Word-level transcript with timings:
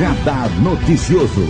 Radar 0.00 0.48
Noticioso. 0.62 1.42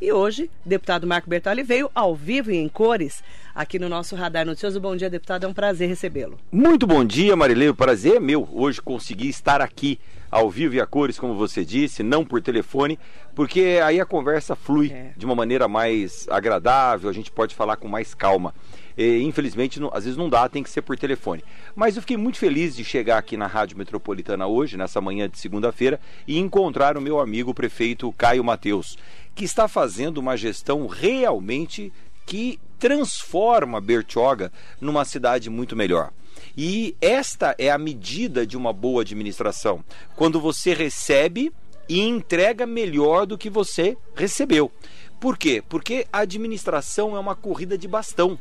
E 0.00 0.10
hoje, 0.10 0.50
deputado 0.64 1.06
Marco 1.06 1.28
Bertoli 1.28 1.62
veio 1.62 1.90
ao 1.94 2.16
vivo 2.16 2.50
e 2.50 2.56
em 2.56 2.66
cores 2.66 3.22
aqui 3.54 3.78
no 3.78 3.90
nosso 3.90 4.16
Radar 4.16 4.46
Noticioso. 4.46 4.80
Bom 4.80 4.96
dia, 4.96 5.10
deputado. 5.10 5.44
É 5.44 5.46
um 5.46 5.52
prazer 5.52 5.86
recebê-lo. 5.86 6.38
Muito 6.50 6.86
bom 6.86 7.04
dia, 7.04 7.36
Marilei. 7.36 7.68
O 7.68 7.74
prazer 7.74 8.16
é 8.16 8.20
meu 8.20 8.48
hoje 8.50 8.80
conseguir 8.80 9.28
estar 9.28 9.60
aqui 9.60 10.00
ao 10.30 10.48
vivo 10.48 10.74
e 10.74 10.80
a 10.80 10.86
cores, 10.86 11.18
como 11.18 11.34
você 11.34 11.62
disse, 11.62 12.02
não 12.02 12.24
por 12.24 12.40
telefone, 12.40 12.98
porque 13.34 13.80
aí 13.84 14.00
a 14.00 14.06
conversa 14.06 14.56
flui 14.56 14.90
é. 14.90 15.12
de 15.14 15.26
uma 15.26 15.34
maneira 15.34 15.68
mais 15.68 16.26
agradável, 16.30 17.10
a 17.10 17.12
gente 17.12 17.30
pode 17.30 17.54
falar 17.54 17.76
com 17.76 17.86
mais 17.86 18.14
calma. 18.14 18.54
E, 18.96 19.22
infelizmente, 19.22 19.80
não, 19.80 19.90
às 19.92 20.04
vezes 20.04 20.16
não 20.16 20.28
dá, 20.28 20.48
tem 20.48 20.62
que 20.62 20.70
ser 20.70 20.82
por 20.82 20.98
telefone. 20.98 21.44
Mas 21.74 21.96
eu 21.96 22.02
fiquei 22.02 22.16
muito 22.16 22.38
feliz 22.38 22.76
de 22.76 22.84
chegar 22.84 23.18
aqui 23.18 23.36
na 23.36 23.46
Rádio 23.46 23.78
Metropolitana 23.78 24.46
hoje, 24.46 24.76
nessa 24.76 25.00
manhã 25.00 25.28
de 25.28 25.38
segunda-feira, 25.38 26.00
e 26.26 26.38
encontrar 26.38 26.96
o 26.96 27.00
meu 27.00 27.20
amigo 27.20 27.50
o 27.50 27.54
prefeito 27.54 28.12
Caio 28.12 28.44
Mateus, 28.44 28.96
que 29.34 29.44
está 29.44 29.66
fazendo 29.68 30.18
uma 30.18 30.36
gestão 30.36 30.86
realmente 30.86 31.92
que 32.26 32.58
transforma 32.78 33.80
Bertioga 33.80 34.52
numa 34.80 35.04
cidade 35.04 35.50
muito 35.50 35.76
melhor. 35.76 36.12
E 36.56 36.96
esta 37.00 37.54
é 37.58 37.70
a 37.70 37.78
medida 37.78 38.46
de 38.46 38.56
uma 38.56 38.72
boa 38.72 39.02
administração. 39.02 39.84
Quando 40.16 40.40
você 40.40 40.74
recebe 40.74 41.52
e 41.88 42.00
entrega 42.00 42.66
melhor 42.66 43.26
do 43.26 43.36
que 43.36 43.50
você 43.50 43.96
recebeu. 44.14 44.70
Por 45.18 45.36
quê? 45.36 45.62
Porque 45.68 46.06
a 46.12 46.20
administração 46.20 47.16
é 47.16 47.18
uma 47.18 47.34
corrida 47.34 47.76
de 47.76 47.88
bastão. 47.88 48.38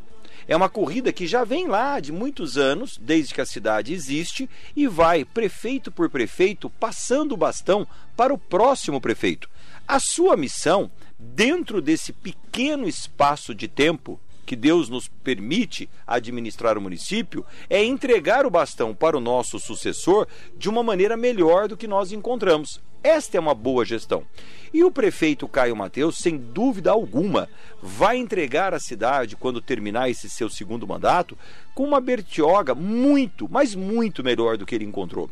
É 0.50 0.56
uma 0.56 0.68
corrida 0.68 1.14
que 1.14 1.28
já 1.28 1.44
vem 1.44 1.68
lá 1.68 2.00
de 2.00 2.12
muitos 2.12 2.58
anos, 2.58 2.98
desde 3.00 3.36
que 3.36 3.40
a 3.40 3.46
cidade 3.46 3.94
existe, 3.94 4.50
e 4.76 4.88
vai 4.88 5.24
prefeito 5.24 5.92
por 5.92 6.10
prefeito 6.10 6.72
passando 6.72 7.34
o 7.34 7.38
bastão 7.38 7.88
para 8.18 8.34
o 8.34 8.38
próximo 8.38 9.00
prefeito. 9.00 9.48
A 9.88 10.00
sua 10.00 10.36
missão, 10.36 10.90
dentro 11.20 11.84
desse 11.84 12.12
pequeno 12.12 12.88
espaço 12.88 13.54
de 13.54 13.68
tempo, 13.68 14.20
que 14.44 14.56
Deus 14.56 14.90
nos 14.90 15.08
permite 15.08 15.88
administrar 16.08 16.80
o 16.80 16.82
município 16.82 17.46
é 17.70 17.84
entregar 17.84 18.44
o 18.44 18.50
bastão 18.50 18.96
para 18.96 19.16
o 19.16 19.22
nosso 19.22 19.60
sucessor 19.60 20.28
de 20.58 20.68
uma 20.68 20.82
maneira 20.82 21.16
melhor 21.16 21.68
do 21.68 21.78
que 21.78 21.86
nós 21.86 22.12
encontramos. 22.12 22.82
Esta 23.04 23.38
é 23.38 23.40
uma 23.40 23.54
boa 23.54 23.86
gestão. 23.86 24.26
E 24.74 24.84
o 24.84 24.92
prefeito 24.92 25.48
Caio 25.48 25.76
Mateus, 25.76 26.18
sem 26.18 26.38
dúvida 26.38 26.92
alguma, 26.92 27.50
vai 27.82 28.18
entregar 28.18 28.74
a 28.74 28.80
cidade, 28.80 29.36
quando 29.36 29.62
terminar 29.62 30.10
esse 30.10 30.30
seu 30.30 30.50
segundo 30.50 30.88
mandato, 30.88 31.38
com 31.74 31.84
uma 31.84 32.00
Bertioga 32.00 32.76
muito, 32.76 33.48
mas 33.50 33.74
muito 33.74 34.24
melhor 34.24 34.58
do 34.58 34.66
que 34.66 34.76
ele 34.76 34.86
encontrou. 34.86 35.30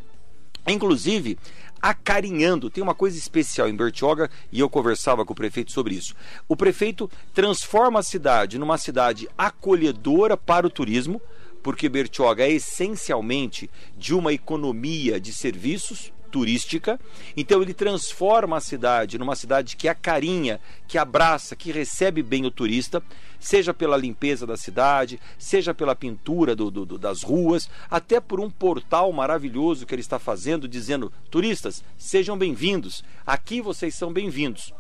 Inclusive, 0.68 1.38
acarinhando. 1.82 2.70
Tem 2.70 2.84
uma 2.84 2.96
coisa 2.96 3.18
especial 3.18 3.70
em 3.70 3.76
Bertioga 3.76 4.30
e 4.52 4.60
eu 4.60 4.70
conversava 4.70 5.26
com 5.26 5.34
o 5.34 5.36
prefeito 5.36 5.72
sobre 5.72 5.96
isso. 5.96 6.16
O 6.48 6.56
prefeito 6.56 7.10
transforma 7.34 8.00
a 8.00 8.04
cidade 8.04 8.58
numa 8.58 8.78
cidade 8.78 9.30
acolhedora 9.38 10.36
para 10.36 10.68
o 10.68 10.70
turismo, 10.70 11.22
porque 11.64 11.90
Bertioga 11.90 12.44
é 12.44 12.52
essencialmente 12.52 13.70
de 13.98 14.14
uma 14.14 14.34
economia 14.34 15.20
de 15.20 15.34
serviços 15.34 16.12
turística. 16.28 17.00
Então 17.36 17.62
ele 17.62 17.74
transforma 17.74 18.58
a 18.58 18.62
cidade 18.62 19.18
numa 19.18 19.36
cidade 19.36 19.76
que 19.76 19.88
acarinha, 19.88 20.60
que 20.88 20.98
abraça, 20.98 21.56
que 21.56 21.72
recebe 21.72 22.22
bem 22.22 22.46
o 22.46 22.52
turista, 22.52 23.02
seja 23.40 23.74
pela 23.74 23.98
limpeza 23.98 24.46
da 24.46 24.58
cidade, 24.58 25.20
seja 25.38 25.74
pela 25.74 25.96
pintura 25.96 26.56
do, 26.56 26.70
do, 26.70 26.98
das 26.98 27.24
ruas, 27.24 27.70
até 27.90 28.20
por 28.20 28.40
um 28.40 28.50
portal 28.50 29.12
maravilhoso 29.12 29.86
que 29.86 29.94
ele 29.94 30.02
está 30.02 30.20
fazendo, 30.20 30.68
dizendo: 30.68 31.12
turistas, 31.30 31.84
sejam 31.98 32.38
bem-vindos, 32.38 33.04
aqui 33.26 33.62
vocês 33.62 33.96
são 33.96 34.12
bem-vindos. 34.12 34.74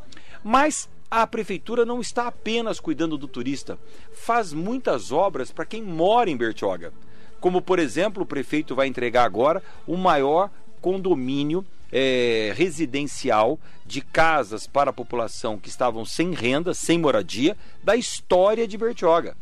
Mas 0.43 0.89
a 1.09 1.25
prefeitura 1.25 1.85
não 1.85 2.01
está 2.01 2.27
apenas 2.27 2.79
cuidando 2.79 3.17
do 3.17 3.27
turista, 3.27 3.79
faz 4.13 4.51
muitas 4.51 5.11
obras 5.11 5.51
para 5.51 5.65
quem 5.65 5.81
mora 5.81 6.29
em 6.29 6.37
Bertioga. 6.37 6.91
Como, 7.39 7.61
por 7.61 7.79
exemplo, 7.79 8.23
o 8.23 8.25
prefeito 8.25 8.75
vai 8.75 8.87
entregar 8.87 9.23
agora 9.23 9.61
o 9.85 9.95
maior 9.95 10.49
condomínio 10.81 11.65
é, 11.91 12.53
residencial 12.55 13.59
de 13.85 14.01
casas 14.01 14.67
para 14.67 14.89
a 14.89 14.93
população 14.93 15.57
que 15.57 15.69
estavam 15.69 16.05
sem 16.05 16.33
renda, 16.33 16.73
sem 16.73 16.99
moradia, 16.99 17.55
da 17.83 17.95
história 17.95 18.67
de 18.67 18.77
Bertioga. 18.77 19.35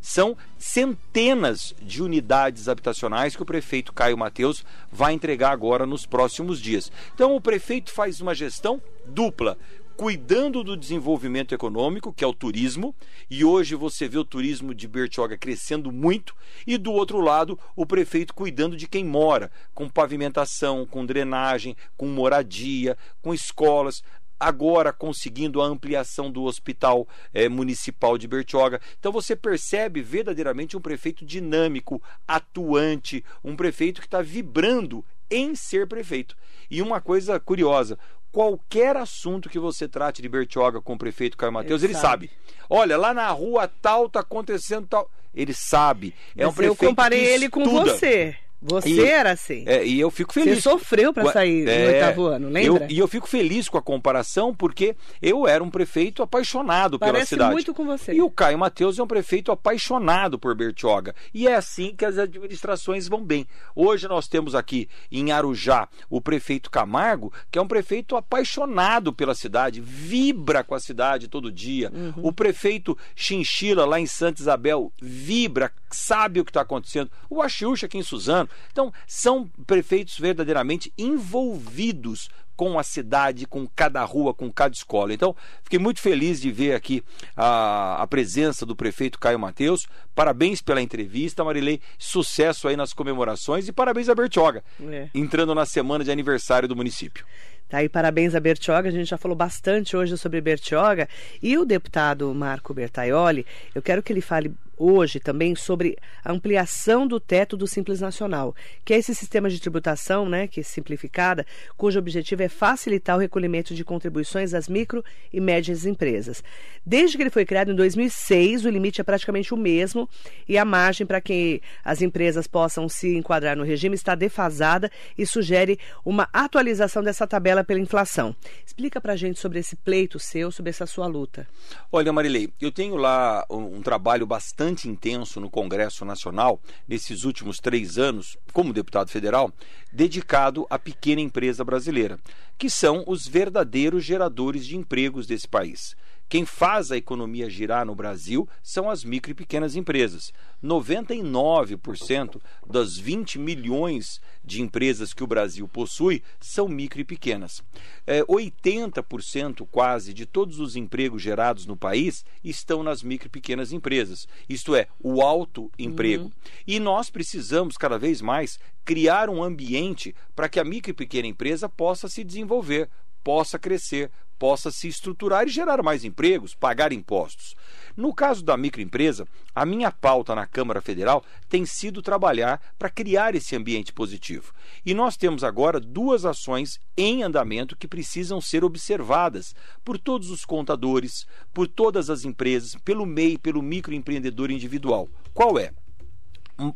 São 0.00 0.34
centenas 0.58 1.74
de 1.82 2.02
unidades 2.02 2.68
habitacionais 2.68 3.36
que 3.36 3.42
o 3.42 3.46
prefeito 3.46 3.92
Caio 3.92 4.16
Mateus 4.16 4.64
vai 4.90 5.12
entregar 5.12 5.50
agora 5.50 5.84
nos 5.84 6.06
próximos 6.06 6.58
dias. 6.58 6.90
Então 7.14 7.36
o 7.36 7.40
prefeito 7.40 7.92
faz 7.92 8.18
uma 8.20 8.34
gestão 8.34 8.80
dupla 9.04 9.58
cuidando 10.00 10.64
do 10.64 10.78
desenvolvimento 10.78 11.54
econômico, 11.54 12.10
que 12.10 12.24
é 12.24 12.26
o 12.26 12.32
turismo, 12.32 12.96
e 13.28 13.44
hoje 13.44 13.74
você 13.74 14.08
vê 14.08 14.16
o 14.16 14.24
turismo 14.24 14.74
de 14.74 14.88
Bertioga 14.88 15.36
crescendo 15.36 15.92
muito, 15.92 16.34
e 16.66 16.78
do 16.78 16.90
outro 16.90 17.20
lado, 17.20 17.58
o 17.76 17.84
prefeito 17.84 18.32
cuidando 18.32 18.78
de 18.78 18.88
quem 18.88 19.04
mora, 19.04 19.52
com 19.74 19.90
pavimentação, 19.90 20.86
com 20.86 21.04
drenagem, 21.04 21.76
com 21.98 22.06
moradia, 22.06 22.96
com 23.20 23.34
escolas, 23.34 24.02
agora 24.40 24.90
conseguindo 24.90 25.60
a 25.60 25.66
ampliação 25.66 26.32
do 26.32 26.44
hospital 26.44 27.06
é, 27.34 27.46
municipal 27.46 28.16
de 28.16 28.26
Bertioga. 28.26 28.80
Então 28.98 29.12
você 29.12 29.36
percebe 29.36 30.00
verdadeiramente 30.00 30.78
um 30.78 30.80
prefeito 30.80 31.26
dinâmico, 31.26 32.02
atuante, 32.26 33.22
um 33.44 33.54
prefeito 33.54 34.00
que 34.00 34.06
está 34.06 34.22
vibrando 34.22 35.04
em 35.30 35.54
ser 35.54 35.86
prefeito. 35.86 36.34
E 36.70 36.82
uma 36.82 37.00
coisa 37.00 37.38
curiosa, 37.38 37.98
qualquer 38.32 38.96
assunto 38.96 39.48
que 39.48 39.58
você 39.58 39.88
trate 39.88 40.22
de 40.22 40.28
Bertioga 40.28 40.80
com 40.80 40.94
o 40.94 40.98
prefeito 40.98 41.36
Caio 41.36 41.52
Mateus, 41.52 41.82
ele, 41.82 41.92
ele 41.92 42.00
sabe. 42.00 42.28
sabe. 42.28 42.40
Olha, 42.68 42.96
lá 42.96 43.12
na 43.12 43.28
rua 43.30 43.68
tal 43.80 44.08
tá 44.08 44.20
acontecendo 44.20 44.86
tal. 44.86 45.10
Ele 45.34 45.54
sabe. 45.54 46.14
É 46.36 46.44
Mas 46.44 46.52
um 46.52 46.56
prefeito 46.56 46.84
eu 46.84 46.88
comparei 46.88 47.24
ele 47.24 47.48
com 47.48 47.64
você. 47.64 48.36
Você 48.62 48.90
e, 48.90 49.00
era 49.00 49.32
assim. 49.32 49.64
É, 49.66 49.86
e 49.86 49.98
eu 49.98 50.10
fico 50.10 50.34
feliz. 50.34 50.56
Você 50.56 50.68
sofreu 50.68 51.14
para 51.14 51.32
sair 51.32 51.66
é, 51.66 51.78
no 51.78 51.92
oitavo 51.92 52.26
ano, 52.26 52.48
lembra? 52.50 52.84
Eu, 52.84 52.90
e 52.90 52.98
eu 52.98 53.08
fico 53.08 53.26
feliz 53.26 53.68
com 53.70 53.78
a 53.78 53.82
comparação, 53.82 54.54
porque 54.54 54.94
eu 55.22 55.46
era 55.46 55.64
um 55.64 55.70
prefeito 55.70 56.22
apaixonado 56.22 56.98
Parece 56.98 57.14
pela 57.14 57.26
cidade. 57.26 57.52
muito 57.52 57.72
com 57.72 57.86
você. 57.86 58.12
E 58.12 58.20
o 58.20 58.30
Caio 58.30 58.58
Mateus 58.58 58.98
é 58.98 59.02
um 59.02 59.06
prefeito 59.06 59.50
apaixonado 59.50 60.38
por 60.38 60.54
Bertioga. 60.54 61.14
E 61.32 61.48
é 61.48 61.54
assim 61.54 61.94
que 61.96 62.04
as 62.04 62.18
administrações 62.18 63.08
vão 63.08 63.24
bem. 63.24 63.46
Hoje 63.74 64.06
nós 64.06 64.28
temos 64.28 64.54
aqui 64.54 64.88
em 65.10 65.32
Arujá 65.32 65.88
o 66.10 66.20
prefeito 66.20 66.70
Camargo, 66.70 67.32
que 67.50 67.58
é 67.58 67.62
um 67.62 67.68
prefeito 67.68 68.14
apaixonado 68.14 69.10
pela 69.10 69.34
cidade, 69.34 69.80
vibra 69.80 70.62
com 70.62 70.74
a 70.74 70.80
cidade 70.80 71.28
todo 71.28 71.50
dia. 71.50 71.90
Uhum. 71.94 72.26
O 72.26 72.32
prefeito 72.32 72.96
Chinchila, 73.14 73.86
lá 73.86 73.98
em 73.98 74.06
Santa 74.06 74.42
Isabel, 74.42 74.92
vibra, 75.00 75.72
sabe 75.90 76.40
o 76.40 76.44
que 76.44 76.50
está 76.50 76.60
acontecendo. 76.60 77.10
O 77.30 77.40
Axiúcha 77.40 77.86
aqui 77.86 77.96
em 77.96 78.02
Suzano 78.02 78.49
então, 78.70 78.92
são 79.06 79.50
prefeitos 79.66 80.18
verdadeiramente 80.18 80.92
envolvidos 80.96 82.28
com 82.60 82.78
a 82.78 82.82
cidade, 82.82 83.46
com 83.46 83.66
cada 83.66 84.04
rua, 84.04 84.34
com 84.34 84.52
cada 84.52 84.74
escola. 84.74 85.14
Então, 85.14 85.34
fiquei 85.62 85.78
muito 85.78 85.98
feliz 85.98 86.38
de 86.38 86.52
ver 86.52 86.74
aqui 86.74 87.02
a, 87.34 88.02
a 88.02 88.06
presença 88.06 88.66
do 88.66 88.76
prefeito 88.76 89.18
Caio 89.18 89.38
Mateus. 89.38 89.86
Parabéns 90.14 90.60
pela 90.60 90.82
entrevista, 90.82 91.42
Marilei. 91.42 91.80
Sucesso 91.98 92.68
aí 92.68 92.76
nas 92.76 92.92
comemorações 92.92 93.66
e 93.66 93.72
parabéns 93.72 94.10
a 94.10 94.14
Bertioga, 94.14 94.62
é. 94.78 95.08
entrando 95.14 95.54
na 95.54 95.64
semana 95.64 96.04
de 96.04 96.10
aniversário 96.10 96.68
do 96.68 96.76
município. 96.76 97.24
Tá 97.66 97.78
aí, 97.78 97.88
parabéns 97.88 98.34
a 98.34 98.40
Bertioga. 98.40 98.90
A 98.90 98.92
gente 98.92 99.08
já 99.08 99.16
falou 99.16 99.36
bastante 99.36 99.96
hoje 99.96 100.18
sobre 100.18 100.38
Bertioga. 100.42 101.08
E 101.42 101.56
o 101.56 101.64
deputado 101.64 102.34
Marco 102.34 102.74
Bertaioli, 102.74 103.46
eu 103.74 103.80
quero 103.80 104.02
que 104.02 104.12
ele 104.12 104.20
fale 104.20 104.52
hoje 104.80 105.20
também 105.20 105.54
sobre 105.54 105.98
a 106.24 106.32
ampliação 106.32 107.06
do 107.06 107.20
teto 107.20 107.54
do 107.54 107.66
Simples 107.66 108.00
Nacional, 108.00 108.56
que 108.82 108.94
é 108.94 108.98
esse 108.98 109.14
sistema 109.14 109.50
de 109.50 109.60
tributação, 109.60 110.26
né, 110.26 110.46
que 110.46 110.60
é 110.60 110.62
simplificada, 110.62 111.46
cujo 111.76 111.98
objetivo 111.98 112.42
é 112.42 112.48
facilitar 112.48 113.16
o 113.16 113.20
recolhimento 113.20 113.74
de 113.74 113.84
contribuições 113.84 114.54
às 114.54 114.68
micro 114.68 115.04
e 115.30 115.38
médias 115.38 115.84
empresas. 115.84 116.42
Desde 116.84 117.16
que 117.16 117.22
ele 117.22 117.30
foi 117.30 117.44
criado 117.44 117.70
em 117.70 117.74
2006, 117.74 118.64
o 118.64 118.70
limite 118.70 119.02
é 119.02 119.04
praticamente 119.04 119.52
o 119.52 119.56
mesmo 119.56 120.08
e 120.48 120.56
a 120.56 120.64
margem 120.64 121.06
para 121.06 121.20
que 121.20 121.60
as 121.84 122.00
empresas 122.00 122.46
possam 122.46 122.88
se 122.88 123.14
enquadrar 123.14 123.56
no 123.56 123.64
regime 123.64 123.94
está 123.94 124.14
defasada 124.14 124.90
e 125.18 125.26
sugere 125.26 125.78
uma 126.04 126.26
atualização 126.32 127.02
dessa 127.02 127.26
tabela 127.26 127.62
pela 127.62 127.80
inflação. 127.80 128.34
Explica 128.64 129.00
para 129.00 129.12
a 129.12 129.16
gente 129.16 129.38
sobre 129.38 129.58
esse 129.58 129.76
pleito 129.76 130.18
seu, 130.18 130.50
sobre 130.50 130.70
essa 130.70 130.86
sua 130.86 131.06
luta. 131.06 131.46
Olha, 131.92 132.12
Marilei, 132.12 132.50
eu 132.60 132.72
tenho 132.72 132.96
lá 132.96 133.44
um, 133.50 133.76
um 133.76 133.82
trabalho 133.82 134.26
bastante 134.26 134.69
bastante 134.70 134.88
intenso 134.88 135.40
no 135.40 135.50
Congresso 135.50 136.04
Nacional 136.04 136.60
nesses 136.86 137.24
últimos 137.24 137.58
três 137.58 137.98
anos, 137.98 138.36
como 138.52 138.72
deputado 138.72 139.10
federal, 139.10 139.52
dedicado 139.92 140.66
à 140.70 140.78
pequena 140.78 141.20
empresa 141.20 141.64
brasileira, 141.64 142.18
que 142.56 142.70
são 142.70 143.02
os 143.06 143.26
verdadeiros 143.26 144.04
geradores 144.04 144.64
de 144.64 144.76
empregos 144.76 145.26
desse 145.26 145.48
país. 145.48 145.96
Quem 146.30 146.46
faz 146.46 146.92
a 146.92 146.96
economia 146.96 147.50
girar 147.50 147.84
no 147.84 147.92
Brasil 147.92 148.48
são 148.62 148.88
as 148.88 149.02
micro 149.02 149.32
e 149.32 149.34
pequenas 149.34 149.74
empresas. 149.74 150.32
99% 150.62 152.40
das 152.64 152.96
20 152.96 153.36
milhões 153.36 154.20
de 154.44 154.62
empresas 154.62 155.12
que 155.12 155.24
o 155.24 155.26
Brasil 155.26 155.66
possui 155.66 156.22
são 156.38 156.68
micro 156.68 157.00
e 157.00 157.04
pequenas. 157.04 157.64
É, 158.06 158.22
80% 158.22 159.66
quase 159.72 160.14
de 160.14 160.24
todos 160.24 160.60
os 160.60 160.76
empregos 160.76 161.20
gerados 161.20 161.66
no 161.66 161.76
país 161.76 162.24
estão 162.44 162.84
nas 162.84 163.02
micro 163.02 163.26
e 163.26 163.30
pequenas 163.30 163.72
empresas, 163.72 164.28
isto 164.48 164.76
é, 164.76 164.86
o 165.02 165.22
alto 165.22 165.68
emprego. 165.76 166.26
Uhum. 166.26 166.32
E 166.64 166.78
nós 166.78 167.10
precisamos 167.10 167.76
cada 167.76 167.98
vez 167.98 168.22
mais 168.22 168.60
criar 168.84 169.28
um 169.28 169.42
ambiente 169.42 170.14
para 170.36 170.48
que 170.48 170.60
a 170.60 170.64
micro 170.64 170.92
e 170.92 170.94
pequena 170.94 171.26
empresa 171.26 171.68
possa 171.68 172.08
se 172.08 172.22
desenvolver, 172.22 172.88
possa 173.22 173.58
crescer, 173.58 174.10
possa 174.40 174.70
se 174.70 174.88
estruturar 174.88 175.46
e 175.46 175.50
gerar 175.50 175.82
mais 175.82 176.02
empregos, 176.02 176.54
pagar 176.54 176.94
impostos. 176.94 177.54
No 177.94 178.14
caso 178.14 178.42
da 178.42 178.56
microempresa, 178.56 179.28
a 179.54 179.66
minha 179.66 179.92
pauta 179.92 180.34
na 180.34 180.46
Câmara 180.46 180.80
Federal 180.80 181.22
tem 181.46 181.66
sido 181.66 182.00
trabalhar 182.00 182.58
para 182.78 182.88
criar 182.88 183.34
esse 183.34 183.54
ambiente 183.54 183.92
positivo. 183.92 184.54
E 184.84 184.94
nós 184.94 185.18
temos 185.18 185.44
agora 185.44 185.78
duas 185.78 186.24
ações 186.24 186.80
em 186.96 187.22
andamento 187.22 187.76
que 187.76 187.86
precisam 187.86 188.40
ser 188.40 188.64
observadas 188.64 189.54
por 189.84 189.98
todos 189.98 190.30
os 190.30 190.46
contadores, 190.46 191.26
por 191.52 191.68
todas 191.68 192.08
as 192.08 192.24
empresas, 192.24 192.74
pelo 192.82 193.04
MEI, 193.04 193.36
pelo 193.36 193.60
microempreendedor 193.60 194.50
individual. 194.50 195.06
Qual 195.34 195.58
é? 195.58 195.70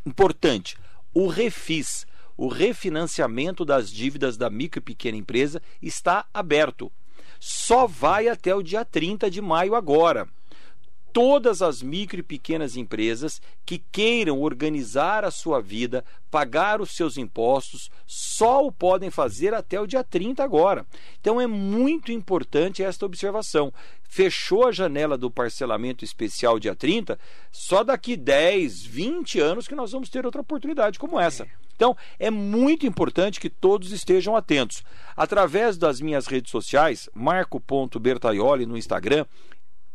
Importante, 0.05 0.77
o 1.15 1.29
refis, 1.29 2.07
o 2.37 2.49
refinanciamento 2.49 3.65
das 3.65 3.91
dívidas 3.91 4.37
da 4.37 4.51
micro 4.51 4.81
e 4.81 4.83
pequena 4.83 5.17
empresa 5.17 5.63
está 5.81 6.27
aberto 6.33 6.91
só 7.47 7.87
vai 7.87 8.27
até 8.27 8.55
o 8.55 8.63
dia 8.63 8.85
30 8.87 9.31
de 9.31 9.43
maio 9.43 9.75
agora. 9.75 10.27
Todas 11.15 11.63
as 11.63 11.81
micro 11.81 12.19
e 12.19 12.25
pequenas 12.25 12.77
empresas 12.77 13.41
que 13.65 13.79
queiram 13.79 14.41
organizar 14.41 15.25
a 15.25 15.31
sua 15.31 15.63
vida, 15.63 16.05
pagar 16.29 16.81
os 16.81 16.91
seus 16.91 17.17
impostos, 17.17 17.89
só 18.05 18.67
o 18.67 18.73
podem 18.73 19.11
fazer 19.11 19.55
até 19.55 19.81
o 19.81 19.87
dia 19.87 20.03
30 20.03 20.43
agora. 20.43 20.85
Então 21.21 21.41
é 21.41 21.47
muito 21.47 22.11
importante 22.11 22.83
esta 22.83 23.07
observação. 23.07 23.73
Fechou 24.03 24.67
a 24.67 24.73
janela 24.73 25.17
do 25.17 25.31
parcelamento 25.31 26.05
especial 26.05 26.59
dia 26.59 26.75
30, 26.75 27.17
só 27.53 27.85
daqui 27.85 28.17
10, 28.17 28.85
20 28.85 29.39
anos 29.39 29.69
que 29.69 29.75
nós 29.77 29.93
vamos 29.93 30.11
ter 30.11 30.27
outra 30.27 30.41
oportunidade 30.41 30.99
como 30.99 31.21
essa. 31.21 31.45
É. 31.45 31.49
Então, 31.77 31.97
é 32.19 32.31
muito 32.31 32.87
importante 32.87 33.41
que 33.41 33.51
todos 33.51 33.93
estejam 33.93 34.37
atentos. 34.37 34.83
Através 35.17 35.77
das 35.77 36.01
minhas 36.01 36.27
redes 36.27 36.51
sociais, 36.51 37.09
marco.bertaioli 37.15 38.67
no 38.67 38.77
Instagram, 38.77 39.27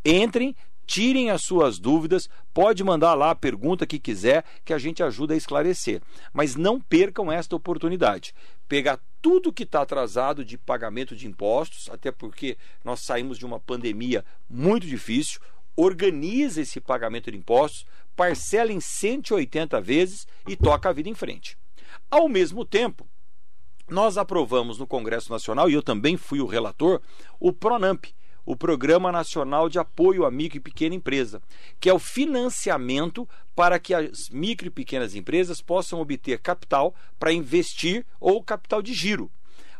entrem, 0.06 0.56
tirem 0.90 1.30
as 1.30 1.44
suas 1.44 1.78
dúvidas, 1.78 2.28
pode 2.52 2.84
mandar 2.84 3.14
lá 3.14 3.30
a 3.30 3.36
pergunta 3.36 3.86
que 3.86 4.00
quiser, 4.00 4.44
que 4.66 4.74
a 4.74 4.80
gente 4.80 5.04
ajuda 5.04 5.36
a 5.36 5.38
esclarecer. 5.38 6.02
Mas 6.34 6.56
não 6.56 6.82
percam 6.82 7.32
esta 7.32 7.56
oportunidade. 7.56 8.34
Pegar 8.68 9.00
tudo 9.22 9.54
que 9.54 9.62
está 9.62 9.84
atrasado 9.84 10.44
de 10.44 10.58
pagamento 10.58 11.16
de 11.16 11.28
impostos, 11.28 11.92
até 11.92 12.12
porque 12.12 12.58
nós 12.84 13.02
saímos 13.02 13.38
de 13.38 13.46
uma 13.46 13.60
pandemia 13.60 14.26
muito 14.50 14.88
difícil, 14.88 15.40
organize 15.78 16.62
esse 16.62 16.82
pagamento 16.82 17.30
de 17.30 17.38
impostos, 17.38 17.86
parcela 18.16 18.74
em 18.74 18.80
180 18.80 19.80
vezes 19.82 20.28
e 20.48 20.56
toca 20.56 20.90
a 20.90 20.94
vida 20.94 21.08
em 21.08 21.14
frente. 21.14 21.56
Ao 22.10 22.28
mesmo 22.28 22.66
tempo, 22.66 23.08
nós 23.88 24.18
aprovamos 24.18 24.80
no 24.80 24.88
Congresso 24.88 25.32
Nacional, 25.32 25.70
e 25.70 25.76
eu 25.76 25.84
também 25.84 26.18
fui 26.18 26.40
o 26.42 26.48
relator, 26.48 27.00
o 27.40 27.54
PRONAMP, 27.54 28.08
o 28.50 28.56
Programa 28.56 29.12
Nacional 29.12 29.70
de 29.70 29.78
Apoio 29.78 30.26
à 30.26 30.32
Micro 30.32 30.58
e 30.58 30.60
Pequena 30.60 30.96
Empresa, 30.96 31.40
que 31.80 31.88
é 31.88 31.94
o 31.94 32.00
financiamento 32.00 33.30
para 33.56 33.78
que 33.78 33.94
as 33.94 34.28
micro 34.32 34.66
e 34.66 34.72
pequenas 34.72 35.14
empresas 35.14 35.62
possam 35.62 36.02
obter 36.02 36.40
capital 36.40 36.96
para 37.20 37.32
investir 37.32 38.04
ou 38.20 38.44
capital 38.44 38.82
de 38.82 38.92
giro 38.92 39.30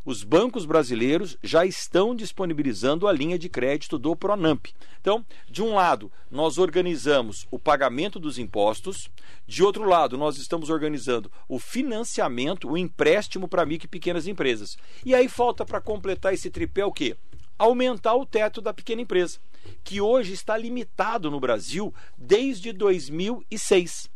os 0.06 0.24
bancos 0.24 0.66
brasileiros 0.66 1.38
já 1.44 1.66
estão 1.66 2.16
disponibilizando 2.16 3.08
a 3.08 3.14
linha 3.14 3.38
de 3.38 3.48
crédito 3.48 4.00
do 4.00 4.16
Pronamp. 4.16 4.66
Então, 5.00 5.24
de 5.48 5.62
um 5.62 5.76
lado, 5.76 6.12
nós 6.32 6.58
organizamos 6.58 7.46
o 7.52 7.60
pagamento 7.60 8.20
dos 8.20 8.40
impostos, 8.40 9.10
de 9.46 9.64
outro 9.64 9.84
lado, 9.84 10.18
nós 10.18 10.38
estamos 10.38 10.70
organizando 10.70 11.32
o 11.48 11.60
financiamento, 11.60 12.70
o 12.70 12.78
empréstimo 12.78 13.48
para 13.48 13.66
micro 13.66 13.86
e 13.86 13.90
pequenas 13.90 14.26
empresas. 14.26 14.78
E 15.06 15.14
aí 15.14 15.28
falta 15.28 15.64
para 15.64 15.82
completar 15.82 16.34
esse 16.34 16.50
tripé 16.50 16.84
o 16.84 16.92
quê? 16.92 17.16
Aumentar 17.60 18.16
o 18.16 18.26
teto 18.26 18.62
da 18.62 18.74
pequena 18.74 19.02
empresa, 19.02 19.38
que 19.84 20.00
hoje 20.00 20.32
está 20.32 20.56
limitado 20.56 21.30
no 21.30 21.42
Brasil 21.42 21.94
desde 22.18 22.72
2006. 22.72 24.10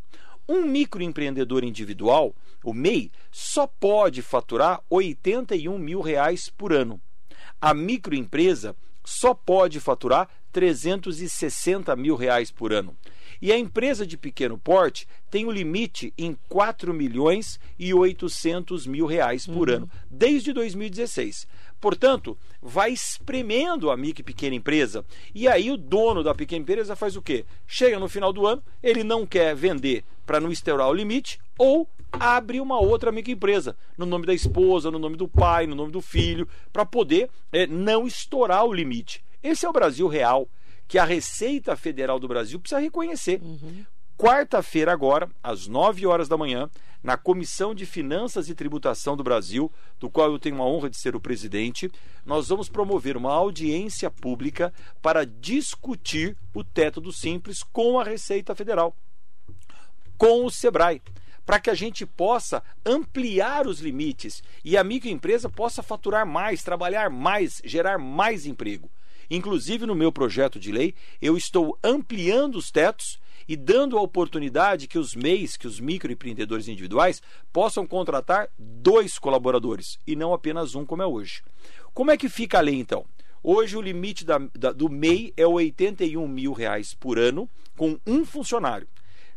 Um 0.48 0.62
microempreendedor 0.62 1.66
individual, 1.66 2.34
o 2.64 2.74
MEI, 2.74 3.12
só 3.30 3.68
pode 3.68 4.22
faturar 4.22 4.82
81 4.90 5.78
mil 5.78 6.00
reais 6.00 6.50
por 6.50 6.72
ano. 6.72 7.02
A 7.60 7.74
microempresa 7.74 8.76
só 9.04 9.34
pode 9.34 9.82
faturar 9.82 10.30
360 10.54 11.94
mil 11.98 12.16
reais 12.16 12.50
por 12.50 12.72
ano. 12.72 12.96
E 13.42 13.52
a 13.52 13.58
empresa 13.58 14.06
de 14.06 14.18
pequeno 14.18 14.58
porte 14.58 15.08
tem 15.30 15.46
o 15.46 15.50
um 15.50 15.52
limite 15.52 16.14
em 16.18 16.38
4 16.50 16.94
milhões 16.94 17.60
e 17.78 17.94
800 17.94 18.86
mil 18.88 19.06
reais 19.06 19.46
por 19.46 19.70
uhum. 19.70 19.76
ano, 19.76 19.92
desde 20.10 20.54
2016. 20.54 21.48
Portanto, 21.80 22.38
vai 22.62 22.92
espremendo 22.94 23.92
a 23.92 23.98
micro 23.98 24.22
e 24.22 24.24
pequena 24.24 24.56
empresa. 24.56 25.04
E 25.36 25.48
aí 25.50 25.70
o 25.70 25.76
dono 25.76 26.24
da 26.24 26.34
pequena 26.34 26.62
empresa 26.62 26.96
faz 26.96 27.18
o 27.18 27.22
quê? 27.22 27.46
Chega 27.68 28.00
no 28.00 28.08
final 28.08 28.32
do 28.32 28.48
ano, 28.48 28.64
ele 28.82 29.04
não 29.04 29.26
quer 29.26 29.54
vender 29.54 30.04
para 30.26 30.40
não 30.40 30.50
estourar 30.50 30.88
o 30.88 30.94
limite, 30.94 31.40
ou 31.58 31.88
abre 32.12 32.62
uma 32.62 32.80
outra 32.80 33.12
microempresa, 33.12 33.76
no 33.98 34.06
nome 34.06 34.26
da 34.26 34.34
esposa, 34.34 34.90
no 34.90 35.00
nome 35.00 35.18
do 35.18 35.28
pai, 35.28 35.68
no 35.68 35.76
nome 35.76 35.92
do 35.92 36.02
filho, 36.02 36.48
para 36.72 36.86
poder 36.86 37.30
é, 37.52 37.68
não 37.68 38.08
estourar 38.08 38.66
o 38.66 38.74
limite. 38.74 39.24
Esse 39.44 39.66
é 39.66 39.70
o 39.70 39.74
Brasil 39.74 40.08
real 40.08 40.48
que 40.88 40.98
a 40.98 41.06
Receita 41.06 41.76
Federal 41.76 42.20
do 42.20 42.28
Brasil 42.28 42.60
precisa 42.60 42.80
reconhecer. 42.80 43.42
Uhum. 43.42 43.86
Quarta-feira, 44.18 44.92
agora, 44.92 45.30
às 45.42 45.68
9 45.68 46.06
horas 46.06 46.28
da 46.28 46.38
manhã, 46.38 46.70
na 47.02 47.18
Comissão 47.18 47.76
de 47.76 47.86
Finanças 47.86 48.48
e 48.48 48.56
Tributação 48.56 49.18
do 49.18 49.24
Brasil, 49.24 49.72
do 50.00 50.10
qual 50.10 50.32
eu 50.32 50.40
tenho 50.40 50.62
a 50.62 50.66
honra 50.66 50.90
de 50.90 50.98
ser 50.98 51.16
o 51.16 51.20
presidente, 51.20 51.92
nós 52.26 52.48
vamos 52.48 52.70
promover 52.70 53.18
uma 53.18 53.34
audiência 53.34 54.10
pública 54.10 54.74
para 55.02 55.26
discutir 55.26 56.38
o 56.54 56.64
teto 56.64 57.02
do 57.02 57.12
Simples 57.12 57.64
com 57.64 58.00
a 58.00 58.04
Receita 58.04 58.56
Federal, 58.56 58.96
com 60.18 60.46
o 60.46 60.50
SEBRAE 60.50 61.02
para 61.46 61.60
que 61.60 61.70
a 61.70 61.74
gente 61.74 62.06
possa 62.06 62.64
ampliar 62.86 63.68
os 63.68 63.80
limites 63.80 64.42
e 64.64 64.78
a 64.78 64.84
microempresa 64.84 65.50
possa 65.50 65.84
faturar 65.84 66.26
mais, 66.26 66.64
trabalhar 66.64 67.10
mais, 67.10 67.62
gerar 67.66 67.98
mais 67.98 68.46
emprego. 68.46 68.90
Inclusive, 69.34 69.88
no 69.88 69.96
meu 69.96 70.12
projeto 70.12 70.60
de 70.60 70.72
lei, 70.72 70.94
eu 71.20 71.36
estou 71.36 71.76
ampliando 71.84 72.56
os 72.56 72.70
tetos 72.70 73.20
e 73.48 73.56
dando 73.58 73.98
a 73.98 74.02
oportunidade 74.02 74.88
que 74.88 75.00
os 75.00 75.16
MEIs, 75.16 75.58
que 75.58 75.66
os 75.66 75.80
microempreendedores 75.80 76.68
individuais, 76.68 77.20
possam 77.52 77.88
contratar 77.88 78.48
dois 78.60 79.18
colaboradores 79.18 79.98
e 80.06 80.16
não 80.16 80.36
apenas 80.36 80.76
um, 80.76 80.86
como 80.86 81.02
é 81.02 81.08
hoje. 81.08 81.42
Como 81.96 82.12
é 82.12 82.16
que 82.16 82.30
fica 82.30 82.60
a 82.60 82.62
lei, 82.62 82.76
então? 82.76 83.08
Hoje 83.42 83.76
o 83.76 83.82
limite 83.82 84.24
da, 84.24 84.38
da, 84.54 84.72
do 84.72 84.88
MEI 84.88 85.34
é 85.36 85.48
81 85.48 86.28
mil 86.28 86.54
reais 86.54 86.94
por 86.94 87.18
ano 87.18 87.50
com 87.76 88.00
um 88.06 88.24
funcionário. 88.24 88.88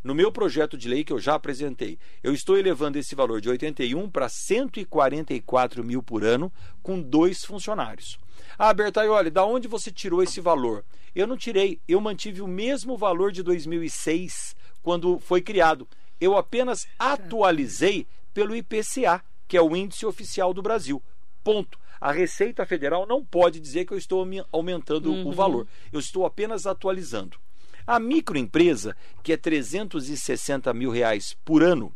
No 0.04 0.14
meu 0.14 0.30
projeto 0.30 0.76
de 0.76 0.90
lei 0.90 1.04
que 1.04 1.12
eu 1.14 1.18
já 1.18 1.36
apresentei, 1.36 1.98
eu 2.22 2.34
estou 2.34 2.58
elevando 2.58 2.98
esse 2.98 3.14
valor 3.14 3.40
de 3.40 3.48
81 3.48 4.10
para 4.10 4.28
144 4.28 5.82
mil 5.82 6.02
por 6.02 6.22
ano 6.22 6.52
com 6.82 7.00
dois 7.00 7.46
funcionários. 7.46 8.18
Ah, 8.58 8.72
Bertaioli, 8.72 9.30
da 9.30 9.44
onde 9.44 9.68
você 9.68 9.90
tirou 9.90 10.22
esse 10.22 10.40
valor? 10.40 10.84
Eu 11.14 11.26
não 11.26 11.36
tirei, 11.36 11.80
eu 11.88 12.00
mantive 12.00 12.42
o 12.42 12.46
mesmo 12.46 12.96
valor 12.96 13.32
de 13.32 13.42
2006, 13.42 14.54
quando 14.82 15.18
foi 15.18 15.40
criado. 15.40 15.88
Eu 16.20 16.36
apenas 16.36 16.86
atualizei 16.98 18.06
pelo 18.32 18.54
IPCA, 18.54 19.22
que 19.48 19.56
é 19.56 19.62
o 19.62 19.74
índice 19.74 20.04
oficial 20.04 20.52
do 20.52 20.62
Brasil. 20.62 21.02
Ponto. 21.42 21.78
A 22.00 22.12
Receita 22.12 22.66
Federal 22.66 23.06
não 23.06 23.24
pode 23.24 23.58
dizer 23.58 23.86
que 23.86 23.92
eu 23.92 23.98
estou 23.98 24.26
aumentando 24.52 25.10
uhum. 25.10 25.28
o 25.28 25.32
valor. 25.32 25.66
Eu 25.90 25.98
estou 25.98 26.26
apenas 26.26 26.66
atualizando. 26.66 27.38
A 27.86 27.98
microempresa, 27.98 28.96
que 29.22 29.32
é 29.32 29.36
360 29.36 30.74
mil 30.74 30.90
reais 30.90 31.36
por 31.44 31.62
ano, 31.62 31.94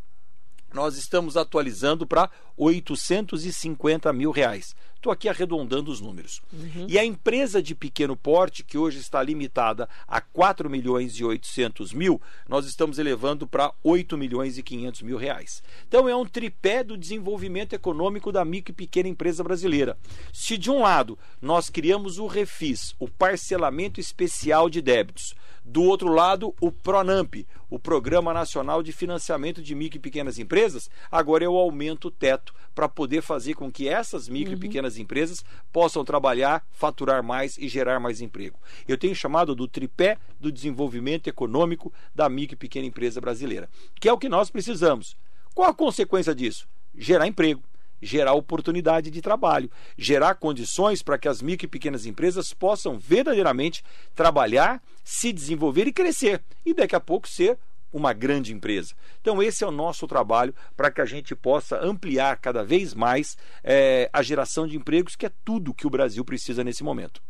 nós 0.72 0.96
estamos 0.96 1.36
atualizando 1.36 2.06
para 2.06 2.30
850 2.56 4.12
mil 4.12 4.30
reais. 4.30 4.74
Estou 5.00 5.10
aqui 5.10 5.30
arredondando 5.30 5.90
os 5.90 5.98
números. 5.98 6.42
Uhum. 6.52 6.84
E 6.86 6.98
a 6.98 7.04
empresa 7.04 7.62
de 7.62 7.74
pequeno 7.74 8.14
porte, 8.14 8.62
que 8.62 8.76
hoje 8.76 8.98
está 8.98 9.22
limitada 9.22 9.88
a 10.06 10.20
4 10.20 10.68
milhões 10.68 11.14
e 11.14 11.24
800 11.24 11.94
mil, 11.94 12.20
nós 12.46 12.66
estamos 12.66 12.98
elevando 12.98 13.46
para 13.46 13.72
8 13.82 14.18
milhões 14.18 14.58
e 14.58 14.62
500 14.62 15.00
mil 15.00 15.16
reais. 15.16 15.62
Então 15.88 16.06
é 16.06 16.14
um 16.14 16.26
tripé 16.26 16.84
do 16.84 16.98
desenvolvimento 16.98 17.72
econômico 17.72 18.30
da 18.30 18.44
micro 18.44 18.72
e 18.72 18.74
pequena 18.74 19.08
empresa 19.08 19.42
brasileira. 19.42 19.96
Se 20.34 20.58
de 20.58 20.70
um 20.70 20.82
lado 20.82 21.18
nós 21.40 21.70
criamos 21.70 22.18
o 22.18 22.26
Refis, 22.26 22.94
o 22.98 23.08
parcelamento 23.08 23.98
especial 24.00 24.68
de 24.68 24.82
débitos, 24.82 25.34
do 25.70 25.84
outro 25.84 26.08
lado, 26.08 26.52
o 26.60 26.72
PRONAMP, 26.72 27.46
o 27.70 27.78
Programa 27.78 28.34
Nacional 28.34 28.82
de 28.82 28.90
Financiamento 28.90 29.62
de 29.62 29.72
Micro 29.72 29.98
e 29.98 30.00
Pequenas 30.00 30.36
Empresas, 30.36 30.90
agora 31.08 31.44
eu 31.44 31.56
aumento 31.56 32.08
o 32.08 32.10
teto 32.10 32.52
para 32.74 32.88
poder 32.88 33.22
fazer 33.22 33.54
com 33.54 33.70
que 33.70 33.88
essas 33.88 34.28
micro 34.28 34.50
uhum. 34.52 34.58
e 34.58 34.60
pequenas 34.60 34.98
empresas 34.98 35.44
possam 35.72 36.04
trabalhar, 36.04 36.66
faturar 36.72 37.22
mais 37.22 37.56
e 37.56 37.68
gerar 37.68 38.00
mais 38.00 38.20
emprego. 38.20 38.58
Eu 38.88 38.98
tenho 38.98 39.14
chamado 39.14 39.54
do 39.54 39.68
tripé 39.68 40.18
do 40.40 40.50
desenvolvimento 40.50 41.28
econômico 41.28 41.92
da 42.12 42.28
micro 42.28 42.54
e 42.54 42.58
pequena 42.58 42.86
empresa 42.86 43.20
brasileira, 43.20 43.68
que 44.00 44.08
é 44.08 44.12
o 44.12 44.18
que 44.18 44.28
nós 44.28 44.50
precisamos. 44.50 45.16
Qual 45.54 45.70
a 45.70 45.74
consequência 45.74 46.34
disso? 46.34 46.66
Gerar 46.96 47.28
emprego 47.28 47.62
gerar 48.00 48.34
oportunidade 48.34 49.10
de 49.10 49.20
trabalho, 49.20 49.70
gerar 49.96 50.34
condições 50.34 51.02
para 51.02 51.18
que 51.18 51.28
as 51.28 51.42
micro 51.42 51.66
e 51.66 51.68
pequenas 51.68 52.06
empresas 52.06 52.52
possam 52.52 52.98
verdadeiramente 52.98 53.82
trabalhar, 54.14 54.82
se 55.04 55.32
desenvolver 55.32 55.86
e 55.86 55.92
crescer, 55.92 56.42
e 56.64 56.72
daqui 56.72 56.96
a 56.96 57.00
pouco 57.00 57.28
ser 57.28 57.58
uma 57.92 58.12
grande 58.12 58.52
empresa. 58.52 58.94
Então, 59.20 59.42
esse 59.42 59.64
é 59.64 59.66
o 59.66 59.72
nosso 59.72 60.06
trabalho 60.06 60.54
para 60.76 60.90
que 60.90 61.00
a 61.00 61.04
gente 61.04 61.34
possa 61.34 61.78
ampliar 61.84 62.36
cada 62.36 62.64
vez 62.64 62.94
mais 62.94 63.36
é, 63.64 64.08
a 64.12 64.22
geração 64.22 64.66
de 64.66 64.76
empregos, 64.76 65.16
que 65.16 65.26
é 65.26 65.32
tudo 65.44 65.74
que 65.74 65.86
o 65.86 65.90
Brasil 65.90 66.24
precisa 66.24 66.62
nesse 66.62 66.84
momento. 66.84 67.20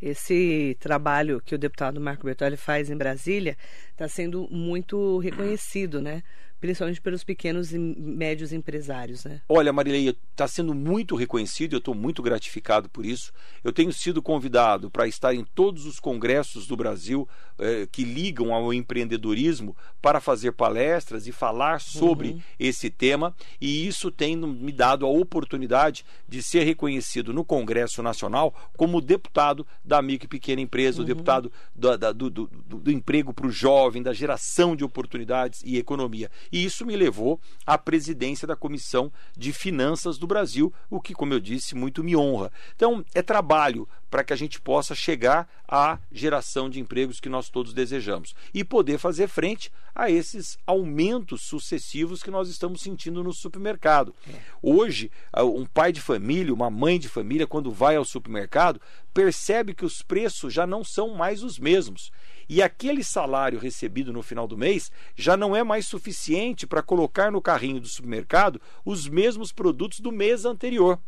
Esse 0.00 0.76
trabalho 0.80 1.40
que 1.40 1.54
o 1.54 1.58
deputado 1.58 2.00
Marco 2.00 2.24
Bertoli 2.24 2.56
faz 2.56 2.90
em 2.90 2.96
Brasília 2.96 3.56
está 3.90 4.06
sendo 4.06 4.46
muito 4.50 5.18
reconhecido, 5.18 6.02
né? 6.02 6.22
Principalmente 6.64 7.02
pelos 7.02 7.22
pequenos 7.22 7.74
e 7.74 7.78
médios 7.78 8.50
empresários, 8.50 9.22
né? 9.26 9.42
Olha, 9.46 9.70
Marileia, 9.70 10.16
está 10.30 10.48
sendo 10.48 10.72
muito 10.72 11.14
reconhecido, 11.14 11.74
eu 11.74 11.78
estou 11.78 11.94
muito 11.94 12.22
gratificado 12.22 12.88
por 12.88 13.04
isso. 13.04 13.34
Eu 13.62 13.70
tenho 13.70 13.92
sido 13.92 14.22
convidado 14.22 14.90
para 14.90 15.06
estar 15.06 15.34
em 15.34 15.44
todos 15.44 15.84
os 15.84 16.00
congressos 16.00 16.66
do 16.66 16.74
Brasil 16.74 17.28
eh, 17.58 17.86
que 17.90 18.04
ligam 18.04 18.52
ao 18.52 18.72
empreendedorismo 18.72 19.76
para 20.02 20.20
fazer 20.20 20.52
palestras 20.52 21.26
e 21.26 21.32
falar 21.32 21.80
sobre 21.80 22.30
uhum. 22.30 22.42
esse 22.58 22.90
tema, 22.90 23.34
e 23.60 23.86
isso 23.86 24.10
tem 24.10 24.36
me 24.36 24.72
dado 24.72 25.06
a 25.06 25.08
oportunidade 25.08 26.04
de 26.28 26.42
ser 26.42 26.64
reconhecido 26.64 27.32
no 27.32 27.44
Congresso 27.44 28.02
Nacional 28.02 28.54
como 28.76 29.00
deputado 29.00 29.66
da 29.84 30.02
micro 30.02 30.26
e 30.26 30.28
pequena 30.28 30.60
empresa, 30.60 30.98
uhum. 30.98 31.04
o 31.04 31.06
deputado 31.06 31.52
do, 31.74 31.96
do, 32.12 32.30
do, 32.30 32.46
do 32.46 32.90
emprego 32.90 33.32
para 33.32 33.46
o 33.46 33.50
jovem, 33.50 34.02
da 34.02 34.12
geração 34.12 34.76
de 34.76 34.84
oportunidades 34.84 35.62
e 35.64 35.78
economia. 35.78 36.30
E 36.52 36.64
isso 36.64 36.84
me 36.84 36.96
levou 36.96 37.40
à 37.66 37.78
presidência 37.78 38.46
da 38.46 38.56
Comissão 38.56 39.12
de 39.36 39.52
Finanças 39.52 40.18
do 40.18 40.26
Brasil, 40.26 40.72
o 40.90 41.00
que, 41.00 41.14
como 41.14 41.32
eu 41.32 41.40
disse, 41.40 41.74
muito 41.74 42.04
me 42.04 42.16
honra. 42.16 42.52
Então, 42.74 43.04
é 43.14 43.22
trabalho 43.22 43.88
para 44.14 44.22
que 44.22 44.32
a 44.32 44.36
gente 44.36 44.60
possa 44.60 44.94
chegar 44.94 45.48
à 45.66 45.98
geração 46.12 46.70
de 46.70 46.78
empregos 46.78 47.18
que 47.18 47.28
nós 47.28 47.48
todos 47.48 47.74
desejamos 47.74 48.32
e 48.54 48.62
poder 48.62 48.96
fazer 48.96 49.26
frente 49.26 49.72
a 49.92 50.08
esses 50.08 50.56
aumentos 50.64 51.42
sucessivos 51.42 52.22
que 52.22 52.30
nós 52.30 52.48
estamos 52.48 52.80
sentindo 52.80 53.24
no 53.24 53.32
supermercado. 53.32 54.14
É. 54.32 54.36
Hoje, 54.62 55.10
um 55.36 55.66
pai 55.66 55.90
de 55.90 56.00
família, 56.00 56.54
uma 56.54 56.70
mãe 56.70 56.96
de 56.96 57.08
família, 57.08 57.44
quando 57.44 57.72
vai 57.72 57.96
ao 57.96 58.04
supermercado, 58.04 58.80
percebe 59.12 59.74
que 59.74 59.84
os 59.84 60.00
preços 60.00 60.54
já 60.54 60.64
não 60.64 60.84
são 60.84 61.16
mais 61.16 61.42
os 61.42 61.58
mesmos 61.58 62.12
e 62.48 62.62
aquele 62.62 63.02
salário 63.02 63.58
recebido 63.58 64.12
no 64.12 64.22
final 64.22 64.46
do 64.46 64.56
mês 64.56 64.92
já 65.16 65.36
não 65.36 65.56
é 65.56 65.64
mais 65.64 65.88
suficiente 65.88 66.68
para 66.68 66.82
colocar 66.82 67.32
no 67.32 67.42
carrinho 67.42 67.80
do 67.80 67.88
supermercado 67.88 68.60
os 68.84 69.08
mesmos 69.08 69.50
produtos 69.50 69.98
do 69.98 70.12
mês 70.12 70.44
anterior. 70.44 71.00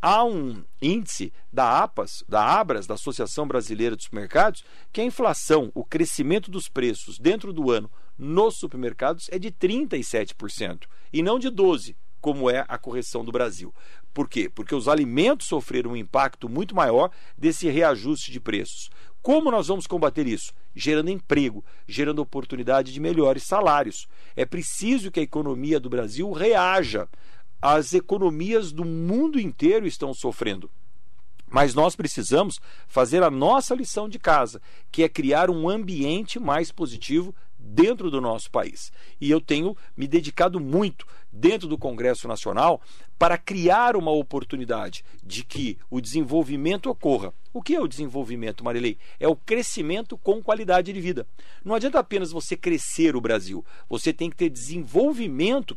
Há 0.00 0.24
um 0.24 0.62
índice 0.82 1.32
da 1.52 1.82
APAS, 1.82 2.22
da 2.28 2.44
Abras, 2.44 2.86
da 2.86 2.94
Associação 2.94 3.48
Brasileira 3.48 3.96
de 3.96 4.04
Supermercados, 4.04 4.64
que 4.92 5.00
a 5.00 5.04
inflação, 5.04 5.72
o 5.74 5.84
crescimento 5.84 6.50
dos 6.50 6.68
preços 6.68 7.18
dentro 7.18 7.52
do 7.52 7.70
ano 7.70 7.90
nos 8.18 8.56
supermercados 8.56 9.28
é 9.32 9.38
de 9.38 9.50
37% 9.50 10.86
e 11.12 11.22
não 11.22 11.38
de 11.38 11.50
12%, 11.50 11.96
como 12.20 12.48
é 12.48 12.64
a 12.68 12.78
correção 12.78 13.22
do 13.22 13.30
Brasil. 13.30 13.74
Por 14.14 14.28
quê? 14.28 14.48
Porque 14.48 14.74
os 14.74 14.88
alimentos 14.88 15.46
sofreram 15.46 15.90
um 15.90 15.96
impacto 15.96 16.48
muito 16.48 16.74
maior 16.74 17.10
desse 17.36 17.68
reajuste 17.68 18.32
de 18.32 18.40
preços. 18.40 18.88
Como 19.20 19.50
nós 19.50 19.68
vamos 19.68 19.86
combater 19.86 20.26
isso? 20.26 20.52
Gerando 20.74 21.10
emprego, 21.10 21.64
gerando 21.86 22.20
oportunidade 22.20 22.92
de 22.92 23.00
melhores 23.00 23.42
salários. 23.42 24.06
É 24.36 24.46
preciso 24.46 25.10
que 25.10 25.20
a 25.20 25.22
economia 25.22 25.80
do 25.80 25.90
Brasil 25.90 26.30
reaja. 26.32 27.08
As 27.66 27.94
economias 27.94 28.72
do 28.72 28.84
mundo 28.84 29.40
inteiro 29.40 29.86
estão 29.86 30.12
sofrendo. 30.12 30.70
Mas 31.48 31.74
nós 31.74 31.96
precisamos 31.96 32.60
fazer 32.86 33.22
a 33.22 33.30
nossa 33.30 33.74
lição 33.74 34.06
de 34.06 34.18
casa, 34.18 34.60
que 34.92 35.02
é 35.02 35.08
criar 35.08 35.48
um 35.48 35.66
ambiente 35.66 36.38
mais 36.38 36.70
positivo 36.70 37.34
dentro 37.58 38.10
do 38.10 38.20
nosso 38.20 38.50
país. 38.50 38.92
E 39.18 39.30
eu 39.30 39.40
tenho 39.40 39.74
me 39.96 40.06
dedicado 40.06 40.60
muito 40.60 41.06
dentro 41.32 41.66
do 41.66 41.78
Congresso 41.78 42.28
Nacional 42.28 42.82
para 43.18 43.38
criar 43.38 43.96
uma 43.96 44.10
oportunidade 44.10 45.02
de 45.22 45.42
que 45.42 45.78
o 45.88 46.00
desenvolvimento 46.00 46.90
ocorra. 46.90 47.32
O 47.52 47.62
que 47.62 47.74
é 47.74 47.80
o 47.80 47.88
desenvolvimento, 47.88 48.64
Marilei? 48.64 48.98
É 49.18 49.28
o 49.28 49.36
crescimento 49.36 50.18
com 50.18 50.42
qualidade 50.42 50.92
de 50.92 51.00
vida. 51.00 51.26
Não 51.64 51.74
adianta 51.74 51.98
apenas 51.98 52.32
você 52.32 52.56
crescer 52.56 53.16
o 53.16 53.20
Brasil, 53.20 53.64
você 53.88 54.12
tem 54.12 54.28
que 54.28 54.36
ter 54.36 54.50
desenvolvimento 54.50 55.74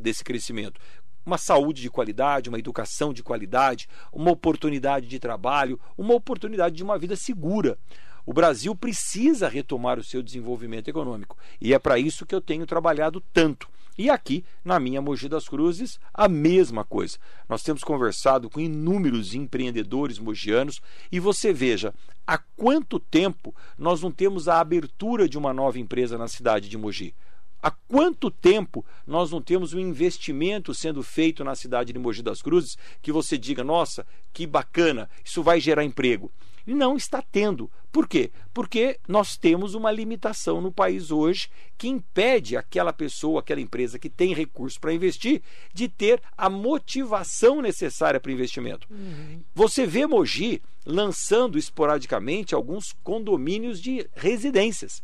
desse 0.00 0.24
crescimento 0.24 0.80
uma 1.24 1.38
saúde 1.38 1.82
de 1.82 1.90
qualidade, 1.90 2.48
uma 2.48 2.58
educação 2.58 3.12
de 3.12 3.22
qualidade, 3.22 3.88
uma 4.12 4.30
oportunidade 4.30 5.06
de 5.06 5.18
trabalho, 5.18 5.80
uma 5.96 6.14
oportunidade 6.14 6.76
de 6.76 6.82
uma 6.82 6.98
vida 6.98 7.16
segura. 7.16 7.78
O 8.24 8.32
Brasil 8.32 8.74
precisa 8.76 9.48
retomar 9.48 9.98
o 9.98 10.04
seu 10.04 10.22
desenvolvimento 10.22 10.88
econômico 10.88 11.36
e 11.60 11.74
é 11.74 11.78
para 11.78 11.98
isso 11.98 12.24
que 12.24 12.34
eu 12.34 12.40
tenho 12.40 12.66
trabalhado 12.66 13.20
tanto. 13.32 13.68
E 13.98 14.08
aqui, 14.08 14.42
na 14.64 14.80
minha 14.80 15.02
Mogi 15.02 15.28
das 15.28 15.46
Cruzes, 15.46 16.00
a 16.14 16.26
mesma 16.26 16.82
coisa. 16.82 17.18
Nós 17.46 17.62
temos 17.62 17.84
conversado 17.84 18.48
com 18.48 18.58
inúmeros 18.58 19.34
empreendedores 19.34 20.18
mogianos 20.18 20.80
e 21.10 21.20
você 21.20 21.52
veja 21.52 21.92
há 22.26 22.38
quanto 22.38 22.98
tempo 22.98 23.54
nós 23.76 24.00
não 24.00 24.10
temos 24.10 24.48
a 24.48 24.60
abertura 24.60 25.28
de 25.28 25.36
uma 25.36 25.52
nova 25.52 25.78
empresa 25.78 26.16
na 26.16 26.26
cidade 26.26 26.68
de 26.68 26.78
Mogi. 26.78 27.14
Há 27.62 27.70
quanto 27.70 28.30
tempo 28.30 28.84
nós 29.06 29.30
não 29.30 29.40
temos 29.40 29.72
um 29.72 29.78
investimento 29.78 30.74
sendo 30.74 31.02
feito 31.02 31.44
na 31.44 31.54
cidade 31.54 31.92
de 31.92 31.98
Mogi 31.98 32.22
das 32.22 32.42
Cruzes 32.42 32.76
que 33.00 33.12
você 33.12 33.38
diga, 33.38 33.62
nossa, 33.62 34.04
que 34.32 34.46
bacana, 34.46 35.08
isso 35.24 35.42
vai 35.42 35.60
gerar 35.60 35.84
emprego? 35.84 36.30
não 36.66 36.96
está 36.96 37.22
tendo. 37.22 37.70
Por 37.90 38.08
quê? 38.08 38.30
Porque 38.54 38.98
nós 39.06 39.36
temos 39.36 39.74
uma 39.74 39.90
limitação 39.90 40.60
no 40.60 40.72
país 40.72 41.10
hoje 41.10 41.48
que 41.76 41.88
impede 41.88 42.56
aquela 42.56 42.92
pessoa, 42.92 43.40
aquela 43.40 43.60
empresa 43.60 43.98
que 43.98 44.08
tem 44.08 44.32
recurso 44.32 44.80
para 44.80 44.94
investir, 44.94 45.42
de 45.74 45.88
ter 45.88 46.22
a 46.36 46.48
motivação 46.48 47.60
necessária 47.60 48.20
para 48.20 48.30
o 48.30 48.32
investimento. 48.32 48.86
Uhum. 48.90 49.42
Você 49.54 49.86
vê 49.86 50.06
Mogi 50.06 50.62
lançando 50.86 51.58
esporadicamente 51.58 52.54
alguns 52.54 52.92
condomínios 53.04 53.80
de 53.80 54.08
residências. 54.14 55.02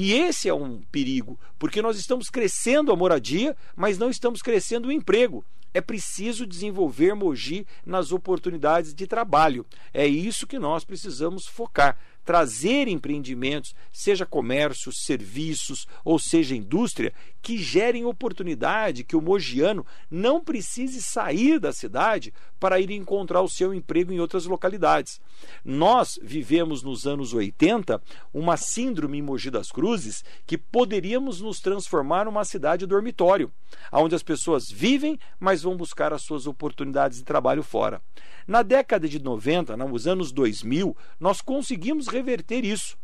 E 0.00 0.12
esse 0.12 0.48
é 0.48 0.54
um 0.54 0.80
perigo, 0.92 1.36
porque 1.58 1.82
nós 1.82 1.98
estamos 1.98 2.30
crescendo 2.30 2.92
a 2.92 2.96
moradia, 2.96 3.56
mas 3.74 3.98
não 3.98 4.08
estamos 4.08 4.40
crescendo 4.40 4.86
o 4.86 4.92
emprego. 4.92 5.44
É 5.74 5.80
preciso 5.80 6.46
desenvolver 6.46 7.14
Mogi 7.14 7.66
nas 7.84 8.12
oportunidades 8.12 8.94
de 8.94 9.08
trabalho. 9.08 9.66
É 9.92 10.06
isso 10.06 10.46
que 10.46 10.56
nós 10.56 10.84
precisamos 10.84 11.48
focar 11.48 11.98
trazer 12.24 12.86
empreendimentos, 12.86 13.74
seja 13.90 14.24
comércio, 14.24 14.92
serviços 14.92 15.84
ou 16.04 16.16
seja 16.16 16.54
indústria, 16.54 17.12
que 17.48 17.56
gerem 17.56 18.04
oportunidade, 18.04 19.02
que 19.02 19.16
o 19.16 19.22
mogiano 19.22 19.86
não 20.10 20.38
precise 20.38 21.00
sair 21.00 21.58
da 21.58 21.72
cidade 21.72 22.30
para 22.60 22.78
ir 22.78 22.90
encontrar 22.90 23.40
o 23.40 23.48
seu 23.48 23.72
emprego 23.72 24.12
em 24.12 24.20
outras 24.20 24.44
localidades. 24.44 25.18
Nós 25.64 26.18
vivemos 26.22 26.82
nos 26.82 27.06
anos 27.06 27.32
80 27.32 28.02
uma 28.34 28.58
síndrome 28.58 29.16
em 29.16 29.22
Mogi 29.22 29.50
das 29.50 29.72
Cruzes 29.72 30.22
que 30.46 30.58
poderíamos 30.58 31.40
nos 31.40 31.58
transformar 31.58 32.26
numa 32.26 32.44
cidade 32.44 32.84
dormitório, 32.84 33.50
onde 33.90 34.14
as 34.14 34.22
pessoas 34.22 34.70
vivem, 34.70 35.18
mas 35.40 35.62
vão 35.62 35.74
buscar 35.74 36.12
as 36.12 36.20
suas 36.20 36.46
oportunidades 36.46 37.16
de 37.16 37.24
trabalho 37.24 37.62
fora. 37.62 38.02
Na 38.46 38.62
década 38.62 39.08
de 39.08 39.18
90, 39.18 39.74
nos 39.74 40.06
anos 40.06 40.32
2000, 40.32 40.94
nós 41.18 41.40
conseguimos 41.40 42.08
reverter 42.08 42.62
isso 42.62 42.98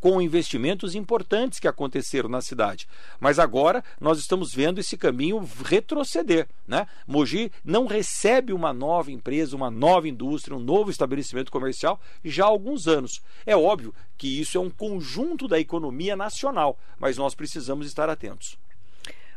com 0.00 0.20
investimentos 0.20 0.94
importantes 0.94 1.60
que 1.60 1.68
aconteceram 1.68 2.28
na 2.28 2.40
cidade. 2.40 2.88
Mas 3.20 3.38
agora 3.38 3.84
nós 4.00 4.18
estamos 4.18 4.52
vendo 4.52 4.80
esse 4.80 4.96
caminho 4.96 5.46
retroceder. 5.64 6.48
Né? 6.66 6.86
Mogi 7.06 7.52
não 7.64 7.86
recebe 7.86 8.52
uma 8.52 8.72
nova 8.72 9.12
empresa, 9.12 9.54
uma 9.54 9.70
nova 9.70 10.08
indústria, 10.08 10.56
um 10.56 10.60
novo 10.60 10.90
estabelecimento 10.90 11.52
comercial 11.52 12.00
já 12.24 12.44
há 12.44 12.48
alguns 12.48 12.88
anos. 12.88 13.20
É 13.44 13.56
óbvio 13.56 13.94
que 14.16 14.40
isso 14.40 14.56
é 14.56 14.60
um 14.60 14.70
conjunto 14.70 15.46
da 15.46 15.58
economia 15.58 16.16
nacional, 16.16 16.78
mas 16.98 17.16
nós 17.16 17.34
precisamos 17.34 17.86
estar 17.86 18.08
atentos. 18.08 18.58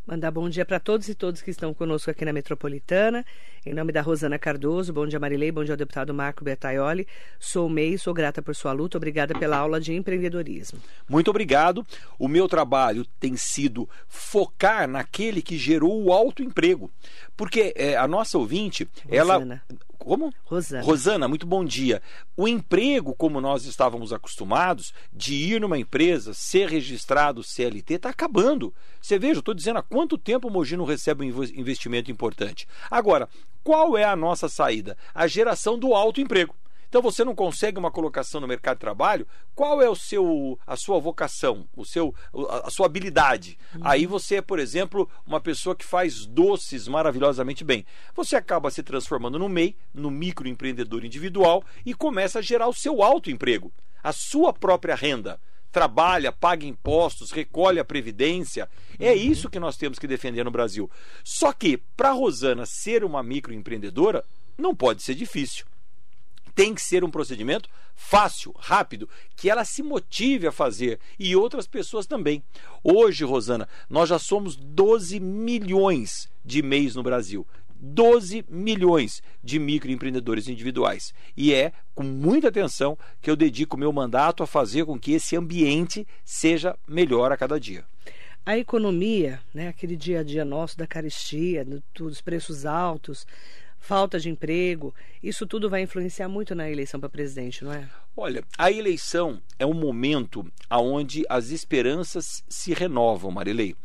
Mandar 0.06 0.32
bom 0.32 0.50
dia 0.50 0.66
para 0.66 0.82
todos 0.82 1.08
e 1.08 1.16
todas 1.16 1.42
que 1.42 1.50
estão 1.50 1.74
conosco 1.74 2.12
aqui 2.12 2.26
na 2.26 2.34
Metropolitana. 2.34 3.26
Em 3.66 3.74
nome 3.74 3.94
da 3.94 4.02
Rosana 4.02 4.38
Cardoso, 4.38 4.92
bom 4.92 5.08
dia 5.08 5.18
Marilei, 5.18 5.50
bom 5.50 5.64
dia 5.64 5.74
ao 5.74 5.78
deputado 5.78 6.14
Marco 6.14 6.44
Bertaioli. 6.44 7.08
Sou 7.40 7.70
MEI, 7.70 7.98
sou 7.98 8.14
grata 8.14 8.42
por 8.42 8.54
sua 8.54 8.74
luta, 8.74 8.98
obrigada 8.98 9.34
pela 9.34 9.56
aula 9.56 9.80
de 9.80 9.94
empreendedorismo. 9.94 10.78
Muito 11.08 11.30
obrigado. 11.30 11.88
O 12.20 12.28
meu 12.28 12.50
trabalho 12.50 13.06
tem 13.18 13.38
sido 13.38 13.90
focar 14.10 14.90
naquele 14.90 15.42
que 15.42 15.58
gerou 15.58 16.04
o 16.04 16.12
autoemprego. 16.12 16.92
Porque 17.38 17.74
é, 17.74 17.96
a 17.96 18.06
nossa 18.06 18.38
ouvinte, 18.38 18.86
Rosana. 19.10 19.64
ela 19.70 19.78
como? 20.04 20.34
Rosana. 20.44 20.84
Rosana, 20.84 21.28
muito 21.28 21.46
bom 21.46 21.64
dia. 21.64 22.02
O 22.36 22.48
emprego, 22.48 23.16
como 23.16 23.40
nós 23.40 23.66
estávamos 23.66 24.12
acostumados, 24.12 24.94
de 25.12 25.34
ir 25.34 25.62
numa 25.62 25.78
empresa, 25.78 26.34
ser 26.34 26.70
registrado 26.70 27.44
CLT, 27.44 27.96
está 27.96 28.10
acabando. 28.10 28.74
Você 29.02 29.18
veja, 29.18 29.36
eu 29.36 29.40
estou 29.40 29.54
dizendo 29.54 29.80
há 29.80 29.84
quanto 29.84 30.18
tempo 30.18 30.48
o 30.48 30.52
Mogi 30.52 30.78
não 30.78 30.86
recebe 30.86 31.24
um 31.24 31.44
investimento 31.44 32.12
importante. 32.12 32.68
Agora, 32.90 33.30
qual 33.64 33.98
é 33.98 34.04
a 34.04 34.16
nossa 34.16 34.50
saída? 34.50 34.98
A 35.14 35.26
geração 35.26 35.80
do 35.80 35.94
autoemprego. 35.94 36.54
Então 36.94 37.02
você 37.02 37.26
não 37.26 37.34
consegue 37.34 37.80
uma 37.80 37.90
colocação 37.90 38.40
no 38.40 38.48
mercado 38.48 38.76
de 38.76 38.82
trabalho, 38.82 39.28
qual 39.56 39.82
é 39.82 39.90
o 39.90 39.96
seu 39.96 40.60
a 40.64 40.76
sua 40.76 41.00
vocação, 41.00 41.68
o 41.76 41.84
seu 41.84 42.14
a 42.62 42.70
sua 42.70 42.86
habilidade? 42.86 43.58
Uhum. 43.74 43.82
Aí 43.84 44.06
você 44.06 44.36
é, 44.36 44.42
por 44.44 44.60
exemplo, 44.60 45.10
uma 45.26 45.42
pessoa 45.42 45.76
que 45.76 45.84
faz 45.84 46.28
doces 46.28 46.88
maravilhosamente 46.88 47.64
bem. 47.64 47.84
Você 48.16 48.36
acaba 48.36 48.70
se 48.70 48.84
transformando 48.84 49.40
no 49.40 49.50
MEI, 49.50 49.76
no 49.92 50.12
microempreendedor 50.12 51.04
individual 51.04 51.64
e 51.84 51.96
começa 51.96 52.38
a 52.38 52.44
gerar 52.44 52.68
o 52.68 52.74
seu 52.76 53.02
autoemprego, 53.02 53.74
a 54.04 54.14
sua 54.14 54.54
própria 54.54 54.94
renda 54.94 55.42
trabalha, 55.72 56.32
paga 56.32 56.64
impostos, 56.64 57.32
recolhe 57.32 57.80
a 57.80 57.84
previdência. 57.84 58.70
É 59.00 59.14
uhum. 59.14 59.18
isso 59.18 59.50
que 59.50 59.60
nós 59.60 59.78
temos 59.78 59.98
que 59.98 60.06
defender 60.06 60.44
no 60.44 60.52
Brasil. 60.52 60.92
Só 61.24 61.52
que, 61.52 61.76
para 61.98 62.10
a 62.10 62.14
Rosana 62.14 62.68
ser 62.68 63.04
uma 63.04 63.24
microempreendedora, 63.24 64.24
não 64.56 64.76
pode 64.76 65.02
ser 65.02 65.16
difícil 65.16 65.66
tem 66.56 66.74
que 66.74 66.82
ser 66.82 67.04
um 67.04 67.12
procedimento 67.12 67.70
fácil, 67.96 68.54
rápido, 68.58 69.10
que 69.36 69.50
ela 69.50 69.66
se 69.66 69.84
motive 69.84 70.48
a 70.48 70.52
fazer 70.52 71.00
e 71.18 71.36
outras 71.36 71.68
pessoas 71.68 72.06
também. 72.06 72.44
Hoje, 72.84 73.24
Rosana, 73.24 73.68
nós 73.90 74.10
já 74.10 74.20
somos 74.20 74.56
12 74.56 75.20
milhões 75.20 76.30
de 76.44 76.62
MEIs 76.62 76.96
no 76.96 77.04
Brasil. 77.04 77.46
12 77.86 78.46
milhões 78.48 79.22
de 79.44 79.60
microempreendedores 79.60 80.48
individuais. 80.48 81.14
E 81.36 81.54
é 81.54 81.74
com 81.94 82.04
muita 82.04 82.48
atenção 82.48 82.98
que 83.22 83.30
eu 83.30 83.36
dedico 83.36 83.78
meu 83.78 83.92
mandato 83.92 84.42
a 84.42 84.48
fazer 84.48 84.86
com 84.86 84.98
que 84.98 85.12
esse 85.12 85.36
ambiente 85.36 86.08
seja 86.24 86.78
melhor 86.88 87.34
a 87.34 87.38
cada 87.38 87.60
dia. 87.60 87.84
A 88.46 88.58
economia, 88.58 89.42
né, 89.54 89.68
aquele 89.68 89.96
dia 89.96 90.22
a 90.22 90.24
dia 90.24 90.46
nosso 90.46 90.78
da 90.78 90.88
caristia, 90.88 91.66
dos 91.94 92.22
preços 92.22 92.66
altos, 92.66 93.26
falta 93.84 94.18
de 94.18 94.30
emprego, 94.30 94.96
isso 95.22 95.46
tudo 95.46 95.70
vai 95.70 95.82
influenciar 95.82 96.30
muito 96.30 96.56
na 96.56 96.72
eleição 96.72 97.02
para 97.02 97.10
presidente, 97.10 97.66
não 97.66 97.74
é? 97.74 97.90
Olha, 98.16 98.42
a 98.58 98.72
eleição 98.72 99.42
é 99.60 99.66
um 99.66 99.74
momento 99.74 100.50
onde 100.72 101.26
as 101.30 101.50
esperanças 101.50 102.46
se 102.48 102.74
renovam, 102.74 103.30
Marilei. 103.30 103.76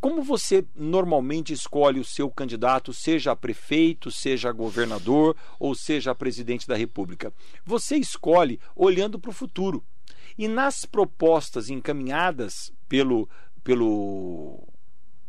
Como 0.00 0.22
você 0.22 0.64
normalmente 0.74 1.52
escolhe 1.52 2.00
o 2.00 2.04
seu 2.04 2.30
candidato, 2.30 2.92
seja 2.94 3.32
a 3.32 3.36
prefeito, 3.36 4.10
seja 4.10 4.48
a 4.48 4.52
governador 4.52 5.36
ou 5.60 5.74
seja 5.74 6.12
a 6.12 6.14
presidente 6.14 6.66
da 6.66 6.74
República? 6.74 7.32
Você 7.66 7.96
escolhe 7.96 8.58
olhando 8.74 9.18
para 9.18 9.30
o 9.30 9.34
futuro. 9.34 9.84
E 10.38 10.48
nas 10.48 10.86
propostas 10.86 11.68
encaminhadas 11.68 12.72
pelo, 12.88 13.28
pelo 13.62 14.66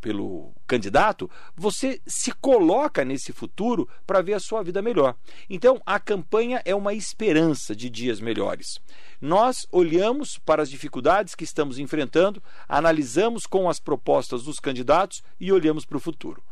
pelo 0.06 0.54
candidato, 0.68 1.28
você 1.56 2.00
se 2.06 2.32
coloca 2.32 3.04
nesse 3.04 3.34
futuro 3.34 3.90
para 4.06 4.22
ver 4.22 4.36
a 4.36 4.40
sua 4.40 4.62
vida 4.62 4.80
melhor. 4.80 5.16
Então, 5.50 5.82
a 5.84 6.00
campanha 6.00 6.62
é 6.64 6.76
uma 6.76 6.94
esperança 6.94 7.76
de 7.76 7.90
dias 7.90 8.20
melhores. 8.20 8.80
Nós 9.20 9.66
olhamos 9.72 10.38
para 10.38 10.62
as 10.62 10.70
dificuldades 10.70 11.34
que 11.34 11.44
estamos 11.44 11.80
enfrentando, 11.80 12.40
analisamos 12.70 13.48
com 13.48 13.68
as 13.68 13.80
propostas 13.80 14.44
dos 14.44 14.60
candidatos 14.60 15.24
e 15.40 15.52
olhamos 15.52 15.86
para 15.86 15.98
o 15.98 16.00
futuro. 16.00 16.44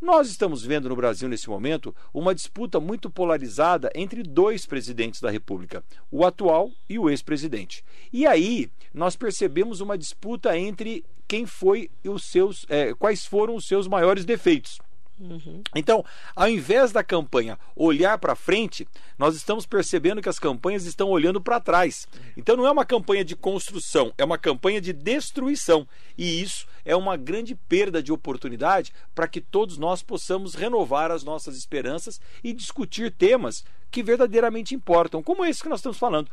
Nós 0.00 0.28
estamos 0.28 0.64
vendo 0.64 0.88
no 0.88 0.96
Brasil, 0.96 1.28
nesse 1.28 1.48
momento, 1.48 1.94
uma 2.12 2.34
disputa 2.34 2.78
muito 2.80 3.08
polarizada 3.08 3.88
entre 3.96 4.22
dois 4.24 4.64
presidentes 4.66 5.20
da 5.20 5.30
República, 5.30 5.84
o 6.08 6.24
atual 6.24 6.70
e 6.88 7.00
o 7.00 7.08
ex-presidente. 7.08 7.84
E 8.12 8.26
aí 8.26 8.68
nós 8.92 9.14
percebemos 9.14 9.80
uma 9.80 9.96
disputa 9.96 10.58
entre 10.58 11.04
quem 11.26 11.46
foi 11.46 11.90
os 12.04 12.24
seus, 12.24 12.66
é, 12.68 12.94
quais 12.94 13.24
foram 13.24 13.54
os 13.54 13.66
seus 13.66 13.88
maiores 13.88 14.24
defeitos. 14.24 14.78
Uhum. 15.22 15.62
Então, 15.74 16.04
ao 16.34 16.48
invés 16.48 16.90
da 16.90 17.04
campanha 17.04 17.58
olhar 17.76 18.18
para 18.18 18.34
frente, 18.34 18.88
nós 19.16 19.36
estamos 19.36 19.64
percebendo 19.64 20.20
que 20.20 20.28
as 20.28 20.38
campanhas 20.38 20.84
estão 20.84 21.08
olhando 21.10 21.40
para 21.40 21.60
trás. 21.60 22.08
Então, 22.36 22.56
não 22.56 22.66
é 22.66 22.70
uma 22.70 22.84
campanha 22.84 23.24
de 23.24 23.36
construção, 23.36 24.12
é 24.18 24.24
uma 24.24 24.38
campanha 24.38 24.80
de 24.80 24.92
destruição. 24.92 25.86
E 26.18 26.42
isso 26.42 26.66
é 26.84 26.96
uma 26.96 27.16
grande 27.16 27.54
perda 27.54 28.02
de 28.02 28.12
oportunidade 28.12 28.92
para 29.14 29.28
que 29.28 29.40
todos 29.40 29.78
nós 29.78 30.02
possamos 30.02 30.54
renovar 30.54 31.10
as 31.10 31.22
nossas 31.22 31.56
esperanças 31.56 32.20
e 32.42 32.52
discutir 32.52 33.12
temas 33.12 33.64
que 33.90 34.02
verdadeiramente 34.02 34.74
importam, 34.74 35.22
como 35.22 35.44
esse 35.44 35.62
que 35.62 35.68
nós 35.68 35.80
estamos 35.80 35.98
falando 35.98 36.30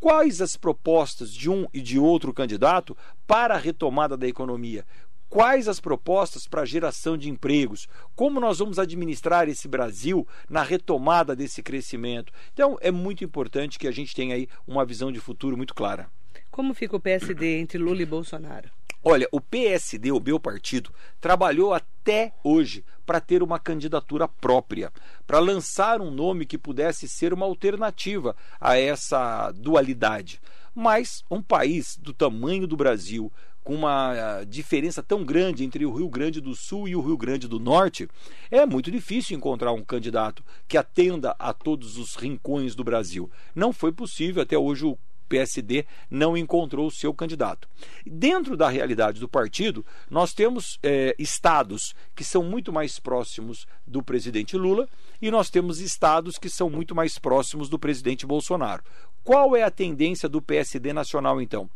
quais 0.00 0.40
as 0.40 0.56
propostas 0.56 1.32
de 1.32 1.50
um 1.50 1.66
e 1.72 1.80
de 1.80 1.98
outro 1.98 2.32
candidato 2.32 2.96
para 3.26 3.54
a 3.54 3.58
retomada 3.58 4.16
da 4.16 4.26
economia, 4.26 4.84
quais 5.28 5.68
as 5.68 5.78
propostas 5.78 6.48
para 6.48 6.62
a 6.62 6.66
geração 6.66 7.16
de 7.16 7.28
empregos, 7.28 7.86
como 8.16 8.40
nós 8.40 8.58
vamos 8.58 8.78
administrar 8.78 9.48
esse 9.48 9.68
Brasil 9.68 10.26
na 10.48 10.62
retomada 10.62 11.36
desse 11.36 11.62
crescimento. 11.62 12.32
Então, 12.52 12.76
é 12.80 12.90
muito 12.90 13.22
importante 13.22 13.78
que 13.78 13.86
a 13.86 13.92
gente 13.92 14.14
tenha 14.14 14.34
aí 14.34 14.48
uma 14.66 14.84
visão 14.84 15.12
de 15.12 15.20
futuro 15.20 15.56
muito 15.56 15.74
clara. 15.74 16.10
Como 16.50 16.74
fica 16.74 16.96
o 16.96 17.00
PSD 17.00 17.58
entre 17.60 17.78
Lula 17.78 18.02
e 18.02 18.06
Bolsonaro? 18.06 18.79
Olha, 19.02 19.26
o 19.32 19.40
PSD, 19.40 20.12
o 20.12 20.20
meu 20.20 20.38
partido, 20.38 20.92
trabalhou 21.22 21.72
até 21.72 22.34
hoje 22.44 22.84
para 23.06 23.18
ter 23.18 23.42
uma 23.42 23.58
candidatura 23.58 24.28
própria, 24.28 24.92
para 25.26 25.38
lançar 25.38 26.02
um 26.02 26.10
nome 26.10 26.44
que 26.44 26.58
pudesse 26.58 27.08
ser 27.08 27.32
uma 27.32 27.46
alternativa 27.46 28.36
a 28.60 28.78
essa 28.78 29.50
dualidade. 29.52 30.38
Mas 30.74 31.24
um 31.30 31.40
país 31.40 31.96
do 31.96 32.12
tamanho 32.12 32.66
do 32.66 32.76
Brasil, 32.76 33.32
com 33.64 33.74
uma 33.74 34.12
ah, 34.12 34.44
diferença 34.44 35.02
tão 35.02 35.24
grande 35.24 35.64
entre 35.64 35.86
o 35.86 35.94
Rio 35.94 36.08
Grande 36.08 36.38
do 36.38 36.54
Sul 36.54 36.86
e 36.86 36.94
o 36.94 37.00
Rio 37.00 37.16
Grande 37.16 37.48
do 37.48 37.58
Norte, 37.58 38.06
é 38.50 38.66
muito 38.66 38.90
difícil 38.90 39.34
encontrar 39.34 39.72
um 39.72 39.82
candidato 39.82 40.44
que 40.68 40.76
atenda 40.76 41.34
a 41.38 41.54
todos 41.54 41.96
os 41.96 42.16
rincões 42.16 42.74
do 42.74 42.84
Brasil. 42.84 43.30
Não 43.54 43.72
foi 43.72 43.92
possível 43.92 44.42
até 44.42 44.58
hoje 44.58 44.84
o 44.84 44.98
PSD 45.30 45.86
não 46.10 46.36
encontrou 46.36 46.88
o 46.88 46.90
seu 46.90 47.14
candidato. 47.14 47.68
Dentro 48.04 48.56
da 48.56 48.68
realidade 48.68 49.20
do 49.20 49.28
partido, 49.28 49.86
nós 50.10 50.34
temos 50.34 50.78
é, 50.82 51.14
estados 51.18 51.94
que 52.16 52.24
são 52.24 52.42
muito 52.42 52.72
mais 52.72 52.98
próximos 52.98 53.64
do 53.86 54.02
presidente 54.02 54.56
Lula 54.56 54.88
e 55.22 55.30
nós 55.30 55.48
temos 55.48 55.80
estados 55.80 56.36
que 56.36 56.50
são 56.50 56.68
muito 56.68 56.94
mais 56.94 57.16
próximos 57.16 57.68
do 57.68 57.78
presidente 57.78 58.26
Bolsonaro. 58.26 58.82
Qual 59.22 59.54
é 59.54 59.62
a 59.62 59.70
tendência 59.70 60.28
do 60.28 60.42
PSD 60.42 60.92
nacional, 60.92 61.40
então? 61.40 61.70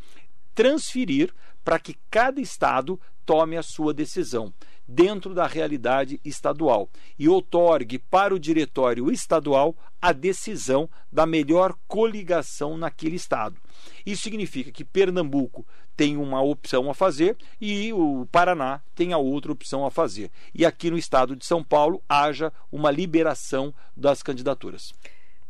Transferir 0.54 1.32
para 1.64 1.78
que 1.78 1.96
cada 2.10 2.40
estado 2.40 3.00
tome 3.24 3.56
a 3.56 3.62
sua 3.62 3.94
decisão 3.94 4.52
dentro 4.86 5.34
da 5.34 5.46
realidade 5.46 6.20
estadual 6.24 6.88
e 7.18 7.28
outorgue 7.28 7.98
para 7.98 8.34
o 8.34 8.38
diretório 8.38 9.10
estadual 9.10 9.74
a 10.00 10.12
decisão 10.12 10.88
da 11.10 11.26
melhor 11.26 11.74
coligação 11.88 12.76
naquele 12.76 13.16
estado. 13.16 13.56
Isso 14.04 14.22
significa 14.22 14.70
que 14.70 14.84
Pernambuco 14.84 15.66
tem 15.96 16.16
uma 16.16 16.42
opção 16.42 16.90
a 16.90 16.94
fazer 16.94 17.36
e 17.60 17.92
o 17.92 18.26
Paraná 18.30 18.80
tem 18.94 19.12
a 19.12 19.18
outra 19.18 19.52
opção 19.52 19.86
a 19.86 19.90
fazer. 19.90 20.30
E 20.54 20.66
aqui 20.66 20.90
no 20.90 20.98
estado 20.98 21.36
de 21.36 21.46
São 21.46 21.62
Paulo 21.62 22.02
haja 22.08 22.52
uma 22.70 22.90
liberação 22.90 23.72
das 23.96 24.22
candidaturas. 24.22 24.92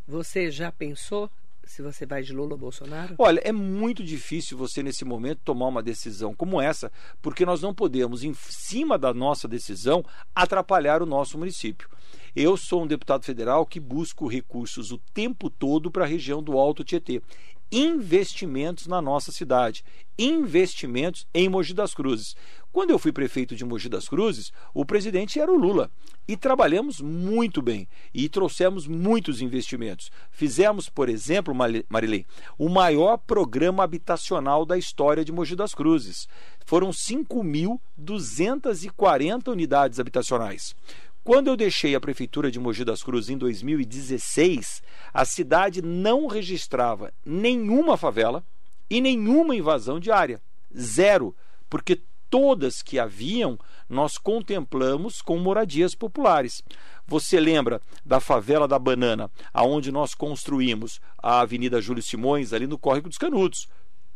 Você 0.06 0.50
já 0.50 0.70
pensou 0.70 1.30
se 1.66 1.82
você 1.82 2.06
vai 2.06 2.22
de 2.22 2.32
Lula 2.32 2.52
ou 2.52 2.58
Bolsonaro? 2.58 3.14
Olha, 3.18 3.40
é 3.44 3.52
muito 3.52 4.02
difícil 4.02 4.56
você 4.56 4.82
nesse 4.82 5.04
momento 5.04 5.40
tomar 5.44 5.68
uma 5.68 5.82
decisão 5.82 6.34
como 6.34 6.60
essa, 6.60 6.90
porque 7.20 7.44
nós 7.44 7.62
não 7.62 7.74
podemos, 7.74 8.24
em 8.24 8.34
cima 8.34 8.98
da 8.98 9.12
nossa 9.12 9.48
decisão, 9.48 10.04
atrapalhar 10.34 11.02
o 11.02 11.06
nosso 11.06 11.38
município. 11.38 11.88
Eu 12.36 12.56
sou 12.56 12.82
um 12.82 12.86
deputado 12.86 13.24
federal 13.24 13.64
que 13.64 13.78
busco 13.78 14.26
recursos 14.26 14.90
o 14.90 14.98
tempo 15.12 15.48
todo 15.48 15.88
para 15.90 16.04
a 16.04 16.08
região 16.08 16.42
do 16.42 16.58
Alto 16.58 16.82
Tietê. 16.82 17.22
Investimentos 17.70 18.86
na 18.86 19.02
nossa 19.02 19.32
cidade, 19.32 19.84
investimentos 20.18 21.26
em 21.34 21.48
Mogi 21.48 21.74
das 21.74 21.94
Cruzes. 21.94 22.34
Quando 22.72 22.90
eu 22.90 22.98
fui 22.98 23.12
prefeito 23.12 23.54
de 23.54 23.64
Mogi 23.64 23.88
das 23.88 24.08
Cruzes, 24.08 24.52
o 24.72 24.84
presidente 24.84 25.38
era 25.38 25.52
o 25.52 25.56
Lula 25.56 25.88
e 26.26 26.36
trabalhamos 26.36 27.00
muito 27.00 27.62
bem 27.62 27.86
e 28.12 28.28
trouxemos 28.28 28.88
muitos 28.88 29.40
investimentos. 29.40 30.10
Fizemos, 30.30 30.88
por 30.88 31.08
exemplo, 31.08 31.54
Marilei, 31.88 32.26
o 32.58 32.68
maior 32.68 33.16
programa 33.16 33.84
habitacional 33.84 34.66
da 34.66 34.76
história 34.76 35.24
de 35.24 35.30
Mogi 35.30 35.54
das 35.54 35.72
Cruzes. 35.72 36.26
Foram 36.66 36.90
5.240 36.90 39.48
unidades 39.48 40.00
habitacionais. 40.00 40.74
Quando 41.24 41.48
eu 41.48 41.56
deixei 41.56 41.94
a 41.94 42.00
prefeitura 42.00 42.50
de 42.50 42.60
Mogi 42.60 42.84
das 42.84 43.02
Cruzes 43.02 43.30
em 43.30 43.38
2016, 43.38 44.82
a 45.12 45.24
cidade 45.24 45.80
não 45.80 46.26
registrava 46.26 47.14
nenhuma 47.24 47.96
favela 47.96 48.44
e 48.90 49.00
nenhuma 49.00 49.56
invasão 49.56 49.98
de 49.98 50.10
área. 50.10 50.42
Zero, 50.78 51.34
porque 51.70 52.02
todas 52.28 52.82
que 52.82 52.98
haviam 52.98 53.58
nós 53.88 54.18
contemplamos 54.18 55.22
com 55.22 55.38
moradias 55.38 55.94
populares. 55.94 56.62
Você 57.06 57.40
lembra 57.40 57.80
da 58.04 58.20
favela 58.20 58.68
da 58.68 58.78
Banana, 58.78 59.30
aonde 59.50 59.90
nós 59.90 60.14
construímos 60.14 61.00
a 61.16 61.40
Avenida 61.40 61.80
Júlio 61.80 62.02
Simões 62.02 62.52
ali 62.52 62.66
no 62.66 62.76
Córrego 62.76 63.08
dos 63.08 63.16
Canudos? 63.16 63.66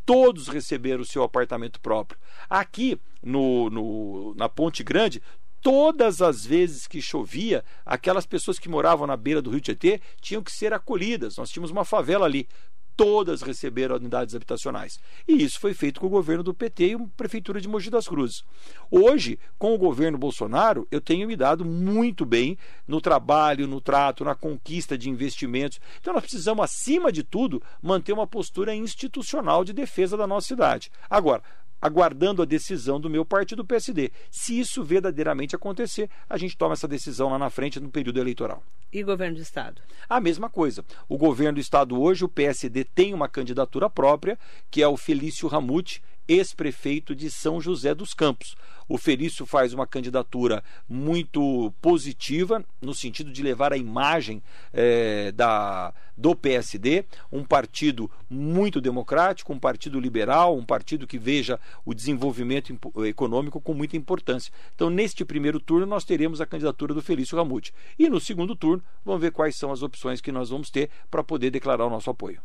Todos 0.05 0.49
receberam 0.49 1.01
o 1.01 1.07
seu 1.07 1.23
apartamento 1.23 1.81
próprio. 1.81 2.21
Aqui 2.51 3.01
no, 3.23 3.71
no 3.71 4.35
na 4.35 4.49
Ponte 4.49 4.83
Grande, 4.83 5.23
todas 5.61 6.23
as 6.23 6.45
vezes 6.45 6.87
que 6.87 7.01
chovia, 7.01 7.65
aquelas 7.85 8.27
pessoas 8.27 8.59
que 8.59 8.69
moravam 8.69 9.07
na 9.07 9.17
beira 9.17 9.43
do 9.43 9.51
Rio 9.51 9.61
Tietê 9.61 10.01
tinham 10.21 10.43
que 10.43 10.53
ser 10.53 10.73
acolhidas. 10.73 11.37
Nós 11.37 11.51
tínhamos 11.51 11.71
uma 11.71 11.85
favela 11.85 12.27
ali. 12.27 12.49
Todas 12.97 13.43
receberam 13.43 13.95
unidades 13.95 14.35
habitacionais. 14.35 14.99
E 15.29 15.45
isso 15.45 15.61
foi 15.61 15.73
feito 15.73 16.01
com 16.01 16.09
o 16.09 16.11
governo 16.11 16.43
do 16.43 16.53
PT 16.53 16.85
e 16.85 16.95
a 16.95 16.99
Prefeitura 17.17 17.61
de 17.61 17.69
Mogi 17.69 17.91
das 17.91 18.09
Cruzes. 18.09 18.43
Hoje, 18.91 19.39
com 19.57 19.73
o 19.73 19.79
governo 19.79 20.19
Bolsonaro, 20.19 20.85
eu 20.91 21.01
tenho 21.01 21.29
me 21.29 21.37
dado 21.37 21.65
muito 21.65 22.27
bem 22.27 22.59
no 22.89 23.01
trabalho, 23.01 23.69
no 23.69 23.81
trato, 23.81 24.25
na 24.25 24.35
conquista 24.35 24.99
de 24.99 25.09
investimentos. 25.09 25.79
Então, 26.01 26.13
nós 26.13 26.23
precisamos, 26.23 26.65
acima 26.65 27.13
de 27.13 27.23
tudo, 27.23 27.63
manter 27.81 28.13
uma 28.13 28.27
postura 28.27 28.75
institucional 28.75 29.63
de 29.63 29.73
defesa 29.73 30.17
da 30.17 30.27
nossa 30.27 30.49
cidade. 30.49 30.91
Agora, 31.09 31.41
aguardando 31.81 32.43
a 32.43 32.45
decisão 32.45 33.01
do 33.01 33.11
meu 33.11 33.25
partido 33.25 33.65
PSD. 33.65 34.11
Se 34.31 34.59
isso 34.59 34.83
verdadeiramente 34.83 35.57
acontecer, 35.57 36.11
a 36.29 36.37
gente 36.37 36.57
toma 36.57 36.75
essa 36.75 36.89
decisão 36.89 37.31
lá 37.31 37.39
na 37.39 37.51
frente 37.51 37.81
no 37.81 37.91
período 37.91 38.21
eleitoral. 38.21 38.63
E 38.93 39.03
governo 39.03 39.37
do 39.37 39.43
estado? 39.43 39.83
A 40.09 40.21
mesma 40.21 40.49
coisa. 40.49 40.85
O 41.09 41.19
governo 41.19 41.55
do 41.55 41.61
estado 41.61 42.01
hoje, 42.01 42.25
o 42.25 42.29
PSD 42.29 42.85
tem 42.85 43.13
uma 43.13 43.29
candidatura 43.29 43.91
própria, 43.91 44.39
que 44.71 44.83
é 44.83 44.89
o 44.89 44.97
Felício 44.97 45.47
Ramute, 45.47 46.03
ex-prefeito 46.29 47.15
de 47.15 47.31
São 47.31 47.61
José 47.61 47.95
dos 47.95 48.13
Campos. 48.13 48.55
O 48.87 48.97
Felício 48.97 49.45
faz 49.45 49.73
uma 49.73 49.87
candidatura 49.87 50.63
muito 50.89 51.73
positiva, 51.81 52.65
no 52.81 52.95
sentido 52.95 53.33
de 53.33 53.43
levar 53.43 53.73
a 53.73 53.77
imagem 53.77 54.43
é, 54.73 55.33
da, 55.33 55.93
do 56.17 56.35
PSD, 56.35 57.05
um 57.31 57.45
partido 57.45 58.11
muito 58.31 58.81
democrático, 58.81 59.53
um 59.53 59.59
partido 59.59 59.99
liberal, 60.01 60.57
um 60.57 60.65
partido 60.65 61.07
que 61.07 61.19
veja 61.19 61.59
o 61.85 61.93
desenvolvimento 61.93 62.79
econômico 63.07 63.61
com 63.61 63.75
muita 63.75 63.97
importância. 63.97 64.53
Então, 64.75 64.89
neste 64.89 65.25
primeiro 65.25 65.61
turno, 65.61 65.87
nós 65.87 66.05
teremos 66.05 66.41
a 66.41 66.47
candidatura 66.47 66.95
do 66.95 67.03
Felício 67.03 67.37
Ramute. 67.37 67.75
E 67.99 68.09
no 68.09 68.21
segundo 68.21 68.57
turno, 68.57 68.83
vamos 69.05 69.21
ver 69.21 69.33
quais 69.33 69.57
são 69.57 69.73
as 69.73 69.83
opções 69.83 70.21
que 70.21 70.33
nós 70.33 70.51
vamos 70.51 70.71
ter 70.71 70.91
para 71.11 71.25
poder 71.25 71.51
declarar 71.51 71.87
o 71.87 71.91
nosso 71.91 72.11
apoio. 72.11 72.41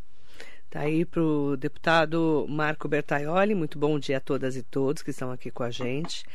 Está 0.73 0.85
aí 0.85 1.05
para 1.05 1.21
o 1.21 1.55
deputado 1.55 2.47
Marco 2.49 2.87
Bertaioli. 2.87 3.53
Muito 3.53 3.77
bom 3.77 3.99
dia 3.99 4.17
a 4.17 4.19
todas 4.19 4.55
e 4.55 4.63
todos 4.63 5.03
que 5.03 5.11
estão 5.11 5.29
aqui 5.29 5.51
com 5.51 5.61
a 5.61 5.69
gente. 5.69 6.25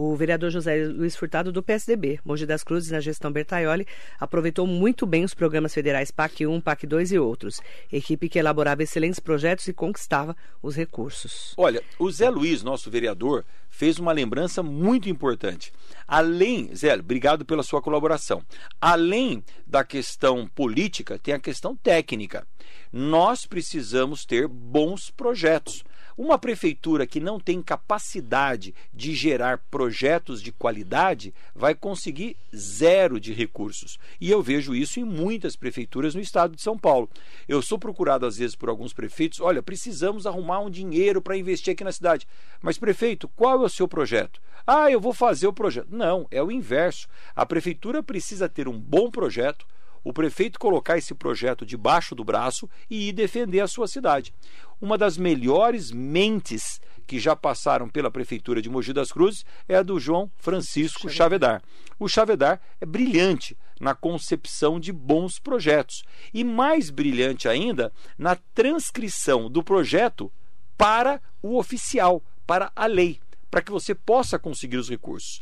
O 0.00 0.14
vereador 0.14 0.48
José 0.48 0.86
Luiz 0.86 1.16
Furtado, 1.16 1.50
do 1.50 1.60
PSDB, 1.60 2.20
Mogi 2.24 2.46
das 2.46 2.62
Cruzes, 2.62 2.92
na 2.92 3.00
gestão 3.00 3.32
Bertaioli, 3.32 3.84
aproveitou 4.20 4.64
muito 4.64 5.04
bem 5.04 5.24
os 5.24 5.34
programas 5.34 5.74
federais 5.74 6.12
PAC 6.12 6.46
1, 6.46 6.60
PAC 6.60 6.86
2 6.86 7.10
e 7.10 7.18
outros. 7.18 7.60
Equipe 7.90 8.28
que 8.28 8.38
elaborava 8.38 8.80
excelentes 8.80 9.18
projetos 9.18 9.66
e 9.66 9.72
conquistava 9.72 10.36
os 10.62 10.76
recursos. 10.76 11.52
Olha, 11.56 11.82
o 11.98 12.08
Zé 12.12 12.30
Luiz, 12.30 12.62
nosso 12.62 12.88
vereador, 12.88 13.44
fez 13.68 13.98
uma 13.98 14.12
lembrança 14.12 14.62
muito 14.62 15.08
importante. 15.08 15.72
Além, 16.06 16.72
Zé, 16.76 16.94
obrigado 16.94 17.44
pela 17.44 17.64
sua 17.64 17.82
colaboração. 17.82 18.40
Além 18.80 19.42
da 19.66 19.82
questão 19.82 20.46
política, 20.46 21.18
tem 21.18 21.34
a 21.34 21.40
questão 21.40 21.74
técnica. 21.74 22.46
Nós 22.92 23.46
precisamos 23.46 24.24
ter 24.24 24.46
bons 24.46 25.10
projetos. 25.10 25.82
Uma 26.18 26.36
prefeitura 26.36 27.06
que 27.06 27.20
não 27.20 27.38
tem 27.38 27.62
capacidade 27.62 28.74
de 28.92 29.14
gerar 29.14 29.58
projetos 29.70 30.42
de 30.42 30.50
qualidade 30.50 31.32
vai 31.54 31.76
conseguir 31.76 32.36
zero 32.52 33.20
de 33.20 33.32
recursos. 33.32 34.00
E 34.20 34.28
eu 34.28 34.42
vejo 34.42 34.74
isso 34.74 34.98
em 34.98 35.04
muitas 35.04 35.54
prefeituras 35.54 36.16
no 36.16 36.20
estado 36.20 36.56
de 36.56 36.60
São 36.60 36.76
Paulo. 36.76 37.08
Eu 37.46 37.62
sou 37.62 37.78
procurado 37.78 38.26
às 38.26 38.36
vezes 38.36 38.56
por 38.56 38.68
alguns 38.68 38.92
prefeitos: 38.92 39.38
olha, 39.38 39.62
precisamos 39.62 40.26
arrumar 40.26 40.58
um 40.58 40.68
dinheiro 40.68 41.22
para 41.22 41.36
investir 41.36 41.72
aqui 41.72 41.84
na 41.84 41.92
cidade. 41.92 42.26
Mas, 42.60 42.78
prefeito, 42.78 43.28
qual 43.28 43.62
é 43.62 43.66
o 43.66 43.68
seu 43.68 43.86
projeto? 43.86 44.40
Ah, 44.66 44.90
eu 44.90 45.00
vou 45.00 45.14
fazer 45.14 45.46
o 45.46 45.52
projeto. 45.52 45.86
Não, 45.88 46.26
é 46.32 46.42
o 46.42 46.50
inverso. 46.50 47.06
A 47.36 47.46
prefeitura 47.46 48.02
precisa 48.02 48.48
ter 48.48 48.66
um 48.66 48.76
bom 48.76 49.08
projeto 49.08 49.64
o 50.08 50.12
prefeito 50.12 50.58
colocar 50.58 50.96
esse 50.96 51.14
projeto 51.14 51.66
debaixo 51.66 52.14
do 52.14 52.24
braço 52.24 52.68
e 52.88 53.08
ir 53.08 53.12
defender 53.12 53.60
a 53.60 53.68
sua 53.68 53.86
cidade. 53.86 54.32
Uma 54.80 54.96
das 54.96 55.16
melhores 55.18 55.90
mentes 55.90 56.80
que 57.06 57.18
já 57.18 57.34
passaram 57.34 57.88
pela 57.88 58.10
prefeitura 58.10 58.60
de 58.60 58.68
Mogi 58.68 58.92
das 58.92 59.10
Cruzes 59.10 59.44
é 59.66 59.76
a 59.76 59.82
do 59.82 59.98
João 59.98 60.30
Francisco 60.36 61.08
Chavedar. 61.08 61.62
O 61.98 62.06
Chavedar 62.06 62.60
é 62.80 62.86
brilhante 62.86 63.56
na 63.80 63.94
concepção 63.94 64.78
de 64.78 64.92
bons 64.92 65.38
projetos 65.38 66.04
e 66.32 66.44
mais 66.44 66.90
brilhante 66.90 67.48
ainda 67.48 67.92
na 68.16 68.36
transcrição 68.54 69.50
do 69.50 69.62
projeto 69.62 70.30
para 70.76 71.20
o 71.42 71.58
oficial, 71.58 72.22
para 72.46 72.70
a 72.76 72.86
lei, 72.86 73.18
para 73.50 73.62
que 73.62 73.72
você 73.72 73.94
possa 73.94 74.38
conseguir 74.38 74.76
os 74.76 74.90
recursos 74.90 75.40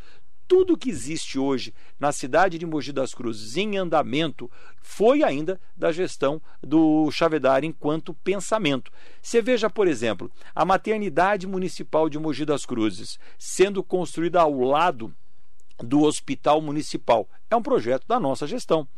tudo 0.49 0.77
que 0.77 0.91
existe 0.91 1.39
hoje 1.39 1.75
na 1.99 2.13
cidade 2.13 2.59
de 2.59 2.67
Mogi 2.67 2.93
das 2.93 3.15
Cruzes 3.15 3.57
em 3.57 3.77
andamento 3.77 4.51
foi 4.81 5.23
ainda 5.23 5.61
da 5.77 5.91
gestão 5.93 6.41
do 6.63 7.11
Chavedar 7.11 7.65
enquanto 7.65 8.15
pensamento. 8.15 8.91
Você 9.21 9.43
veja, 9.43 9.69
por 9.69 9.89
exemplo, 9.89 10.31
a 10.55 10.65
maternidade 10.65 11.47
municipal 11.47 12.09
de 12.09 12.19
Mogi 12.19 12.45
das 12.45 12.65
Cruzes 12.65 13.19
sendo 13.39 13.83
construída 13.83 14.41
ao 14.41 14.61
lado 14.61 15.15
do 15.79 16.03
hospital 16.03 16.61
municipal. 16.61 17.29
É 17.51 17.57
um 17.57 17.63
projeto 17.63 18.07
da 18.07 18.19
nossa 18.19 18.47
gestão 18.47 18.89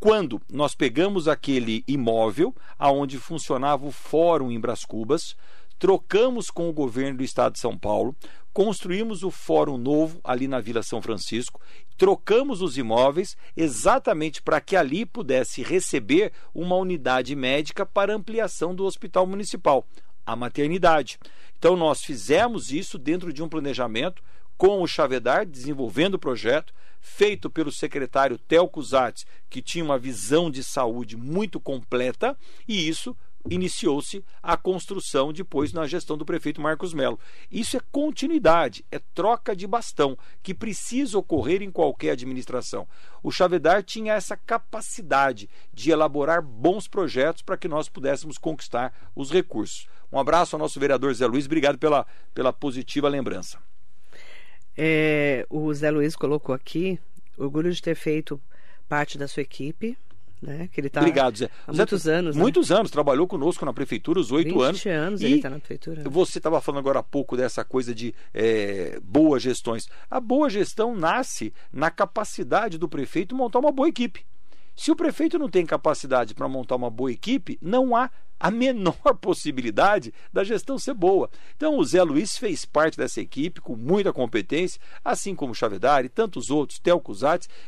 quando 0.00 0.40
nós 0.48 0.76
pegamos 0.76 1.26
aquele 1.26 1.82
imóvel 1.86 2.54
aonde 2.78 3.18
funcionava 3.18 3.84
o 3.84 3.90
fórum 3.90 4.50
em 4.50 4.60
Bras 4.60 4.84
Cubas, 4.84 5.36
trocamos 5.76 6.50
com 6.50 6.68
o 6.68 6.72
governo 6.72 7.18
do 7.18 7.24
estado 7.24 7.54
de 7.54 7.58
São 7.58 7.76
Paulo, 7.76 8.14
construímos 8.58 9.22
o 9.22 9.30
Fórum 9.30 9.78
Novo 9.78 10.20
ali 10.24 10.48
na 10.48 10.58
Vila 10.58 10.82
São 10.82 11.00
Francisco, 11.00 11.60
trocamos 11.96 12.60
os 12.60 12.76
imóveis 12.76 13.36
exatamente 13.56 14.42
para 14.42 14.60
que 14.60 14.74
ali 14.74 15.06
pudesse 15.06 15.62
receber 15.62 16.32
uma 16.52 16.74
unidade 16.74 17.36
médica 17.36 17.86
para 17.86 18.12
ampliação 18.12 18.74
do 18.74 18.84
hospital 18.84 19.28
municipal, 19.28 19.86
a 20.26 20.34
maternidade. 20.34 21.20
Então 21.56 21.76
nós 21.76 22.02
fizemos 22.02 22.72
isso 22.72 22.98
dentro 22.98 23.32
de 23.32 23.44
um 23.44 23.48
planejamento 23.48 24.24
com 24.56 24.82
o 24.82 24.88
Chavedar, 24.88 25.46
desenvolvendo 25.46 26.14
o 26.14 26.18
projeto, 26.18 26.74
feito 27.00 27.48
pelo 27.48 27.70
secretário 27.70 28.36
Telco 28.36 28.82
Zatz, 28.82 29.24
que 29.48 29.62
tinha 29.62 29.84
uma 29.84 30.00
visão 30.00 30.50
de 30.50 30.64
saúde 30.64 31.16
muito 31.16 31.60
completa, 31.60 32.36
e 32.66 32.88
isso 32.88 33.16
iniciou-se 33.50 34.24
a 34.42 34.56
construção 34.56 35.32
depois 35.32 35.72
na 35.72 35.86
gestão 35.86 36.16
do 36.16 36.24
prefeito 36.24 36.60
Marcos 36.60 36.92
Melo. 36.92 37.18
Isso 37.50 37.76
é 37.76 37.80
continuidade, 37.90 38.84
é 38.90 38.98
troca 38.98 39.54
de 39.54 39.66
bastão 39.66 40.16
que 40.42 40.54
precisa 40.54 41.18
ocorrer 41.18 41.62
em 41.62 41.70
qualquer 41.70 42.12
administração. 42.12 42.86
O 43.22 43.30
Chavedar 43.30 43.82
tinha 43.82 44.14
essa 44.14 44.36
capacidade 44.36 45.48
de 45.72 45.90
elaborar 45.90 46.42
bons 46.42 46.86
projetos 46.88 47.42
para 47.42 47.56
que 47.56 47.68
nós 47.68 47.88
pudéssemos 47.88 48.38
conquistar 48.38 48.92
os 49.14 49.30
recursos. 49.30 49.86
Um 50.12 50.18
abraço 50.18 50.56
ao 50.56 50.60
nosso 50.60 50.78
vereador 50.80 51.12
Zé 51.14 51.26
Luiz, 51.26 51.46
obrigado 51.46 51.78
pela, 51.78 52.06
pela 52.34 52.52
positiva 52.52 53.08
lembrança. 53.08 53.58
É, 54.76 55.44
o 55.50 55.72
Zé 55.74 55.90
Luiz 55.90 56.14
colocou 56.14 56.54
aqui, 56.54 56.98
orgulho 57.36 57.72
de 57.72 57.82
ter 57.82 57.94
feito 57.94 58.40
parte 58.88 59.18
da 59.18 59.28
sua 59.28 59.42
equipe, 59.42 59.98
né? 60.40 60.68
Que 60.72 60.80
ele 60.80 60.88
tá 60.88 61.00
Obrigado, 61.00 61.36
Zé. 61.36 61.50
Há 61.66 61.72
muitos 61.72 62.02
Zé, 62.02 62.14
anos. 62.14 62.36
Né? 62.36 62.42
Muitos 62.42 62.70
anos, 62.72 62.90
trabalhou 62.90 63.26
conosco 63.26 63.64
na 63.64 63.72
prefeitura, 63.72 64.20
os 64.20 64.32
oito 64.32 64.60
anos. 64.60 64.84
anos 64.86 65.20
ele 65.20 65.36
está 65.36 65.50
na 65.50 65.58
prefeitura. 65.58 66.02
Você 66.08 66.38
estava 66.38 66.60
falando 66.60 66.80
agora 66.80 67.00
há 67.00 67.02
pouco 67.02 67.36
dessa 67.36 67.64
coisa 67.64 67.94
de 67.94 68.14
é, 68.32 68.98
boas 69.02 69.42
gestões. 69.42 69.88
A 70.10 70.20
boa 70.20 70.48
gestão 70.48 70.96
nasce 70.96 71.52
na 71.72 71.90
capacidade 71.90 72.78
do 72.78 72.88
prefeito 72.88 73.34
montar 73.34 73.58
uma 73.58 73.72
boa 73.72 73.88
equipe. 73.88 74.24
Se 74.78 74.92
o 74.92 74.96
prefeito 74.96 75.40
não 75.40 75.48
tem 75.48 75.66
capacidade 75.66 76.36
para 76.36 76.46
montar 76.46 76.76
uma 76.76 76.88
boa 76.88 77.10
equipe, 77.10 77.58
não 77.60 77.96
há 77.96 78.08
a 78.38 78.48
menor 78.48 78.94
possibilidade 79.20 80.14
da 80.32 80.44
gestão 80.44 80.78
ser 80.78 80.94
boa. 80.94 81.28
Então 81.56 81.76
o 81.76 81.84
Zé 81.84 82.00
Luiz 82.00 82.38
fez 82.38 82.64
parte 82.64 82.96
dessa 82.96 83.20
equipe 83.20 83.60
com 83.60 83.74
muita 83.74 84.12
competência, 84.12 84.80
assim 85.04 85.34
como 85.34 85.50
o 85.50 85.54
Chavedari 85.54 86.06
e 86.06 86.08
tantos 86.08 86.48
outros, 86.48 86.78
Telco 86.78 87.12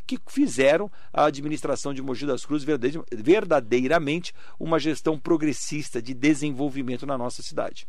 que 0.06 0.20
fizeram 0.28 0.88
a 1.12 1.24
administração 1.24 1.92
de 1.92 2.00
Mogi 2.00 2.24
das 2.24 2.46
Cruzes 2.46 2.64
verdadeiramente 3.12 4.32
uma 4.56 4.78
gestão 4.78 5.18
progressista 5.18 6.00
de 6.00 6.14
desenvolvimento 6.14 7.04
na 7.04 7.18
nossa 7.18 7.42
cidade. 7.42 7.88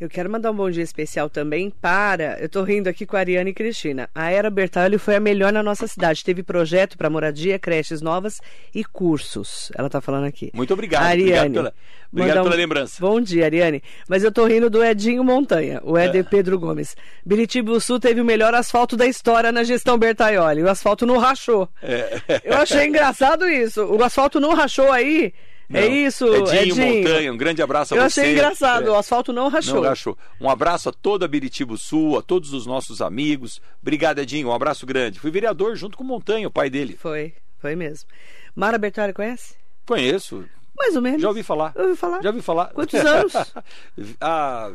Eu 0.00 0.08
quero 0.08 0.30
mandar 0.30 0.52
um 0.52 0.54
bom 0.54 0.70
dia 0.70 0.84
especial 0.84 1.28
também 1.28 1.70
para. 1.70 2.38
Eu 2.38 2.46
estou 2.46 2.62
rindo 2.62 2.88
aqui 2.88 3.04
com 3.04 3.16
a 3.16 3.18
Ariane 3.18 3.50
e 3.50 3.52
Cristina. 3.52 4.08
A 4.14 4.30
Era 4.30 4.48
Bertalho 4.48 4.96
foi 4.96 5.16
a 5.16 5.20
melhor 5.20 5.52
na 5.52 5.60
nossa 5.60 5.88
cidade. 5.88 6.22
Teve 6.24 6.44
projeto 6.44 6.96
para 6.96 7.10
moradia, 7.10 7.58
creches 7.58 8.00
novas 8.00 8.40
e 8.72 8.84
cursos. 8.84 9.72
Ela 9.74 9.88
está 9.88 10.00
falando 10.00 10.26
aqui. 10.26 10.52
Muito 10.54 10.72
obrigado. 10.72 11.02
Ariane, 11.02 11.26
obrigado 11.26 11.52
pela, 11.52 11.74
obrigado 12.12 12.42
pela 12.44 12.54
lembrança. 12.54 12.96
Bom 13.00 13.20
dia, 13.20 13.46
Ariane. 13.46 13.82
Mas 14.08 14.22
eu 14.22 14.28
estou 14.28 14.46
rindo 14.46 14.70
do 14.70 14.84
Edinho 14.84 15.24
Montanha, 15.24 15.80
o 15.82 15.98
Éder 15.98 16.20
é. 16.20 16.28
Pedro 16.28 16.60
Gomes. 16.60 16.94
Biritiba 17.26 17.80
Sul 17.80 17.98
teve 17.98 18.20
o 18.20 18.24
melhor 18.24 18.54
asfalto 18.54 18.96
da 18.96 19.04
história 19.04 19.50
na 19.50 19.64
gestão 19.64 19.98
Bertaioli. 19.98 20.62
O 20.62 20.70
asfalto 20.70 21.04
não 21.06 21.18
rachou. 21.18 21.68
É. 21.82 22.20
Eu 22.44 22.56
achei 22.58 22.86
engraçado 22.86 23.48
isso. 23.48 23.82
O 23.84 24.00
asfalto 24.04 24.38
não 24.38 24.54
rachou 24.54 24.92
aí. 24.92 25.34
É 25.70 25.80
não. 25.80 25.80
É 25.80 25.86
isso, 25.86 26.26
Edinho, 26.26 26.54
Edinho 26.54 26.96
Montanha, 26.96 27.32
um 27.32 27.36
grande 27.36 27.60
abraço 27.60 27.94
a 27.94 27.96
Eu 27.96 28.02
você. 28.02 28.20
Eu 28.20 28.24
achei 28.24 28.32
engraçado, 28.32 28.88
é. 28.88 28.90
o 28.90 28.94
asfalto 28.94 29.32
não 29.32 29.48
rachou. 29.48 29.74
Não 29.74 29.82
rachou. 29.82 30.16
Um 30.40 30.48
abraço 30.48 30.88
a 30.88 30.92
toda 30.92 31.26
a 31.26 31.28
Biritibo 31.28 31.76
Sul, 31.76 32.18
a 32.18 32.22
todos 32.22 32.52
os 32.52 32.64
nossos 32.66 33.02
amigos. 33.02 33.60
Obrigado, 33.82 34.18
Edinho, 34.18 34.48
um 34.48 34.52
abraço 34.52 34.86
grande. 34.86 35.20
Fui 35.20 35.30
vereador 35.30 35.76
junto 35.76 35.96
com 35.96 36.04
o 36.04 36.06
Montanha, 36.06 36.48
o 36.48 36.50
pai 36.50 36.70
dele. 36.70 36.96
Foi, 36.98 37.34
foi 37.58 37.76
mesmo. 37.76 38.08
Mara 38.56 38.78
Bertari 38.78 39.12
conhece? 39.12 39.54
Conheço. 39.86 40.44
Mais 40.76 40.94
ou 40.96 41.02
menos. 41.02 41.20
Já 41.20 41.28
ouvi 41.28 41.42
falar. 41.42 41.72
Ouvi 41.76 41.96
falar. 41.96 42.22
Já 42.22 42.28
ouvi 42.30 42.40
falar. 42.40 42.66
Quantos 42.68 42.94
anos? 42.94 43.32
ah, 44.20 44.70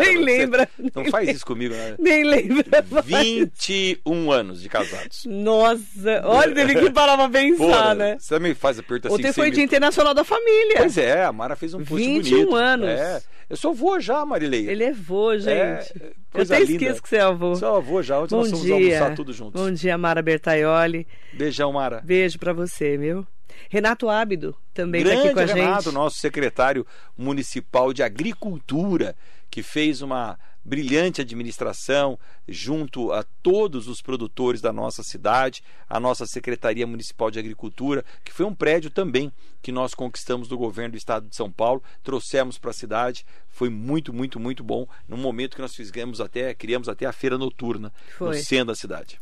Nem 0.00 0.18
lembra. 0.18 0.68
Não 0.94 1.04
faz 1.06 1.28
isso 1.28 1.46
comigo, 1.46 1.74
né? 1.74 1.94
Nem 1.98 2.24
lembra. 2.24 2.84
21 3.04 4.30
anos 4.32 4.60
de 4.60 4.68
casados. 4.68 5.24
Nossa, 5.26 6.22
olha, 6.24 6.54
teve 6.54 6.74
que 6.74 6.90
parar 6.90 7.16
pra 7.16 7.28
pensar, 7.28 7.56
Porra, 7.64 7.94
né? 7.94 8.16
Você 8.18 8.34
também 8.34 8.54
faz 8.54 8.78
a 8.78 8.82
pergunta 8.82 9.08
assim. 9.08 9.16
Ontem 9.16 9.32
foi 9.32 9.50
Dia 9.50 9.64
Internacional 9.64 10.14
da 10.14 10.24
Família. 10.24 10.76
Pois 10.78 10.98
é, 10.98 11.24
a 11.24 11.32
Mara 11.32 11.56
fez 11.56 11.74
um 11.74 11.84
post 11.84 12.04
21 12.04 12.36
bonito. 12.36 12.56
anos. 12.56 12.88
É. 12.88 13.22
Eu 13.48 13.56
sou 13.56 13.72
avô 13.72 14.00
já, 14.00 14.24
Marilei. 14.24 14.68
Ele 14.68 14.84
é 14.84 14.90
avô, 14.90 15.36
gente. 15.36 15.50
É, 15.50 16.12
eu 16.32 16.42
até 16.42 16.60
linda. 16.60 16.72
esqueço 16.72 17.02
que 17.02 17.08
você 17.08 17.16
é 17.16 17.20
avô. 17.22 17.54
Sou 17.56 17.76
avô 17.76 18.02
já, 18.02 18.18
ontem 18.20 18.34
Bom 18.34 18.40
nós 18.40 18.50
fomos 18.50 18.64
dia. 18.64 18.74
almoçar 18.74 19.14
tudo 19.14 19.32
juntos. 19.32 19.60
Bom 19.60 19.70
dia, 19.70 19.98
Mara 19.98 20.22
Bertaioli. 20.22 21.06
Beijão, 21.32 21.72
Mara. 21.72 22.00
Beijo 22.02 22.38
pra 22.38 22.52
você, 22.52 22.96
viu? 22.96 23.26
Renato 23.68 24.08
Ábido 24.08 24.56
também 24.72 25.02
está 25.02 25.14
aqui 25.18 25.32
com 25.32 25.40
a 25.40 25.44
Renato, 25.44 25.84
gente. 25.84 25.94
nosso 25.94 26.18
secretário 26.18 26.86
municipal 27.16 27.92
de 27.92 28.02
Agricultura, 28.02 29.14
que 29.54 29.62
fez 29.62 30.02
uma 30.02 30.36
brilhante 30.64 31.20
administração 31.20 32.18
junto 32.48 33.12
a 33.12 33.22
todos 33.40 33.86
os 33.86 34.02
produtores 34.02 34.60
da 34.60 34.72
nossa 34.72 35.04
cidade, 35.04 35.62
a 35.88 36.00
nossa 36.00 36.26
Secretaria 36.26 36.84
Municipal 36.84 37.30
de 37.30 37.38
Agricultura, 37.38 38.04
que 38.24 38.32
foi 38.32 38.44
um 38.44 38.52
prédio 38.52 38.90
também 38.90 39.32
que 39.62 39.70
nós 39.70 39.94
conquistamos 39.94 40.48
do 40.48 40.58
governo 40.58 40.90
do 40.90 40.98
estado 40.98 41.28
de 41.28 41.36
São 41.36 41.52
Paulo, 41.52 41.84
trouxemos 42.02 42.58
para 42.58 42.70
a 42.70 42.74
cidade, 42.74 43.24
foi 43.48 43.68
muito, 43.68 44.12
muito, 44.12 44.40
muito 44.40 44.64
bom, 44.64 44.88
no 45.08 45.16
momento 45.16 45.54
que 45.54 45.62
nós 45.62 45.72
fizemos 45.72 46.20
até, 46.20 46.52
criamos 46.52 46.88
até 46.88 47.06
a 47.06 47.12
feira 47.12 47.38
noturna 47.38 47.92
foi. 48.18 48.36
no 48.36 48.42
centro 48.42 48.66
da 48.66 48.74
cidade. 48.74 49.20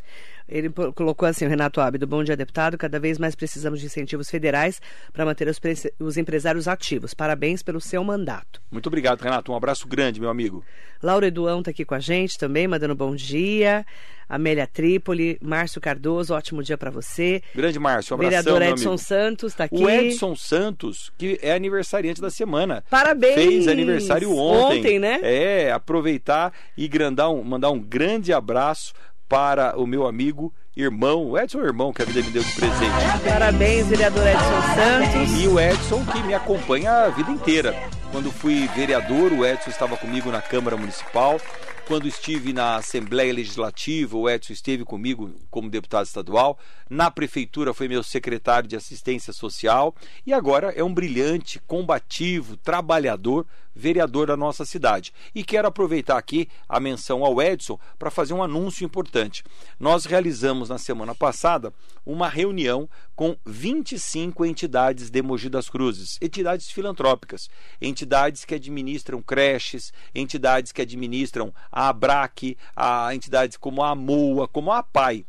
Ele 0.53 0.69
colocou 0.95 1.27
assim, 1.27 1.47
o 1.47 1.49
Renato 1.49 1.81
Ábido, 1.81 2.07
bom 2.07 2.23
dia, 2.23 2.37
deputado. 2.37 2.77
Cada 2.77 3.01
vez 3.01 3.19
mais 3.19 3.35
precisamos 3.35 3.81
de 3.81 3.87
incentivos 3.87 4.29
federais 4.29 4.83
para 5.11 5.25
manter 5.25 5.49
os, 5.49 5.59
os, 5.99 6.19
empresários 6.19 6.69
ativos. 6.69 7.15
Parabéns 7.15 7.63
pelo 7.63 7.81
seu 7.81 8.05
mandato. 8.05 8.61
Muito 8.71 8.87
obrigado, 8.87 9.23
Renato. 9.23 9.51
Um 9.51 9.57
abraço 9.57 9.89
grande, 9.89 10.21
meu 10.21 10.29
amigo. 10.29 10.63
Laura 11.03 11.27
Eduão 11.27 11.61
está 11.61 11.71
aqui 11.71 11.87
com 11.87 11.95
a 11.95 12.01
gente 12.01 12.39
também, 12.39 12.69
mandando 12.69 12.95
bom 12.95 13.15
dia. 13.15 13.87
Amélia 14.29 14.67
Trípoli, 14.67 15.39
Márcio 15.43 15.81
Cardoso, 15.81 16.33
ótimo 16.33 16.63
dia 16.63 16.79
para 16.79 16.91
você. 16.91 17.43
Grande 17.55 17.79
Márcio, 17.79 18.15
um 18.15 18.21
abração, 18.21 18.55
Vereador 18.55 18.63
Edson 18.63 18.97
Santos 18.97 19.53
está 19.53 19.65
aqui. 19.65 19.77
O 19.77 19.91
Edson 19.91 20.35
Santos, 20.35 21.13
que 21.19 21.39
é 21.43 21.53
aniversariante 21.53 22.21
da 22.21 22.31
semana. 22.31 22.83
Parabéns! 22.89 23.35
Fez 23.35 23.69
aniversário 23.69 24.35
ontem. 24.35 24.79
Ontem, 24.79 24.99
né? 24.99 25.21
É, 25.23 25.73
aproveitar 25.73 26.53
e 26.77 26.89
grandar 26.89 27.31
um, 27.31 27.43
mandar 27.43 27.71
um 27.71 27.81
grande 27.81 28.33
abraço 28.33 28.95
para 29.33 29.81
o 29.81 29.87
meu 29.87 30.07
amigo 30.07 30.53
irmão, 30.77 31.31
o 31.31 31.39
Edson 31.39 31.61
irmão 31.61 31.91
que 31.91 32.03
a 32.03 32.05
vida 32.05 32.21
me 32.21 32.31
deu 32.31 32.43
de 32.43 32.53
presente. 32.53 32.93
Parabéns, 33.27 33.87
vereador 33.87 34.27
Edson 34.27 34.63
Santos. 34.75 35.41
E 35.41 35.49
o 35.49 35.59
Edson 35.59 36.05
que 36.05 36.23
me 36.23 36.35
acompanha 36.35 36.93
a 36.93 37.09
vida 37.09 37.31
inteira. 37.31 37.75
Quando 38.11 38.31
fui 38.31 38.69
vereador, 38.77 39.33
o 39.33 39.47
Edson 39.47 39.71
estava 39.71 39.97
comigo 39.97 40.31
na 40.31 40.43
Câmara 40.43 40.77
Municipal. 40.77 41.41
Quando 41.87 42.07
estive 42.07 42.53
na 42.53 42.77
Assembleia 42.77 43.35
Legislativa, 43.35 44.17
o 44.17 44.31
Edson 44.31 44.53
esteve 44.53 44.85
comigo 44.85 45.35
como 45.51 45.69
deputado 45.69 46.07
estadual. 46.07 46.57
Na 46.89 47.11
prefeitura 47.11 47.75
foi 47.75 47.89
meu 47.89 48.03
secretário 48.05 48.69
de 48.69 48.77
assistência 48.77 49.33
social 49.33 49.95
e 50.25 50.33
agora 50.33 50.73
é 50.77 50.85
um 50.85 50.95
brilhante, 50.95 51.61
combativo, 51.67 52.57
trabalhador, 52.57 53.47
vereador 53.75 54.27
da 54.27 54.37
nossa 54.37 54.65
cidade. 54.65 55.13
E 55.35 55.43
quero 55.43 55.69
aproveitar 55.69 56.19
aqui 56.19 56.49
a 56.69 56.79
menção 56.79 57.25
ao 57.25 57.41
Edson 57.41 57.79
para 57.99 58.11
fazer 58.11 58.35
um 58.35 58.43
anúncio 58.43 58.85
importante. 58.85 59.43
Nós 59.79 60.05
realizamos 60.05 60.69
na 60.69 60.79
semana 60.79 61.15
passada 61.15 61.73
uma 62.05 62.29
reunião 62.29 62.89
com 63.15 63.37
25 63.47 64.45
entidades 64.45 65.11
de 65.11 65.23
Mogi 65.23 65.49
das 65.49 65.69
Cruzes, 65.69 66.19
entidades 66.21 66.71
filantrópicas, 66.71 67.49
entidades 67.81 68.45
que 68.45 68.55
administram 68.55 69.23
creches, 69.23 69.93
entidades 70.15 70.73
que 70.73 70.83
administram 70.83 71.53
a 71.73 71.89
ABRAC, 71.89 72.57
a 72.77 73.15
entidades 73.15 73.57
como 73.57 73.83
a 73.83 73.91
AMOA, 73.91 74.47
como 74.47 74.71
a 74.71 74.79
APAI. 74.79 75.25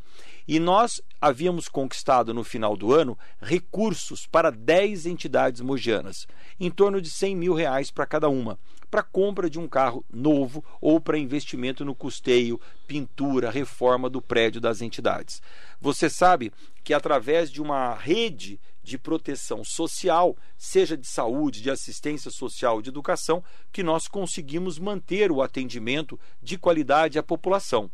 E 0.45 0.59
nós 0.59 1.01
havíamos 1.21 1.69
conquistado 1.69 2.33
no 2.33 2.43
final 2.43 2.75
do 2.75 2.93
ano 2.93 3.17
recursos 3.41 4.27
para 4.27 4.51
10 4.51 5.05
entidades 5.05 5.61
mogianas, 5.61 6.27
em 6.59 6.69
torno 6.69 7.01
de 7.01 7.09
100 7.09 7.35
mil 7.37 7.53
reais 7.53 7.89
para 7.89 8.05
cada 8.05 8.27
uma, 8.27 8.59
para 8.91 9.01
compra 9.01 9.49
de 9.49 9.57
um 9.57 9.69
carro 9.69 10.03
novo 10.11 10.63
ou 10.81 10.99
para 10.99 11.17
investimento 11.17 11.85
no 11.85 11.95
custeio, 11.95 12.59
pintura, 12.85 13.49
reforma 13.49 14.09
do 14.09 14.21
prédio 14.21 14.59
das 14.59 14.81
entidades. 14.81 15.41
Você 15.79 16.09
sabe 16.09 16.51
que 16.83 16.93
através 16.93 17.49
de 17.49 17.61
uma 17.61 17.95
rede 17.95 18.59
de 18.83 18.97
proteção 18.97 19.63
social, 19.63 20.35
seja 20.57 20.97
de 20.97 21.07
saúde, 21.07 21.61
de 21.61 21.71
assistência 21.71 22.29
social, 22.29 22.81
de 22.81 22.89
educação, 22.89 23.43
que 23.71 23.81
nós 23.81 24.07
conseguimos 24.07 24.77
manter 24.77 25.31
o 25.31 25.41
atendimento 25.41 26.19
de 26.41 26.57
qualidade 26.57 27.17
à 27.17 27.23
população. 27.23 27.89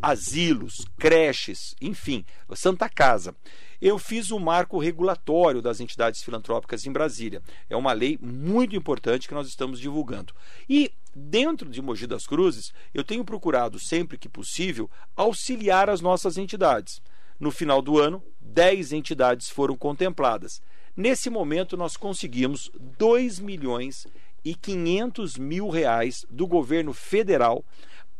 Asilos, 0.00 0.86
creches, 0.98 1.74
enfim, 1.80 2.24
Santa 2.54 2.88
Casa. 2.88 3.34
Eu 3.80 3.98
fiz 3.98 4.30
o 4.30 4.38
marco 4.38 4.78
regulatório 4.78 5.62
das 5.62 5.80
entidades 5.80 6.22
filantrópicas 6.22 6.84
em 6.84 6.92
Brasília. 6.92 7.42
É 7.68 7.74
uma 7.74 7.94
lei 7.94 8.18
muito 8.20 8.76
importante 8.76 9.26
que 9.26 9.34
nós 9.34 9.48
estamos 9.48 9.80
divulgando. 9.80 10.34
E 10.68 10.92
dentro 11.14 11.68
de 11.70 11.80
Mogi 11.80 12.06
das 12.06 12.26
Cruzes, 12.26 12.72
eu 12.92 13.02
tenho 13.02 13.24
procurado 13.24 13.78
sempre 13.78 14.18
que 14.18 14.28
possível 14.28 14.88
auxiliar 15.16 15.88
as 15.88 16.02
nossas 16.02 16.36
entidades. 16.36 17.00
No 17.40 17.50
final 17.50 17.80
do 17.80 17.98
ano, 17.98 18.22
10 18.38 18.92
entidades 18.92 19.48
foram 19.48 19.74
contempladas. 19.74 20.60
Nesse 20.94 21.30
momento, 21.30 21.74
nós 21.74 21.96
conseguimos 21.96 22.70
2 22.98 23.40
milhões 23.40 24.06
e 24.44 24.54
500 24.54 25.38
mil 25.38 25.70
reais 25.70 26.26
do 26.28 26.46
governo 26.46 26.92
federal 26.92 27.64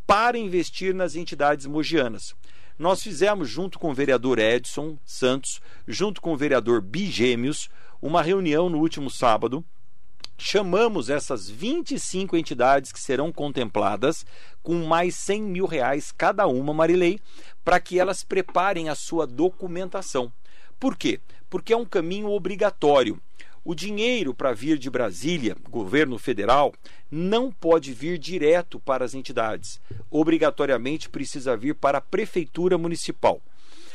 para 0.07 0.39
investir 0.39 0.95
nas 0.95 1.15
entidades 1.15 1.67
mogianas. 1.67 2.35
Nós 2.79 3.03
fizemos, 3.03 3.49
junto 3.49 3.79
com 3.79 3.91
o 3.91 3.95
vereador 3.95 4.39
Edson 4.39 4.99
Santos, 5.05 5.61
junto 5.87 6.23
com 6.23 6.33
o 6.33 6.37
vereador 6.37 6.81
Bigêmeos, 6.81 7.69
uma 8.01 8.23
reunião 8.23 8.71
no 8.71 8.79
último 8.79 9.11
sábado. 9.11 9.63
Chamamos 10.43 11.11
essas 11.11 11.51
25 11.51 12.35
entidades 12.35 12.91
que 12.91 12.99
serão 12.99 13.31
contempladas 13.31 14.25
com 14.63 14.87
mais 14.87 15.15
100 15.17 15.43
mil 15.43 15.67
reais 15.67 16.11
cada 16.17 16.47
uma, 16.47 16.73
Marilei, 16.73 17.21
para 17.63 17.79
que 17.79 18.01
elas 18.01 18.25
preparem 18.25 18.89
a 18.89 18.95
sua 18.95 19.27
documentação. 19.27 20.33
Por 20.79 20.97
quê? 20.97 21.21
Porque 21.51 21.75
é 21.75 21.77
um 21.77 21.85
caminho 21.85 22.31
obrigatório. 22.31 23.21
O 23.63 23.75
dinheiro 23.75 24.33
para 24.33 24.55
vir 24.55 24.79
de 24.79 24.89
Brasília, 24.89 25.55
governo 25.69 26.17
federal, 26.19 26.73
não 27.11 27.53
pode 27.53 27.93
vir 27.93 28.17
direto 28.17 28.81
para 28.81 29.05
as 29.05 29.13
entidades. 29.13 29.79
Obrigatoriamente 30.11 31.11
precisa 31.11 31.55
vir 31.55 31.75
para 31.75 31.99
a 31.99 32.03
prefeitura 32.03 32.79
municipal. 32.79 33.43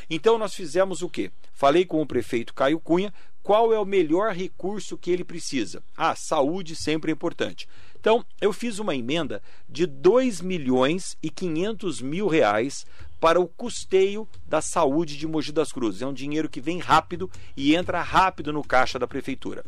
Então 0.08 0.38
nós 0.38 0.54
fizemos 0.54 1.02
o 1.02 1.08
quê? 1.08 1.32
Falei 1.52 1.84
com 1.84 2.00
o 2.00 2.06
prefeito 2.06 2.54
Caio 2.54 2.78
Cunha 2.78 3.12
qual 3.46 3.72
é 3.72 3.78
o 3.78 3.84
melhor 3.84 4.32
recurso 4.32 4.98
que 4.98 5.08
ele 5.08 5.22
precisa. 5.22 5.80
Ah, 5.96 6.16
saúde 6.16 6.74
sempre 6.74 7.12
é 7.12 7.14
importante. 7.14 7.68
Então, 7.94 8.24
eu 8.40 8.52
fiz 8.52 8.80
uma 8.80 8.96
emenda 8.96 9.40
de 9.68 9.86
2 9.86 10.40
milhões 10.40 11.16
e 11.22 11.30
500 11.30 12.00
mil 12.00 12.26
reais 12.26 12.84
para 13.20 13.40
o 13.40 13.46
custeio 13.46 14.26
da 14.48 14.60
saúde 14.60 15.16
de 15.16 15.28
Mogi 15.28 15.52
das 15.52 15.70
Cruzes. 15.70 16.02
É 16.02 16.06
um 16.08 16.12
dinheiro 16.12 16.48
que 16.48 16.60
vem 16.60 16.80
rápido 16.80 17.30
e 17.56 17.76
entra 17.76 18.02
rápido 18.02 18.52
no 18.52 18.64
caixa 18.64 18.98
da 18.98 19.06
prefeitura. 19.06 19.64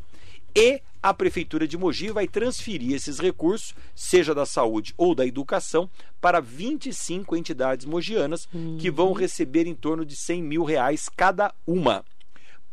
e 0.56 0.82
a 1.00 1.14
Prefeitura 1.14 1.68
de 1.68 1.78
Mogi 1.78 2.10
vai 2.10 2.26
transferir 2.26 2.96
esses 2.96 3.20
recursos, 3.20 3.76
seja 3.94 4.34
da 4.34 4.44
saúde 4.44 4.92
ou 4.96 5.14
da 5.14 5.24
educação, 5.24 5.88
para 6.20 6.40
25 6.40 7.36
entidades 7.36 7.86
mogianas 7.86 8.48
uhum. 8.52 8.76
que 8.76 8.90
vão 8.90 9.12
receber 9.12 9.68
em 9.68 9.74
torno 9.76 10.04
de 10.04 10.16
100 10.16 10.42
mil 10.42 10.64
reais 10.64 11.08
cada 11.08 11.54
uma 11.64 12.04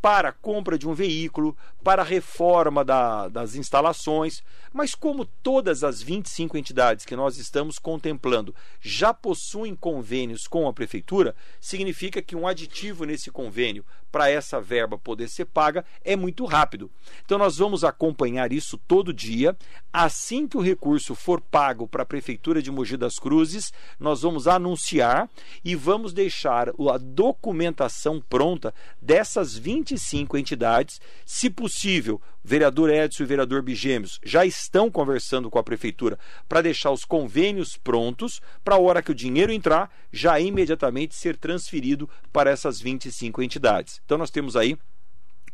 para 0.02 0.30
a 0.30 0.32
compra 0.32 0.78
de 0.78 0.88
um 0.88 0.94
veículo, 0.94 1.58
para 1.84 2.02
a 2.02 2.06
reforma 2.06 2.86
da, 2.86 3.28
das 3.28 3.56
instalações. 3.56 4.44
Mas 4.72 4.94
como 4.94 5.26
todas 5.26 5.84
as 5.84 6.02
25 6.02 6.58
entidades 6.58 7.06
que 7.06 7.16
nós 7.16 7.38
estamos 7.38 7.80
contemplando 7.80 8.54
já 8.80 9.14
possuem 9.14 9.76
convênios 9.76 10.48
com 10.48 10.68
a 10.68 10.74
prefeitura, 10.74 11.36
significa 11.60 12.22
que 12.22 12.36
um 12.36 12.48
aditivo 12.48 13.06
nesse 13.06 13.32
convênio 13.32 13.86
para 14.16 14.30
essa 14.30 14.62
verba 14.62 14.98
poder 14.98 15.28
ser 15.28 15.44
paga 15.44 15.84
é 16.02 16.16
muito 16.16 16.46
rápido. 16.46 16.90
Então 17.26 17.38
nós 17.38 17.58
vamos 17.58 17.84
acompanhar 17.84 18.54
isso 18.54 18.78
todo 18.88 19.14
dia. 19.14 19.58
Assim 19.92 20.48
que 20.48 20.56
o 20.56 20.62
recurso 20.62 21.14
for 21.14 21.42
pago 21.42 21.86
para 21.86 22.04
a 22.04 22.06
prefeitura 22.06 22.62
de 22.62 22.72
Mogi 22.72 22.96
das 22.96 23.20
Cruzes, 23.20 23.74
nós 24.00 24.22
vamos 24.22 24.48
anunciar 24.48 25.30
e 25.66 25.76
vamos 25.76 26.14
deixar 26.14 26.70
a 26.70 26.98
documentação 26.98 28.22
pronta 28.22 28.74
dessas 29.02 29.58
25 29.58 30.38
entidades, 30.38 31.02
se 31.26 31.50
possível, 31.50 32.22
vereador 32.46 32.92
Edson 32.92 33.24
e 33.24 33.26
vereador 33.26 33.64
Bigêmeos 33.64 34.20
já 34.24 34.46
estão 34.46 34.92
conversando 34.92 35.50
com 35.50 35.58
a 35.58 35.64
prefeitura 35.64 36.20
para 36.48 36.62
deixar 36.62 36.92
os 36.92 37.04
convênios 37.04 37.76
prontos 37.76 38.40
para 38.64 38.76
a 38.76 38.80
hora 38.80 39.02
que 39.02 39.10
o 39.10 39.16
dinheiro 39.16 39.52
entrar, 39.52 39.92
já 40.14 40.40
imediatamente 40.40 41.16
ser 41.16 41.36
transferido 41.38 42.08
para 42.32 42.52
essas 42.52 42.80
25 42.80 43.42
entidades. 43.42 44.00
Então 44.06 44.16
nós 44.16 44.30
temos 44.30 44.56
aí 44.56 44.78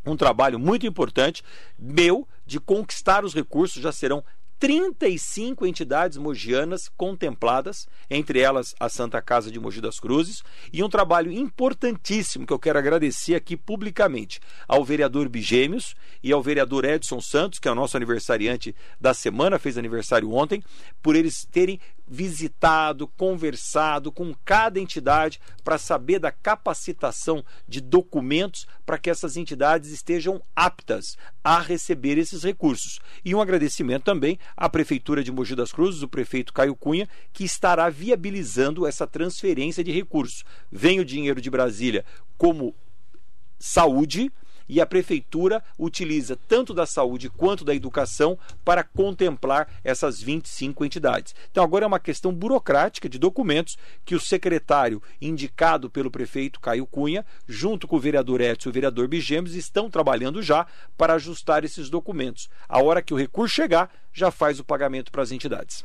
um 0.04 0.16
trabalho 0.16 0.58
muito 0.58 0.86
importante 0.86 1.42
meu 1.78 2.28
de 2.44 2.60
conquistar 2.60 3.24
os 3.24 3.32
recursos, 3.32 3.82
já 3.82 3.90
serão 3.90 4.22
35 4.62 5.66
entidades 5.66 6.16
mogianas 6.16 6.88
contempladas, 6.96 7.88
entre 8.08 8.38
elas 8.38 8.76
a 8.78 8.88
Santa 8.88 9.20
Casa 9.20 9.50
de 9.50 9.58
Mogi 9.58 9.80
das 9.80 9.98
Cruzes, 9.98 10.44
e 10.72 10.84
um 10.84 10.88
trabalho 10.88 11.32
importantíssimo 11.32 12.46
que 12.46 12.52
eu 12.52 12.60
quero 12.60 12.78
agradecer 12.78 13.34
aqui 13.34 13.56
publicamente 13.56 14.38
ao 14.68 14.84
vereador 14.84 15.28
Bigêmeos 15.28 15.96
e 16.22 16.30
ao 16.30 16.40
vereador 16.40 16.84
Edson 16.84 17.20
Santos, 17.20 17.58
que 17.58 17.66
é 17.66 17.72
o 17.72 17.74
nosso 17.74 17.96
aniversariante 17.96 18.72
da 19.00 19.12
semana, 19.12 19.58
fez 19.58 19.76
aniversário 19.76 20.32
ontem, 20.32 20.62
por 21.02 21.16
eles 21.16 21.44
terem 21.50 21.80
visitado, 22.12 23.08
conversado 23.08 24.12
com 24.12 24.34
cada 24.44 24.78
entidade 24.78 25.40
para 25.64 25.78
saber 25.78 26.18
da 26.18 26.30
capacitação 26.30 27.42
de 27.66 27.80
documentos 27.80 28.66
para 28.84 28.98
que 28.98 29.08
essas 29.08 29.38
entidades 29.38 29.90
estejam 29.90 30.42
aptas 30.54 31.16
a 31.42 31.58
receber 31.58 32.18
esses 32.18 32.42
recursos. 32.42 33.00
E 33.24 33.34
um 33.34 33.40
agradecimento 33.40 34.04
também 34.04 34.38
à 34.54 34.68
Prefeitura 34.68 35.24
de 35.24 35.32
Mogi 35.32 35.56
das 35.56 35.72
Cruzes, 35.72 36.02
o 36.02 36.08
prefeito 36.08 36.52
Caio 36.52 36.76
Cunha, 36.76 37.08
que 37.32 37.44
estará 37.44 37.88
viabilizando 37.88 38.86
essa 38.86 39.06
transferência 39.06 39.82
de 39.82 39.90
recursos. 39.90 40.44
Vem 40.70 41.00
o 41.00 41.06
dinheiro 41.06 41.40
de 41.40 41.48
Brasília 41.48 42.04
como 42.36 42.74
saúde, 43.58 44.30
e 44.72 44.80
a 44.80 44.86
prefeitura 44.86 45.62
utiliza 45.78 46.34
tanto 46.48 46.72
da 46.72 46.86
saúde 46.86 47.28
quanto 47.28 47.62
da 47.62 47.74
educação 47.74 48.38
para 48.64 48.82
contemplar 48.82 49.68
essas 49.84 50.22
25 50.22 50.82
entidades. 50.82 51.34
Então 51.50 51.62
agora 51.62 51.84
é 51.84 51.86
uma 51.86 52.00
questão 52.00 52.32
burocrática 52.32 53.06
de 53.06 53.18
documentos 53.18 53.76
que 54.02 54.14
o 54.14 54.20
secretário 54.20 55.02
indicado 55.20 55.90
pelo 55.90 56.10
prefeito 56.10 56.58
Caio 56.58 56.86
Cunha, 56.86 57.22
junto 57.46 57.86
com 57.86 57.96
o 57.96 58.00
vereador 58.00 58.40
Edson 58.40 58.70
e 58.70 58.70
o 58.70 58.72
vereador 58.72 59.08
Bigemos, 59.08 59.54
estão 59.54 59.90
trabalhando 59.90 60.40
já 60.40 60.66
para 60.96 61.12
ajustar 61.14 61.64
esses 61.64 61.90
documentos. 61.90 62.48
A 62.66 62.82
hora 62.82 63.02
que 63.02 63.12
o 63.12 63.18
recurso 63.18 63.54
chegar, 63.54 63.90
já 64.10 64.30
faz 64.30 64.58
o 64.58 64.64
pagamento 64.64 65.12
para 65.12 65.22
as 65.22 65.32
entidades. 65.32 65.84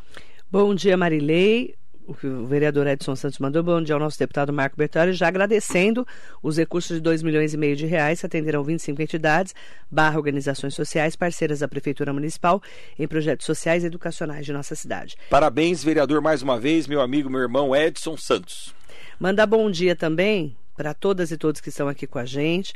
Bom 0.49 0.73
dia, 0.73 0.95
Marilei 0.95 1.75
o 2.07 2.13
que 2.13 2.25
o 2.25 2.47
vereador 2.47 2.87
Edson 2.87 3.15
Santos 3.15 3.37
mandou, 3.37 3.61
bom 3.61 3.81
dia 3.81 3.93
ao 3.93 3.99
nosso 3.99 4.17
deputado 4.17 4.53
Marco 4.53 4.77
Bertoli, 4.77 5.11
já 5.11 5.27
agradecendo 5.27 6.07
os 6.41 6.57
recursos 6.57 6.95
de 6.95 7.01
2 7.01 7.21
milhões 7.21 7.53
e 7.53 7.57
meio 7.57 7.75
de 7.75 7.85
reais 7.85 8.21
que 8.21 8.25
atenderão 8.25 8.63
25 8.63 9.01
entidades, 9.01 9.53
barra 9.91 10.17
organizações 10.17 10.73
sociais, 10.73 11.17
parceiras 11.17 11.59
da 11.59 11.67
Prefeitura 11.67 12.13
Municipal 12.13 12.61
em 12.97 13.05
projetos 13.07 13.45
sociais 13.45 13.83
e 13.83 13.87
educacionais 13.87 14.45
de 14.45 14.53
nossa 14.53 14.73
cidade. 14.73 15.17
Parabéns, 15.29 15.83
vereador, 15.83 16.21
mais 16.21 16.41
uma 16.41 16.57
vez, 16.57 16.87
meu 16.87 17.01
amigo, 17.01 17.29
meu 17.29 17.41
irmão 17.41 17.75
Edson 17.75 18.15
Santos. 18.15 18.73
Mandar 19.19 19.45
bom 19.45 19.69
dia 19.69 19.95
também 19.95 20.55
para 20.77 20.93
todas 20.93 21.31
e 21.31 21.37
todos 21.37 21.59
que 21.59 21.69
estão 21.69 21.89
aqui 21.89 22.07
com 22.07 22.19
a 22.19 22.25
gente. 22.25 22.73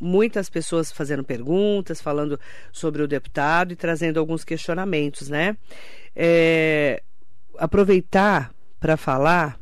Muitas 0.00 0.48
pessoas 0.48 0.92
fazendo 0.92 1.24
perguntas, 1.24 2.00
falando 2.00 2.38
sobre 2.70 3.02
o 3.02 3.08
deputado 3.08 3.72
e 3.72 3.76
trazendo 3.76 4.20
alguns 4.20 4.44
questionamentos, 4.44 5.28
né? 5.28 5.56
É, 6.14 7.02
aproveitar 7.58 8.52
para 8.80 8.96
falar 8.96 9.58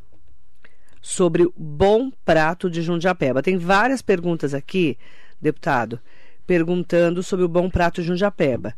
sobre 1.01 1.43
o 1.43 1.53
bom 1.55 2.11
prato 2.25 2.69
de 2.69 2.81
Jundiapeba. 2.81 3.41
Tem 3.41 3.57
várias 3.57 4.01
perguntas 4.01 4.53
aqui, 4.53 4.97
deputado, 5.41 5.99
perguntando 6.45 7.23
sobre 7.23 7.45
o 7.45 7.49
bom 7.49 7.69
prato 7.69 8.01
de 8.01 8.07
Jundiapeba. 8.07 8.73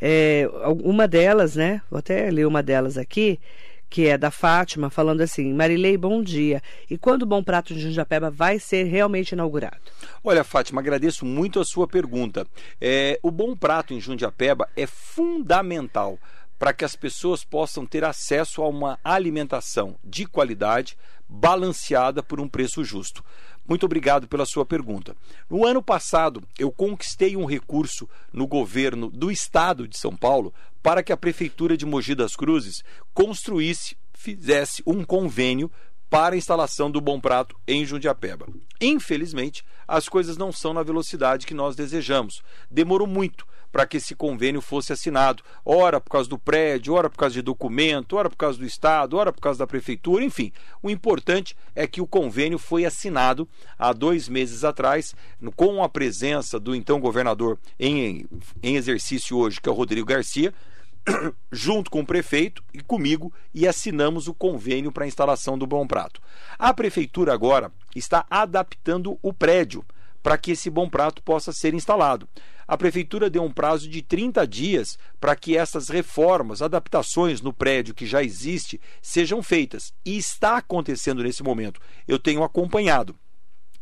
É, 0.00 0.48
uma 0.82 1.08
delas, 1.08 1.56
né? 1.56 1.82
Vou 1.90 1.98
até 1.98 2.30
ler 2.30 2.46
uma 2.46 2.62
delas 2.62 2.96
aqui, 2.96 3.38
que 3.90 4.06
é 4.06 4.16
da 4.16 4.30
Fátima, 4.30 4.88
falando 4.88 5.20
assim: 5.20 5.52
Marilei, 5.52 5.96
bom 5.96 6.22
dia. 6.22 6.62
E 6.88 6.96
quando 6.96 7.22
o 7.22 7.26
Bom 7.26 7.42
Prato 7.42 7.74
de 7.74 7.80
Jundiapeba 7.80 8.30
vai 8.30 8.58
ser 8.58 8.84
realmente 8.84 9.32
inaugurado? 9.32 9.80
Olha, 10.22 10.44
Fátima, 10.44 10.80
agradeço 10.80 11.26
muito 11.26 11.58
a 11.58 11.64
sua 11.64 11.88
pergunta. 11.88 12.46
É, 12.80 13.18
o 13.22 13.30
Bom 13.30 13.56
Prato 13.56 13.92
em 13.92 14.00
Jundiapeba 14.00 14.68
é 14.76 14.86
fundamental 14.86 16.18
para 16.60 16.74
que 16.74 16.84
as 16.84 16.94
pessoas 16.94 17.42
possam 17.42 17.86
ter 17.86 18.04
acesso 18.04 18.60
a 18.60 18.68
uma 18.68 18.98
alimentação 19.02 19.96
de 20.04 20.26
qualidade, 20.26 20.94
balanceada 21.26 22.22
por 22.22 22.38
um 22.38 22.46
preço 22.46 22.84
justo. 22.84 23.24
Muito 23.66 23.86
obrigado 23.86 24.28
pela 24.28 24.44
sua 24.44 24.66
pergunta. 24.66 25.16
No 25.48 25.64
ano 25.64 25.82
passado, 25.82 26.42
eu 26.58 26.70
conquistei 26.70 27.34
um 27.34 27.46
recurso 27.46 28.06
no 28.30 28.46
governo 28.46 29.08
do 29.08 29.30
estado 29.30 29.88
de 29.88 29.96
São 29.96 30.14
Paulo 30.14 30.52
para 30.82 31.02
que 31.02 31.14
a 31.14 31.16
prefeitura 31.16 31.78
de 31.78 31.86
Mogi 31.86 32.14
das 32.14 32.36
Cruzes 32.36 32.84
construísse, 33.14 33.96
fizesse 34.12 34.82
um 34.86 35.02
convênio 35.02 35.72
para 36.10 36.34
a 36.34 36.38
instalação 36.38 36.90
do 36.90 37.00
Bom 37.00 37.18
Prato 37.18 37.56
em 37.66 37.86
Jundiapeba. 37.86 38.46
Infelizmente, 38.78 39.64
as 39.88 40.10
coisas 40.10 40.36
não 40.36 40.52
são 40.52 40.74
na 40.74 40.82
velocidade 40.82 41.46
que 41.46 41.54
nós 41.54 41.74
desejamos. 41.74 42.42
Demorou 42.70 43.06
muito 43.06 43.46
para 43.70 43.86
que 43.86 43.96
esse 43.96 44.14
convênio 44.14 44.60
fosse 44.60 44.92
assinado. 44.92 45.42
Ora 45.64 46.00
por 46.00 46.10
causa 46.10 46.28
do 46.28 46.38
prédio, 46.38 46.94
ora 46.94 47.08
por 47.08 47.18
causa 47.18 47.34
de 47.34 47.42
documento, 47.42 48.16
ora 48.16 48.28
por 48.28 48.36
causa 48.36 48.58
do 48.58 48.64
Estado, 48.64 49.16
ora 49.16 49.32
por 49.32 49.40
causa 49.40 49.58
da 49.60 49.66
Prefeitura, 49.66 50.24
enfim. 50.24 50.52
O 50.82 50.90
importante 50.90 51.56
é 51.74 51.86
que 51.86 52.00
o 52.00 52.06
convênio 52.06 52.58
foi 52.58 52.84
assinado 52.84 53.48
há 53.78 53.92
dois 53.92 54.28
meses 54.28 54.64
atrás, 54.64 55.14
com 55.56 55.82
a 55.82 55.88
presença 55.88 56.58
do 56.58 56.74
então 56.74 57.00
governador 57.00 57.58
em, 57.78 58.26
em 58.62 58.76
exercício 58.76 59.36
hoje, 59.36 59.60
que 59.60 59.68
é 59.68 59.72
o 59.72 59.74
Rodrigo 59.74 60.06
Garcia, 60.06 60.52
junto 61.50 61.90
com 61.90 62.00
o 62.00 62.06
prefeito 62.06 62.62
e 62.72 62.80
comigo 62.80 63.32
e 63.54 63.66
assinamos 63.66 64.28
o 64.28 64.34
convênio 64.34 64.92
para 64.92 65.04
a 65.04 65.08
instalação 65.08 65.56
do 65.56 65.66
Bom 65.66 65.86
Prato. 65.86 66.20
A 66.58 66.72
prefeitura 66.74 67.32
agora 67.32 67.72
está 67.94 68.26
adaptando 68.30 69.18
o 69.22 69.32
prédio 69.32 69.84
para 70.22 70.38
que 70.38 70.52
esse 70.52 70.70
Bom 70.70 70.88
Prato 70.88 71.22
possa 71.22 71.52
ser 71.52 71.74
instalado 71.74 72.28
a 72.70 72.76
prefeitura 72.76 73.28
deu 73.28 73.42
um 73.42 73.50
prazo 73.50 73.88
de 73.88 74.00
30 74.00 74.46
dias 74.46 74.96
para 75.20 75.34
que 75.34 75.56
essas 75.56 75.88
reformas, 75.88 76.62
adaptações 76.62 77.40
no 77.40 77.52
prédio 77.52 77.92
que 77.92 78.06
já 78.06 78.22
existe, 78.22 78.80
sejam 79.02 79.42
feitas. 79.42 79.92
E 80.04 80.16
está 80.16 80.58
acontecendo 80.58 81.24
nesse 81.24 81.42
momento. 81.42 81.80
Eu 82.06 82.16
tenho 82.16 82.44
acompanhado. 82.44 83.16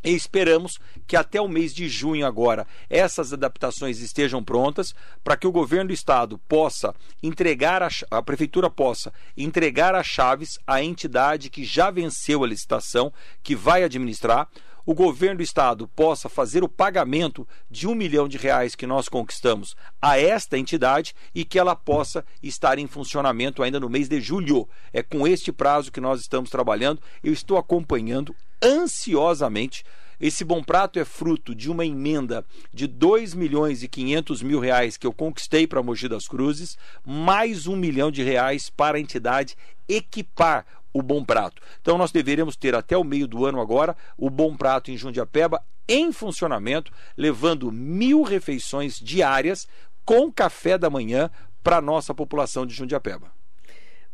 E 0.02 0.14
esperamos 0.14 0.78
que 1.06 1.16
até 1.16 1.38
o 1.38 1.46
mês 1.46 1.74
de 1.74 1.86
junho 1.86 2.24
agora 2.24 2.66
essas 2.88 3.30
adaptações 3.30 4.00
estejam 4.00 4.42
prontas 4.42 4.94
para 5.22 5.36
que 5.36 5.46
o 5.46 5.52
governo 5.52 5.88
do 5.88 5.92
estado 5.92 6.38
possa 6.48 6.94
entregar 7.22 7.82
a, 7.82 7.90
a 8.10 8.22
prefeitura 8.22 8.70
possa 8.70 9.12
entregar 9.36 9.94
as 9.94 10.06
chaves 10.06 10.58
à 10.66 10.82
entidade 10.82 11.50
que 11.50 11.62
já 11.62 11.90
venceu 11.90 12.42
a 12.42 12.46
licitação, 12.46 13.12
que 13.42 13.54
vai 13.54 13.84
administrar, 13.84 14.48
o 14.88 14.94
governo 14.94 15.36
do 15.36 15.42
estado 15.42 15.86
possa 15.86 16.30
fazer 16.30 16.64
o 16.64 16.68
pagamento 16.68 17.46
de 17.70 17.86
um 17.86 17.94
milhão 17.94 18.26
de 18.26 18.38
reais 18.38 18.74
que 18.74 18.86
nós 18.86 19.06
conquistamos 19.06 19.76
a 20.00 20.18
esta 20.18 20.56
entidade 20.56 21.14
e 21.34 21.44
que 21.44 21.58
ela 21.58 21.76
possa 21.76 22.24
estar 22.42 22.78
em 22.78 22.86
funcionamento 22.86 23.62
ainda 23.62 23.78
no 23.78 23.90
mês 23.90 24.08
de 24.08 24.18
julho. 24.18 24.66
É 24.90 25.02
com 25.02 25.28
este 25.28 25.52
prazo 25.52 25.92
que 25.92 26.00
nós 26.00 26.22
estamos 26.22 26.48
trabalhando. 26.48 27.02
Eu 27.22 27.34
estou 27.34 27.58
acompanhando 27.58 28.34
ansiosamente. 28.64 29.84
Esse 30.18 30.42
bom 30.42 30.64
prato 30.64 30.98
é 30.98 31.04
fruto 31.04 31.54
de 31.54 31.70
uma 31.70 31.84
emenda 31.84 32.42
de 32.72 32.86
2 32.86 33.34
milhões 33.34 33.82
e 33.82 33.88
500 33.88 34.42
mil 34.42 34.58
reais 34.58 34.96
que 34.96 35.06
eu 35.06 35.12
conquistei 35.12 35.66
para 35.66 35.82
Mogi 35.82 36.08
das 36.08 36.26
Cruzes, 36.26 36.78
mais 37.04 37.66
um 37.66 37.76
milhão 37.76 38.10
de 38.10 38.22
reais 38.22 38.70
para 38.70 38.96
a 38.96 39.00
entidade 39.00 39.54
equipar 39.86 40.64
o 40.92 41.02
Bom 41.02 41.24
Prato. 41.24 41.62
Então 41.80 41.98
nós 41.98 42.12
deveremos 42.12 42.56
ter 42.56 42.74
até 42.74 42.96
o 42.96 43.04
meio 43.04 43.26
do 43.26 43.44
ano 43.44 43.60
agora 43.60 43.96
o 44.16 44.30
Bom 44.30 44.56
Prato 44.56 44.90
em 44.90 44.96
Jundiapeba 44.96 45.62
em 45.88 46.12
funcionamento, 46.12 46.92
levando 47.16 47.72
mil 47.72 48.22
refeições 48.22 48.98
diárias 48.98 49.66
com 50.04 50.30
café 50.30 50.76
da 50.76 50.90
manhã 50.90 51.30
para 51.62 51.78
a 51.78 51.82
nossa 51.82 52.14
população 52.14 52.66
de 52.66 52.74
Jundiapeba. 52.74 53.30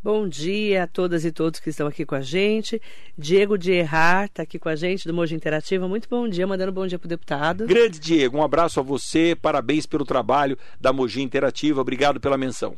Bom 0.05 0.29
dia 0.29 0.83
a 0.83 0.87
todas 0.87 1.25
e 1.25 1.33
todos 1.33 1.59
que 1.59 1.71
estão 1.71 1.87
aqui 1.87 2.05
com 2.05 2.15
a 2.15 2.21
gente. 2.21 2.81
Diego 3.17 3.57
de 3.57 3.73
Errar 3.73 4.27
está 4.27 4.43
aqui 4.43 4.59
com 4.59 4.69
a 4.69 4.77
gente 4.77 5.09
do 5.09 5.15
Moji 5.15 5.35
Interativa. 5.35 5.89
Muito 5.89 6.11
bom 6.11 6.29
dia, 6.29 6.47
mandando 6.47 6.73
bom 6.73 6.87
dia 6.87 6.99
para 6.99 7.07
o 7.07 7.09
deputado. 7.09 7.67
Grande 7.67 7.99
Diego, 7.99 8.37
um 8.37 8.43
abraço 8.43 8.79
a 8.79 8.83
você, 8.83 9.35
parabéns 9.35 9.87
pelo 9.87 10.05
trabalho 10.05 10.59
da 10.79 10.93
Moji 10.93 11.23
Interativa, 11.23 11.81
obrigado 11.81 12.21
pela 12.21 12.37
menção. 12.37 12.77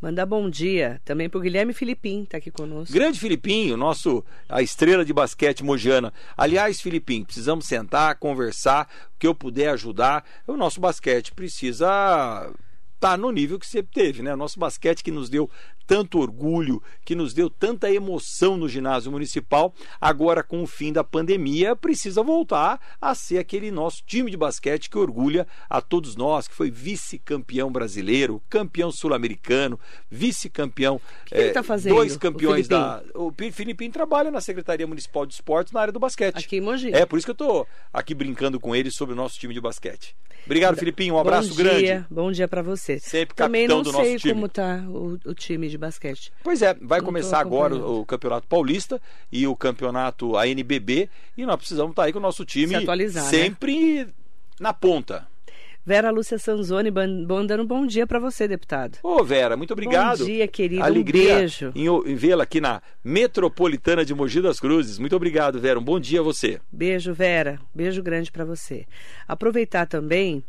Mandar 0.00 0.24
bom 0.24 0.48
dia 0.48 0.98
também 1.04 1.28
para 1.28 1.36
o 1.36 1.42
Guilherme 1.42 1.74
Filipim, 1.74 2.22
está 2.22 2.38
aqui 2.38 2.50
conosco. 2.50 2.94
Grande 2.94 3.20
Filipinho, 3.20 3.76
nosso 3.76 4.24
a 4.48 4.62
estrela 4.62 5.04
de 5.04 5.12
basquete 5.12 5.62
mogiana. 5.62 6.10
Aliás, 6.34 6.80
Filipim, 6.80 7.22
precisamos 7.22 7.66
sentar, 7.66 8.14
conversar, 8.14 8.88
o 9.14 9.18
que 9.18 9.26
eu 9.26 9.34
puder 9.34 9.68
ajudar. 9.68 10.24
O 10.46 10.56
nosso 10.56 10.80
basquete 10.80 11.32
precisa 11.32 11.86
estar 12.94 13.10
tá 13.10 13.16
no 13.18 13.30
nível 13.30 13.58
que 13.58 13.66
sempre 13.66 13.92
teve, 13.92 14.22
né? 14.22 14.34
Nosso 14.34 14.58
basquete 14.58 15.04
que 15.04 15.10
nos 15.10 15.28
deu 15.28 15.50
tanto 15.90 16.20
orgulho, 16.20 16.80
que 17.04 17.16
nos 17.16 17.34
deu 17.34 17.50
tanta 17.50 17.92
emoção 17.92 18.56
no 18.56 18.68
ginásio 18.68 19.10
municipal, 19.10 19.74
agora 20.00 20.40
com 20.40 20.62
o 20.62 20.66
fim 20.66 20.92
da 20.92 21.02
pandemia, 21.02 21.74
precisa 21.74 22.22
voltar 22.22 22.80
a 23.00 23.12
ser 23.12 23.38
aquele 23.38 23.72
nosso 23.72 24.04
time 24.06 24.30
de 24.30 24.36
basquete 24.36 24.88
que 24.88 24.96
orgulha 24.96 25.48
a 25.68 25.80
todos 25.80 26.14
nós, 26.14 26.46
que 26.46 26.54
foi 26.54 26.70
vice-campeão 26.70 27.72
brasileiro, 27.72 28.40
campeão 28.48 28.92
sul-americano, 28.92 29.80
vice-campeão. 30.08 31.00
É, 31.28 31.50
tá 31.50 31.60
fazendo, 31.64 31.96
dois 31.96 32.16
campeões 32.16 32.66
o 32.66 32.68
da. 32.68 33.02
O 33.16 33.32
Filipinho 33.50 33.90
trabalha 33.90 34.30
na 34.30 34.40
Secretaria 34.40 34.86
Municipal 34.86 35.26
de 35.26 35.34
Esportes 35.34 35.72
na 35.72 35.80
área 35.80 35.92
do 35.92 35.98
basquete. 35.98 36.38
Aqui 36.38 36.58
em 36.58 36.60
Mogi. 36.60 36.94
É, 36.94 37.04
por 37.04 37.16
isso 37.18 37.26
que 37.26 37.32
eu 37.32 37.44
estou 37.48 37.66
aqui 37.92 38.14
brincando 38.14 38.60
com 38.60 38.76
ele 38.76 38.92
sobre 38.92 39.12
o 39.12 39.16
nosso 39.16 39.40
time 39.40 39.52
de 39.52 39.60
basquete. 39.60 40.14
Obrigado, 40.46 40.76
Filipinho. 40.76 41.14
Um 41.14 41.18
abraço 41.18 41.50
bom 41.50 41.56
grande. 41.56 41.80
Dia, 41.80 42.06
bom 42.10 42.32
dia 42.32 42.48
para 42.48 42.62
você. 42.62 42.98
Sempre 42.98 43.34
Também 43.34 43.62
capitão 43.62 43.78
não 43.78 43.84
do 43.84 43.92
nosso 43.92 44.04
sei 44.04 44.16
time. 44.16 44.34
como 44.34 44.48
tá 44.48 44.84
o, 44.88 45.18
o 45.24 45.34
time 45.34 45.68
de 45.68 45.78
basquete. 45.80 46.32
Pois 46.44 46.62
é, 46.62 46.74
vai 46.74 47.00
Não 47.00 47.06
começar 47.06 47.40
agora 47.40 47.74
o, 47.74 48.00
o 48.00 48.06
Campeonato 48.06 48.46
Paulista 48.46 49.00
e 49.32 49.46
o 49.46 49.56
Campeonato 49.56 50.36
ANBB 50.36 51.08
e 51.36 51.44
nós 51.44 51.56
precisamos 51.56 51.90
estar 51.90 52.04
aí 52.04 52.12
com 52.12 52.18
o 52.18 52.22
nosso 52.22 52.44
time 52.44 52.74
né? 52.84 53.20
sempre 53.22 54.06
na 54.60 54.72
ponta. 54.72 55.26
Vera 55.84 56.10
Lúcia 56.10 56.38
Sanzoni 56.38 56.90
mandando 56.90 57.62
um 57.62 57.66
bom 57.66 57.86
dia 57.86 58.06
para 58.06 58.18
você, 58.18 58.46
deputado. 58.46 58.98
Ô 59.02 59.24
Vera, 59.24 59.56
muito 59.56 59.72
obrigado. 59.72 60.18
Bom 60.18 60.24
dia, 60.26 60.46
querida. 60.46 60.84
Alegria 60.84 61.34
Um 61.34 61.38
beijo. 61.38 61.72
em, 61.74 61.86
em 61.86 62.14
vê-la 62.14 62.44
aqui 62.44 62.60
na 62.60 62.82
Metropolitana 63.02 64.04
de 64.04 64.14
Mogi 64.14 64.42
das 64.42 64.60
Cruzes. 64.60 64.98
Muito 64.98 65.16
obrigado, 65.16 65.58
Vera. 65.58 65.80
Um 65.80 65.82
bom 65.82 65.98
dia 65.98 66.20
a 66.20 66.22
você. 66.22 66.60
Beijo, 66.70 67.14
Vera. 67.14 67.58
Beijo 67.74 68.02
grande 68.02 68.30
para 68.30 68.44
você. 68.44 68.86
Aproveitar 69.26 69.86
também. 69.86 70.44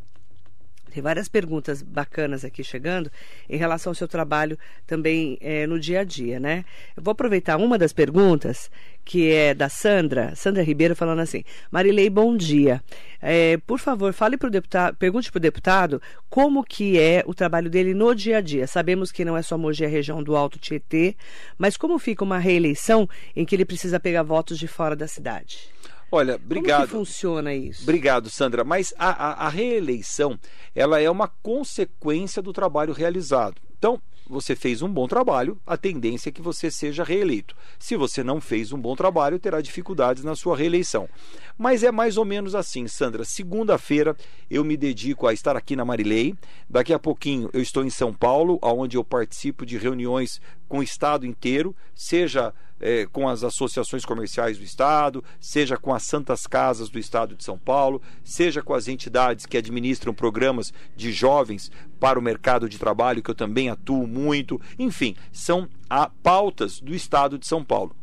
Tem 0.92 1.02
várias 1.02 1.30
perguntas 1.30 1.82
bacanas 1.82 2.44
aqui 2.44 2.64
chegando 2.64 3.10
em 3.50 3.58
relação 3.58 3.92
ao 3.92 3.96
seu 3.96 4.08
trabalho 4.08 4.58
também 4.86 5.38
eh, 5.40 5.66
no 5.66 5.80
dia 5.80 6.02
a 6.02 6.04
dia, 6.04 6.38
né? 6.38 6.66
Eu 6.98 7.02
vou 7.02 7.14
aproveitar 7.14 7.56
uma 7.56 7.78
das 7.78 7.94
perguntas, 7.94 8.70
que 9.06 9.32
é 9.32 9.54
da 9.54 9.70
Sandra, 9.70 10.36
Sandra 10.36 10.62
Ribeiro, 10.62 10.94
falando 10.94 11.20
assim: 11.20 11.46
Marilei, 11.72 12.10
bom 12.10 12.36
dia. 12.36 12.84
Eh, 13.22 13.58
por 13.66 13.80
favor, 13.80 14.12
fale 14.12 14.36
para 14.36 14.48
o 14.48 14.52
deputado, 14.52 14.98
pergunte 14.98 15.32
para 15.32 15.38
o 15.38 15.42
deputado 15.42 16.02
como 16.30 16.62
que 16.62 17.00
é 17.00 17.24
o 17.26 17.34
trabalho 17.34 17.70
dele 17.70 17.94
no 17.94 18.14
dia 18.14 18.40
a 18.40 18.42
dia. 18.42 18.68
Sabemos 18.68 19.12
que 19.12 19.24
não 19.24 19.38
é 19.38 19.42
só 19.42 19.58
Mogi 19.58 19.86
a 19.86 19.88
região 19.88 20.22
do 20.22 20.36
Alto 20.36 20.60
Tietê, 20.60 21.16
mas 21.58 21.78
como 21.78 21.98
fica 21.98 22.24
uma 22.24 22.38
reeleição 22.38 23.08
em 23.34 23.46
que 23.46 23.56
ele 23.56 23.64
precisa 23.66 23.98
pegar 23.98 24.24
votos 24.24 24.60
de 24.60 24.68
fora 24.68 24.96
da 24.96 25.08
cidade? 25.08 25.72
Olha, 26.12 26.34
Como 26.34 26.46
obrigado. 26.46 26.82
que 26.88 26.92
funciona 26.92 27.54
isso? 27.54 27.84
Obrigado, 27.84 28.30
Sandra. 28.30 28.64
Mas 28.64 28.94
a, 28.98 29.10
a- 29.10 29.46
a 29.46 29.50
reeleição, 29.50 30.38
ela 30.76 31.00
é 31.00 31.10
uma 31.10 31.28
consequência 31.28 32.42
do 32.42 32.52
trabalho 32.52 32.94
realizado. 32.94 33.62
Então, 33.78 34.00
você 34.28 34.56
fez 34.56 34.82
um 34.82 34.88
bom 34.88 35.08
trabalho, 35.08 35.58
a 35.66 35.76
tendência 35.76 36.30
é 36.30 36.32
que 36.32 36.42
você 36.42 36.70
seja 36.72 37.04
reeleito. 37.04 37.56
Se 37.80 37.98
você 37.98 38.24
não 38.24 38.40
fez 38.40 38.72
um 38.72 38.78
bom 38.80 38.96
trabalho, 38.96 39.40
terá 39.40 39.60
dificuldades 39.60 40.24
na 40.24 40.36
sua 40.36 40.56
reeleição. 40.56 41.10
Mas 41.58 41.84
é 41.84 41.92
mais 41.92 42.16
ou 42.18 42.24
menos 42.24 42.56
assim, 42.56 42.88
Sandra. 42.88 43.26
Segunda-feira 43.26 44.16
eu 44.50 44.64
me 44.64 44.78
dedico 44.78 45.28
a 45.28 45.34
estar 45.34 45.56
aqui 45.58 45.76
na 45.76 45.84
Marilei. 45.84 46.36
Daqui 46.70 46.94
a 46.94 47.00
pouquinho 47.00 47.50
eu 47.52 47.62
estou 47.62 47.84
em 47.84 47.90
São 47.90 48.14
Paulo, 48.14 48.58
onde 48.62 48.96
eu 48.98 49.04
participo 49.04 49.66
de 49.66 49.78
reuniões 49.78 50.40
com 50.72 50.80
o 50.80 50.84
estado 50.84 51.26
inteiro, 51.26 51.76
seja 51.94 52.54
eh, 52.80 53.06
com 53.12 53.28
as 53.28 53.44
associações 53.44 54.06
comerciais 54.06 54.58
do 54.58 54.64
estado, 54.64 55.22
seja 55.38 55.76
com 55.76 55.94
as 55.94 56.04
santas 56.04 56.48
casas 56.48 56.88
do 56.88 56.98
estado 56.98 57.36
de 57.36 57.44
São 57.44 57.60
Paulo, 57.60 58.02
seja 58.24 58.64
com 58.64 58.74
as 58.74 58.88
entidades 58.88 59.46
que 59.46 59.58
administram 59.58 60.14
programas 60.14 60.74
de 60.96 61.12
jovens 61.12 61.70
para 62.00 62.18
o 62.18 62.22
mercado 62.22 62.70
de 62.70 62.80
trabalho, 62.80 63.22
que 63.22 63.30
eu 63.30 63.36
também 63.36 63.68
atuo 63.68 64.08
muito. 64.08 64.62
Enfim, 64.80 65.14
são 65.30 65.68
a 65.90 66.08
pautas 66.08 66.80
do 66.80 66.96
estado 66.96 67.38
de 67.38 67.46
São 67.46 67.66
Paulo. 67.66 67.94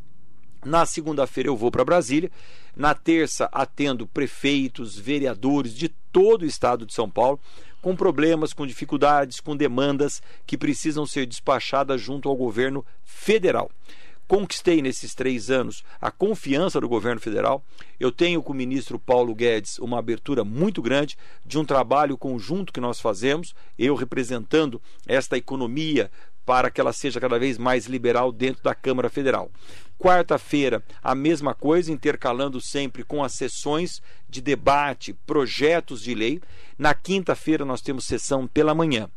Na 0.62 0.84
segunda-feira 0.84 1.48
eu 1.48 1.56
vou 1.56 1.70
para 1.70 1.86
Brasília. 1.86 2.30
Na 2.76 2.92
terça 2.92 3.48
atendo 3.50 4.06
prefeitos, 4.06 4.98
vereadores 4.98 5.72
de 5.72 5.88
todo 5.88 6.42
o 6.42 6.46
estado 6.46 6.84
de 6.84 6.92
São 6.92 7.08
Paulo 7.08 7.40
com 7.80 7.94
problemas, 7.94 8.52
com 8.52 8.66
dificuldades, 8.66 9.40
com 9.40 9.56
demandas 9.56 10.22
que 10.46 10.58
precisam 10.58 11.06
ser 11.06 11.26
despachadas 11.26 12.00
junto 12.00 12.28
ao 12.28 12.36
governo 12.36 12.84
federal. 13.04 13.70
Conquistei 14.28 14.82
nesses 14.82 15.14
três 15.14 15.50
anos 15.50 15.82
a 15.98 16.10
confiança 16.10 16.78
do 16.78 16.86
governo 16.86 17.18
federal. 17.18 17.64
Eu 17.98 18.12
tenho 18.12 18.42
com 18.42 18.52
o 18.52 18.56
ministro 18.56 18.98
Paulo 18.98 19.34
Guedes 19.34 19.78
uma 19.78 19.98
abertura 19.98 20.44
muito 20.44 20.82
grande 20.82 21.16
de 21.46 21.58
um 21.58 21.64
trabalho 21.64 22.18
conjunto 22.18 22.70
que 22.70 22.80
nós 22.80 23.00
fazemos, 23.00 23.54
eu 23.78 23.94
representando 23.94 24.82
esta 25.06 25.38
economia 25.38 26.10
para 26.44 26.70
que 26.70 26.80
ela 26.80 26.92
seja 26.92 27.18
cada 27.18 27.38
vez 27.38 27.56
mais 27.56 27.86
liberal 27.86 28.30
dentro 28.30 28.62
da 28.62 28.74
Câmara 28.74 29.08
Federal. 29.08 29.50
Quarta-feira, 29.98 30.82
a 31.02 31.12
mesma 31.12 31.54
coisa, 31.54 31.90
intercalando 31.90 32.60
sempre 32.60 33.02
com 33.02 33.24
as 33.24 33.32
sessões 33.32 34.00
de 34.28 34.40
debate, 34.40 35.12
projetos 35.26 36.00
de 36.00 36.14
lei. 36.14 36.40
Na 36.78 36.94
quinta-feira, 36.94 37.64
nós 37.64 37.80
temos 37.80 38.04
sessão 38.04 38.46
pela 38.46 38.74
manhã. 38.74 39.10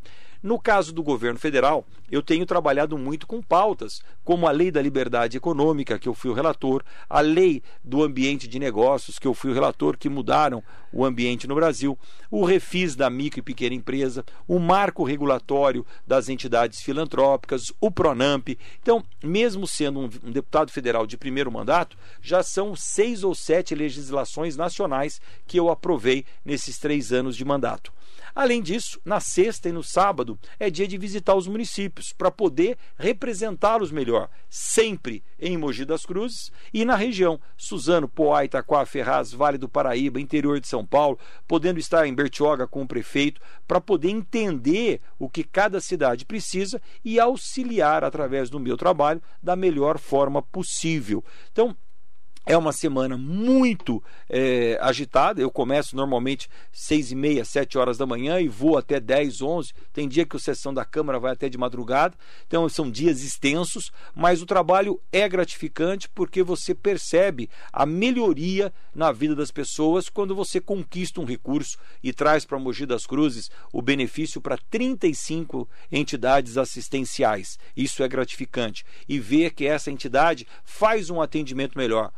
No 0.43 0.59
caso 0.59 0.91
do 0.91 1.03
governo 1.03 1.37
federal, 1.37 1.85
eu 2.09 2.23
tenho 2.23 2.47
trabalhado 2.47 2.97
muito 2.97 3.27
com 3.27 3.43
pautas, 3.43 4.01
como 4.23 4.47
a 4.47 4.51
Lei 4.51 4.71
da 4.71 4.81
Liberdade 4.81 5.37
Econômica, 5.37 5.99
que 5.99 6.09
eu 6.09 6.15
fui 6.15 6.31
o 6.31 6.33
relator, 6.33 6.83
a 7.07 7.21
Lei 7.21 7.61
do 7.83 8.01
Ambiente 8.01 8.47
de 8.47 8.57
Negócios, 8.57 9.19
que 9.19 9.27
eu 9.27 9.35
fui 9.35 9.51
o 9.51 9.53
relator, 9.53 9.95
que 9.95 10.09
mudaram 10.09 10.63
o 10.91 11.05
ambiente 11.05 11.47
no 11.47 11.53
Brasil, 11.53 11.97
o 12.29 12.43
refis 12.43 12.95
da 12.95 13.07
micro 13.07 13.39
e 13.39 13.43
pequena 13.43 13.75
empresa, 13.75 14.25
o 14.47 14.57
marco 14.57 15.03
regulatório 15.03 15.85
das 16.07 16.27
entidades 16.27 16.81
filantrópicas, 16.81 17.71
o 17.79 17.91
PRONAMP. 17.91 18.57
Então, 18.81 19.03
mesmo 19.23 19.67
sendo 19.67 19.99
um, 19.99 20.09
um 20.23 20.31
deputado 20.31 20.71
federal 20.71 21.05
de 21.05 21.17
primeiro 21.17 21.51
mandato, 21.51 21.95
já 22.19 22.41
são 22.41 22.75
seis 22.75 23.23
ou 23.23 23.35
sete 23.35 23.75
legislações 23.75 24.57
nacionais 24.57 25.21
que 25.45 25.59
eu 25.59 25.69
aprovei 25.69 26.25
nesses 26.43 26.79
três 26.79 27.13
anos 27.13 27.37
de 27.37 27.45
mandato. 27.45 27.93
Além 28.33 28.61
disso, 28.61 28.99
na 29.03 29.19
sexta 29.19 29.69
e 29.69 29.71
no 29.71 29.83
sábado 29.83 30.39
é 30.59 30.69
dia 30.69 30.87
de 30.87 30.97
visitar 30.97 31.35
os 31.35 31.47
municípios 31.47 32.13
para 32.13 32.31
poder 32.31 32.77
representá-los 32.97 33.91
melhor, 33.91 34.29
sempre 34.49 35.23
em 35.39 35.57
Mogi 35.57 35.85
das 35.85 36.05
Cruzes 36.05 36.51
e 36.73 36.85
na 36.85 36.95
região 36.95 37.39
Suzano, 37.57 38.07
Poá, 38.07 38.45
Itaquá, 38.45 38.85
Ferraz, 38.85 39.31
Vale 39.31 39.57
do 39.57 39.69
Paraíba, 39.69 40.19
interior 40.19 40.59
de 40.59 40.67
São 40.67 40.85
Paulo, 40.85 41.19
podendo 41.47 41.79
estar 41.79 42.07
em 42.07 42.13
Bertioga 42.13 42.67
com 42.67 42.81
o 42.81 42.87
prefeito 42.87 43.41
para 43.67 43.81
poder 43.81 44.09
entender 44.09 45.01
o 45.19 45.29
que 45.29 45.43
cada 45.43 45.79
cidade 45.79 46.25
precisa 46.25 46.81
e 47.03 47.19
auxiliar 47.19 48.03
através 48.03 48.49
do 48.49 48.59
meu 48.59 48.77
trabalho 48.77 49.21
da 49.41 49.55
melhor 49.55 49.97
forma 49.97 50.41
possível. 50.41 51.23
Então, 51.51 51.75
é 52.51 52.57
uma 52.57 52.73
semana 52.73 53.17
muito 53.17 54.03
é, 54.29 54.77
agitada. 54.81 55.41
Eu 55.41 55.49
começo 55.49 55.95
normalmente 55.95 56.49
seis 56.69 57.09
e 57.09 57.15
meia, 57.15 57.45
sete 57.45 57.77
horas 57.77 57.97
da 57.97 58.05
manhã 58.05 58.41
e 58.41 58.49
vou 58.49 58.77
até 58.77 58.99
10, 58.99 59.41
11. 59.41 59.71
Tem 59.93 60.05
dia 60.05 60.25
que 60.25 60.35
a 60.35 60.39
sessão 60.39 60.73
da 60.73 60.83
Câmara 60.83 61.17
vai 61.17 61.31
até 61.31 61.47
de 61.47 61.57
madrugada. 61.57 62.13
Então 62.45 62.67
são 62.67 62.91
dias 62.91 63.23
extensos, 63.23 63.89
mas 64.13 64.41
o 64.41 64.45
trabalho 64.45 64.99
é 65.13 65.29
gratificante 65.29 66.09
porque 66.09 66.43
você 66.43 66.75
percebe 66.75 67.49
a 67.71 67.85
melhoria 67.85 68.73
na 68.93 69.13
vida 69.13 69.33
das 69.33 69.49
pessoas 69.49 70.09
quando 70.09 70.35
você 70.35 70.59
conquista 70.59 71.21
um 71.21 71.25
recurso 71.25 71.77
e 72.03 72.11
traz 72.11 72.43
para 72.43 72.59
Mogi 72.59 72.85
das 72.85 73.05
Cruzes 73.05 73.49
o 73.71 73.81
benefício 73.81 74.41
para 74.41 74.57
35 74.69 75.69
entidades 75.89 76.57
assistenciais. 76.57 77.57
Isso 77.77 78.03
é 78.03 78.09
gratificante. 78.09 78.83
E 79.07 79.19
ver 79.19 79.51
que 79.53 79.65
essa 79.65 79.89
entidade 79.89 80.45
faz 80.65 81.09
um 81.09 81.21
atendimento 81.21 81.77
melhor 81.77 82.11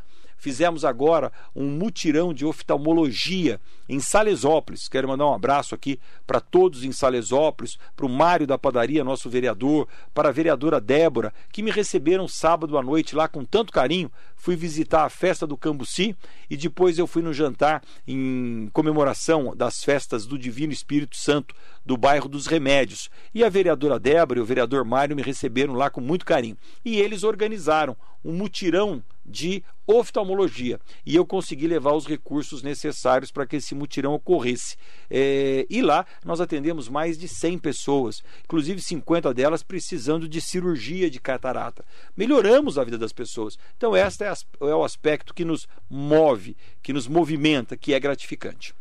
Fizemos 0.44 0.84
agora 0.84 1.32
um 1.56 1.70
mutirão 1.70 2.34
de 2.34 2.44
oftalmologia 2.44 3.58
em 3.88 3.98
Salesópolis. 3.98 4.88
Quero 4.88 5.08
mandar 5.08 5.24
um 5.24 5.32
abraço 5.32 5.74
aqui 5.74 5.98
para 6.26 6.38
todos 6.38 6.84
em 6.84 6.92
Salesópolis, 6.92 7.78
para 7.96 8.04
o 8.04 8.10
Mário 8.10 8.46
da 8.46 8.58
Padaria, 8.58 9.02
nosso 9.02 9.30
vereador, 9.30 9.88
para 10.12 10.28
a 10.28 10.32
vereadora 10.32 10.82
Débora, 10.82 11.32
que 11.50 11.62
me 11.62 11.70
receberam 11.70 12.28
sábado 12.28 12.76
à 12.76 12.82
noite 12.82 13.16
lá 13.16 13.26
com 13.26 13.42
tanto 13.42 13.72
carinho. 13.72 14.12
Fui 14.36 14.54
visitar 14.54 15.06
a 15.06 15.08
festa 15.08 15.46
do 15.46 15.56
Cambuci 15.56 16.14
e 16.50 16.58
depois 16.58 16.98
eu 16.98 17.06
fui 17.06 17.22
no 17.22 17.32
jantar 17.32 17.82
em 18.06 18.68
comemoração 18.70 19.56
das 19.56 19.82
festas 19.82 20.26
do 20.26 20.38
Divino 20.38 20.74
Espírito 20.74 21.16
Santo 21.16 21.54
do 21.86 21.96
bairro 21.96 22.28
dos 22.28 22.46
Remédios. 22.46 23.08
E 23.34 23.42
a 23.42 23.48
vereadora 23.48 23.98
Débora 23.98 24.40
e 24.40 24.42
o 24.42 24.46
vereador 24.46 24.84
Mário 24.84 25.16
me 25.16 25.22
receberam 25.22 25.72
lá 25.72 25.88
com 25.88 26.02
muito 26.02 26.26
carinho. 26.26 26.58
E 26.84 27.00
eles 27.00 27.24
organizaram 27.24 27.96
um 28.22 28.32
mutirão 28.32 29.02
de 29.24 29.62
oftalmologia 29.86 30.80
e 31.04 31.14
eu 31.14 31.26
consegui 31.26 31.66
levar 31.66 31.92
os 31.92 32.06
recursos 32.06 32.62
necessários 32.62 33.30
para 33.30 33.46
que 33.46 33.56
esse 33.56 33.74
mutirão 33.74 34.14
ocorresse. 34.14 34.76
É, 35.10 35.66
e 35.68 35.82
lá 35.82 36.06
nós 36.24 36.40
atendemos 36.40 36.88
mais 36.88 37.18
de 37.18 37.28
100 37.28 37.58
pessoas, 37.58 38.22
inclusive 38.44 38.80
50 38.80 39.32
delas 39.34 39.62
precisando 39.62 40.28
de 40.28 40.40
cirurgia 40.40 41.10
de 41.10 41.20
catarata. 41.20 41.84
Melhoramos 42.16 42.78
a 42.78 42.84
vida 42.84 42.98
das 42.98 43.12
pessoas. 43.12 43.58
Então, 43.76 43.96
este 43.96 44.24
é, 44.24 44.32
é 44.60 44.74
o 44.74 44.84
aspecto 44.84 45.34
que 45.34 45.44
nos 45.44 45.66
move, 45.88 46.56
que 46.82 46.92
nos 46.92 47.06
movimenta, 47.06 47.76
que 47.76 47.94
é 47.94 48.00
gratificante. 48.00 48.74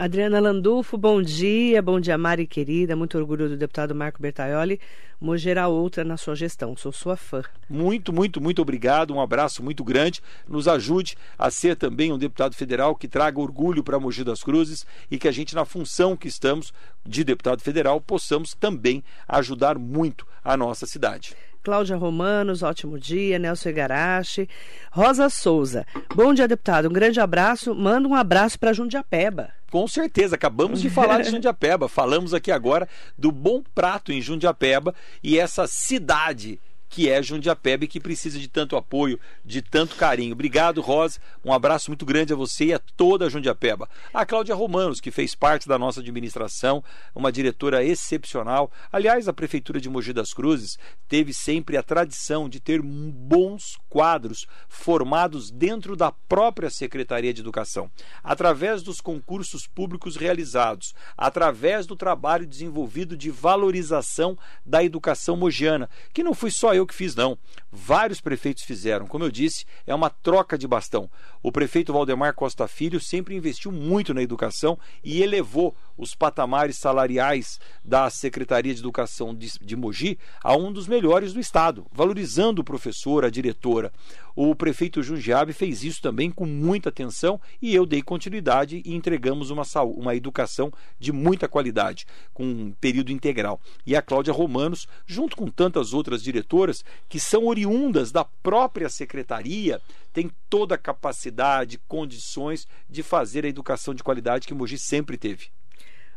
Adriana 0.00 0.40
Landulfo, 0.40 0.96
bom 0.96 1.20
dia. 1.20 1.82
Bom 1.82 2.00
dia, 2.00 2.16
Mari 2.16 2.46
querida. 2.46 2.96
Muito 2.96 3.18
orgulho 3.18 3.50
do 3.50 3.56
deputado 3.58 3.94
Marco 3.94 4.22
Bertaioli. 4.22 4.80
Mogerá 5.20 5.68
outra 5.68 6.02
na 6.02 6.16
sua 6.16 6.34
gestão. 6.34 6.76
Sou 6.76 6.92
sua 6.92 7.16
fã. 7.16 7.42
Muito, 7.68 8.12
muito, 8.12 8.40
muito 8.40 8.62
obrigado. 8.62 9.12
Um 9.12 9.20
abraço 9.20 9.62
muito 9.62 9.84
grande. 9.84 10.22
Nos 10.48 10.66
ajude 10.66 11.16
a 11.38 11.50
ser 11.50 11.76
também 11.76 12.12
um 12.12 12.18
deputado 12.18 12.54
federal 12.54 12.96
que 12.96 13.06
traga 13.06 13.38
orgulho 13.38 13.84
para 13.84 14.00
Mogi 14.00 14.24
das 14.24 14.42
Cruzes 14.42 14.86
e 15.10 15.18
que 15.18 15.28
a 15.28 15.32
gente, 15.32 15.54
na 15.54 15.64
função 15.64 16.16
que 16.16 16.28
estamos 16.28 16.72
de 17.04 17.22
deputado 17.22 17.60
federal, 17.62 18.00
possamos 18.00 18.54
também 18.54 19.04
ajudar 19.28 19.78
muito 19.78 20.26
a 20.42 20.56
nossa 20.56 20.86
cidade. 20.86 21.36
Cláudia 21.62 21.96
Romanos, 21.96 22.62
ótimo 22.62 22.98
dia. 22.98 23.38
Nelson 23.38 23.68
Igarashi. 23.68 24.48
Rosa 24.90 25.28
Souza, 25.28 25.86
bom 26.14 26.32
dia, 26.32 26.48
deputado. 26.48 26.88
Um 26.88 26.92
grande 26.92 27.20
abraço. 27.20 27.74
Manda 27.74 28.08
um 28.08 28.14
abraço 28.14 28.58
para 28.58 28.72
Jundiapeba. 28.72 29.50
Com 29.70 29.86
certeza, 29.86 30.34
acabamos 30.34 30.80
de 30.80 30.90
falar 30.90 31.22
de 31.22 31.28
Jundiapeba. 31.30 31.88
Falamos 31.88 32.34
aqui 32.34 32.50
agora 32.50 32.88
do 33.16 33.30
bom 33.30 33.62
prato 33.74 34.10
em 34.10 34.20
Jundiapeba 34.20 34.94
e 35.22 35.38
essa 35.38 35.66
cidade 35.66 36.60
que 36.90 37.08
é 37.08 37.22
Jundiapeba 37.22 37.84
e 37.84 37.88
que 37.88 38.00
precisa 38.00 38.38
de 38.38 38.48
tanto 38.48 38.76
apoio, 38.76 39.18
de 39.44 39.62
tanto 39.62 39.94
carinho. 39.94 40.32
Obrigado, 40.32 40.80
Rosa. 40.80 41.20
Um 41.44 41.52
abraço 41.52 41.88
muito 41.88 42.04
grande 42.04 42.32
a 42.32 42.36
você 42.36 42.66
e 42.66 42.74
a 42.74 42.80
toda 42.80 43.26
a 43.26 43.28
Jundiapeba. 43.28 43.88
A 44.12 44.26
Cláudia 44.26 44.56
Romanos, 44.56 45.00
que 45.00 45.12
fez 45.12 45.36
parte 45.36 45.68
da 45.68 45.78
nossa 45.78 46.00
administração, 46.00 46.82
uma 47.14 47.30
diretora 47.30 47.84
excepcional. 47.84 48.72
Aliás, 48.92 49.28
a 49.28 49.32
Prefeitura 49.32 49.80
de 49.80 49.88
Mogi 49.88 50.12
das 50.12 50.34
Cruzes 50.34 50.78
teve 51.08 51.32
sempre 51.32 51.76
a 51.76 51.82
tradição 51.82 52.48
de 52.48 52.58
ter 52.58 52.82
bons 52.82 53.78
quadros 53.88 54.46
formados 54.68 55.50
dentro 55.50 55.94
da 55.94 56.10
própria 56.10 56.70
Secretaria 56.70 57.32
de 57.32 57.40
Educação, 57.40 57.88
através 58.22 58.82
dos 58.82 59.00
concursos 59.00 59.66
públicos 59.66 60.16
realizados, 60.16 60.92
através 61.16 61.86
do 61.86 61.94
trabalho 61.94 62.46
desenvolvido 62.46 63.16
de 63.16 63.30
valorização 63.30 64.36
da 64.66 64.82
educação 64.82 65.36
mogiana, 65.36 65.88
que 66.12 66.24
não 66.24 66.34
fui 66.34 66.50
só 66.50 66.74
eu 66.74 66.79
eu 66.80 66.86
que 66.86 66.94
fiz, 66.94 67.14
não. 67.14 67.38
Vários 67.70 68.20
prefeitos 68.20 68.64
fizeram. 68.64 69.06
Como 69.06 69.24
eu 69.24 69.30
disse, 69.30 69.64
é 69.86 69.94
uma 69.94 70.10
troca 70.10 70.58
de 70.58 70.66
bastão. 70.66 71.10
O 71.42 71.52
prefeito 71.52 71.92
Valdemar 71.92 72.34
Costa 72.34 72.66
Filho 72.66 73.00
sempre 73.00 73.34
investiu 73.34 73.70
muito 73.70 74.12
na 74.12 74.22
educação 74.22 74.78
e 75.04 75.22
elevou 75.22 75.76
os 75.96 76.14
patamares 76.14 76.78
salariais 76.78 77.60
da 77.84 78.08
Secretaria 78.10 78.74
de 78.74 78.80
Educação 78.80 79.34
de, 79.34 79.52
de 79.60 79.76
Mogi 79.76 80.18
a 80.42 80.56
um 80.56 80.72
dos 80.72 80.88
melhores 80.88 81.32
do 81.32 81.40
Estado, 81.40 81.86
valorizando 81.92 82.62
o 82.62 82.64
professor, 82.64 83.24
a 83.24 83.30
diretora. 83.30 83.92
O 84.34 84.54
prefeito 84.54 85.02
Jundiabe 85.02 85.52
fez 85.52 85.82
isso 85.82 86.00
também 86.00 86.30
com 86.30 86.46
muita 86.46 86.88
atenção 86.88 87.40
e 87.60 87.74
eu 87.74 87.84
dei 87.84 88.02
continuidade 88.02 88.82
e 88.84 88.94
entregamos 88.94 89.50
uma, 89.50 89.62
uma 89.84 90.14
educação 90.14 90.72
de 90.98 91.12
muita 91.12 91.48
qualidade, 91.48 92.06
com 92.32 92.44
um 92.44 92.72
período 92.80 93.12
integral. 93.12 93.60
E 93.86 93.96
a 93.96 94.02
Cláudia 94.02 94.32
Romanos, 94.32 94.86
junto 95.06 95.36
com 95.36 95.48
tantas 95.48 95.92
outras 95.92 96.22
diretoras 96.22 96.84
que 97.08 97.20
são 97.20 97.46
oriundas 97.46 98.12
da 98.12 98.24
própria 98.24 98.88
secretaria, 98.88 99.80
tem 100.12 100.30
toda 100.48 100.74
a 100.74 100.78
capacidade, 100.78 101.80
condições 101.86 102.66
de 102.88 103.02
fazer 103.02 103.44
a 103.44 103.48
educação 103.48 103.94
de 103.94 104.02
qualidade 104.02 104.46
que 104.46 104.54
Mogi 104.54 104.78
sempre 104.78 105.16
teve. 105.16 105.48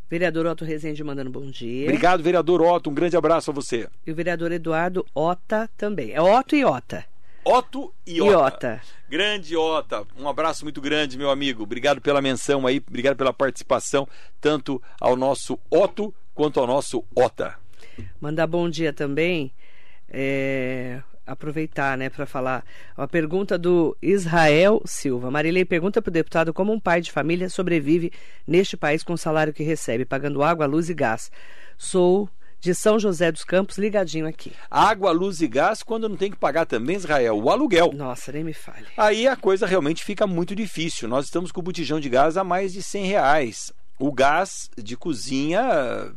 Vereador 0.09 0.45
Otto 0.45 0.65
Rezende 0.65 1.03
mandando 1.03 1.31
bom 1.31 1.49
dia. 1.49 1.85
Obrigado, 1.85 2.21
vereador 2.21 2.61
Otto. 2.61 2.89
Um 2.89 2.93
grande 2.93 3.17
abraço 3.17 3.49
a 3.49 3.53
você. 3.53 3.87
E 4.05 4.11
o 4.11 4.15
vereador 4.15 4.51
Eduardo 4.51 5.05
Ota 5.15 5.69
também. 5.75 6.11
É 6.11 6.21
Otto 6.21 6.55
e 6.55 6.63
Ota. 6.63 7.05
Otto 7.45 7.93
e 8.05 8.21
Ota. 8.21 8.81
Grande 9.09 9.55
Ota. 9.55 10.05
Um 10.17 10.27
abraço 10.27 10.63
muito 10.63 10.79
grande, 10.81 11.17
meu 11.17 11.29
amigo. 11.29 11.63
Obrigado 11.63 12.01
pela 12.01 12.21
menção 12.21 12.65
aí, 12.65 12.81
obrigado 12.87 13.15
pela 13.15 13.33
participação, 13.33 14.07
tanto 14.39 14.81
ao 14.99 15.15
nosso 15.15 15.59
Otto 15.69 16.13
quanto 16.33 16.59
ao 16.59 16.67
nosso 16.67 17.03
Ota. 17.15 17.55
Mandar 18.19 18.47
bom 18.47 18.69
dia 18.69 18.93
também. 18.93 19.51
É, 20.09 21.01
aproveitar, 21.25 21.97
né, 21.97 22.09
para 22.09 22.25
falar. 22.25 22.63
Uma 22.97 23.07
pergunta 23.07 23.57
do 23.57 23.97
Israel 24.01 24.81
Silva. 24.85 25.31
Marilei 25.31 25.65
pergunta 25.65 26.01
para 26.01 26.09
o 26.09 26.13
deputado 26.13 26.53
como 26.53 26.71
um 26.71 26.79
pai 26.79 27.01
de 27.01 27.11
família 27.11 27.49
sobrevive 27.49 28.11
neste 28.47 28.77
país 28.77 29.03
com 29.03 29.13
o 29.13 29.17
salário 29.17 29.53
que 29.53 29.63
recebe, 29.63 30.05
pagando 30.05 30.43
água, 30.43 30.65
luz 30.65 30.89
e 30.89 30.93
gás. 30.93 31.31
Sou 31.77 32.29
de 32.63 32.73
São 32.73 32.97
José 32.97 33.29
dos 33.29 33.43
Campos, 33.43 33.77
ligadinho 33.77 34.25
aqui. 34.25 34.53
Água, 34.71 35.11
luz 35.11 35.41
e 35.41 35.47
gás, 35.49 35.83
quando 35.83 36.07
não 36.07 36.15
tem 36.15 36.31
que 36.31 36.37
pagar 36.37 36.65
também, 36.65 36.95
Israel, 36.95 37.37
o 37.37 37.49
aluguel. 37.49 37.91
Nossa, 37.93 38.31
nem 38.31 38.41
me 38.41 38.53
fale. 38.53 38.87
Aí 38.95 39.27
a 39.27 39.35
coisa 39.35 39.67
realmente 39.67 40.01
fica 40.01 40.25
muito 40.25 40.55
difícil. 40.55 41.09
Nós 41.09 41.25
estamos 41.25 41.51
com 41.51 41.59
o 41.59 41.63
botijão 41.63 41.99
de 41.99 42.07
gás 42.07 42.37
a 42.37 42.43
mais 42.43 42.71
de 42.71 42.81
100 42.81 43.05
reais. 43.05 43.73
O 43.99 44.13
gás 44.13 44.69
de 44.77 44.95
cozinha 44.95 46.13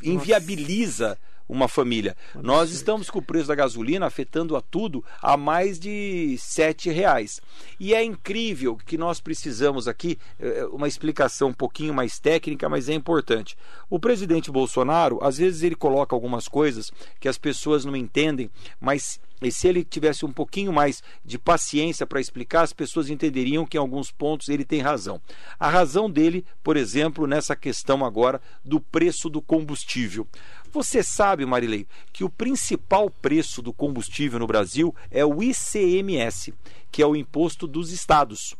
inviabiliza 0.00 1.08
Nossa 1.08 1.33
uma 1.48 1.68
família. 1.68 2.16
Nós 2.34 2.70
estamos 2.70 3.10
com 3.10 3.18
o 3.18 3.22
preço 3.22 3.48
da 3.48 3.54
gasolina 3.54 4.06
afetando 4.06 4.56
a 4.56 4.60
tudo 4.60 5.04
a 5.20 5.36
mais 5.36 5.78
de 5.78 6.36
sete 6.38 6.90
reais. 6.90 7.40
E 7.78 7.94
é 7.94 8.02
incrível 8.02 8.76
que 8.76 8.96
nós 8.96 9.20
precisamos 9.20 9.86
aqui 9.86 10.18
eh, 10.38 10.66
uma 10.72 10.88
explicação 10.88 11.48
um 11.48 11.54
pouquinho 11.54 11.92
mais 11.92 12.18
técnica, 12.18 12.68
mas 12.68 12.88
é 12.88 12.94
importante. 12.94 13.56
O 13.90 13.98
presidente 13.98 14.50
Bolsonaro, 14.50 15.18
às 15.22 15.38
vezes 15.38 15.62
ele 15.62 15.74
coloca 15.74 16.14
algumas 16.14 16.48
coisas 16.48 16.90
que 17.20 17.28
as 17.28 17.38
pessoas 17.38 17.84
não 17.84 17.94
entendem, 17.94 18.50
mas 18.80 19.20
e 19.42 19.52
se 19.52 19.68
ele 19.68 19.84
tivesse 19.84 20.24
um 20.24 20.32
pouquinho 20.32 20.72
mais 20.72 21.02
de 21.24 21.38
paciência 21.38 22.06
para 22.06 22.20
explicar, 22.20 22.62
as 22.62 22.72
pessoas 22.72 23.10
entenderiam 23.10 23.66
que 23.66 23.76
em 23.76 23.80
alguns 23.80 24.10
pontos 24.10 24.48
ele 24.48 24.64
tem 24.64 24.80
razão. 24.80 25.20
A 25.58 25.68
razão 25.68 26.10
dele, 26.10 26.46
por 26.62 26.76
exemplo, 26.76 27.26
nessa 27.26 27.54
questão 27.54 28.04
agora 28.04 28.40
do 28.64 28.80
preço 28.80 29.28
do 29.28 29.42
combustível. 29.42 30.26
Você 30.74 31.04
sabe, 31.04 31.46
Marilei, 31.46 31.86
que 32.12 32.24
o 32.24 32.28
principal 32.28 33.08
preço 33.08 33.62
do 33.62 33.72
combustível 33.72 34.40
no 34.40 34.46
Brasil 34.46 34.92
é 35.08 35.24
o 35.24 35.40
ICMS, 35.40 36.52
que 36.90 37.00
é 37.00 37.06
o 37.06 37.14
imposto 37.14 37.68
dos 37.68 37.92
estados. 37.92 38.56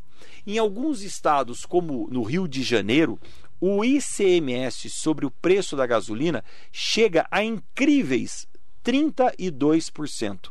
Em 0.47 0.57
alguns 0.57 1.03
estados, 1.03 1.67
como 1.67 2.09
no 2.09 2.23
Rio 2.23 2.47
de 2.47 2.63
Janeiro, 2.63 3.19
o 3.61 3.85
ICMS 3.85 4.91
sobre 4.91 5.27
o 5.27 5.31
preço 5.31 5.75
da 5.75 5.87
gasolina 5.87 6.45
chega 6.71 7.27
a 7.33 7.43
incríveis 7.43 8.47
32% 8.85 10.51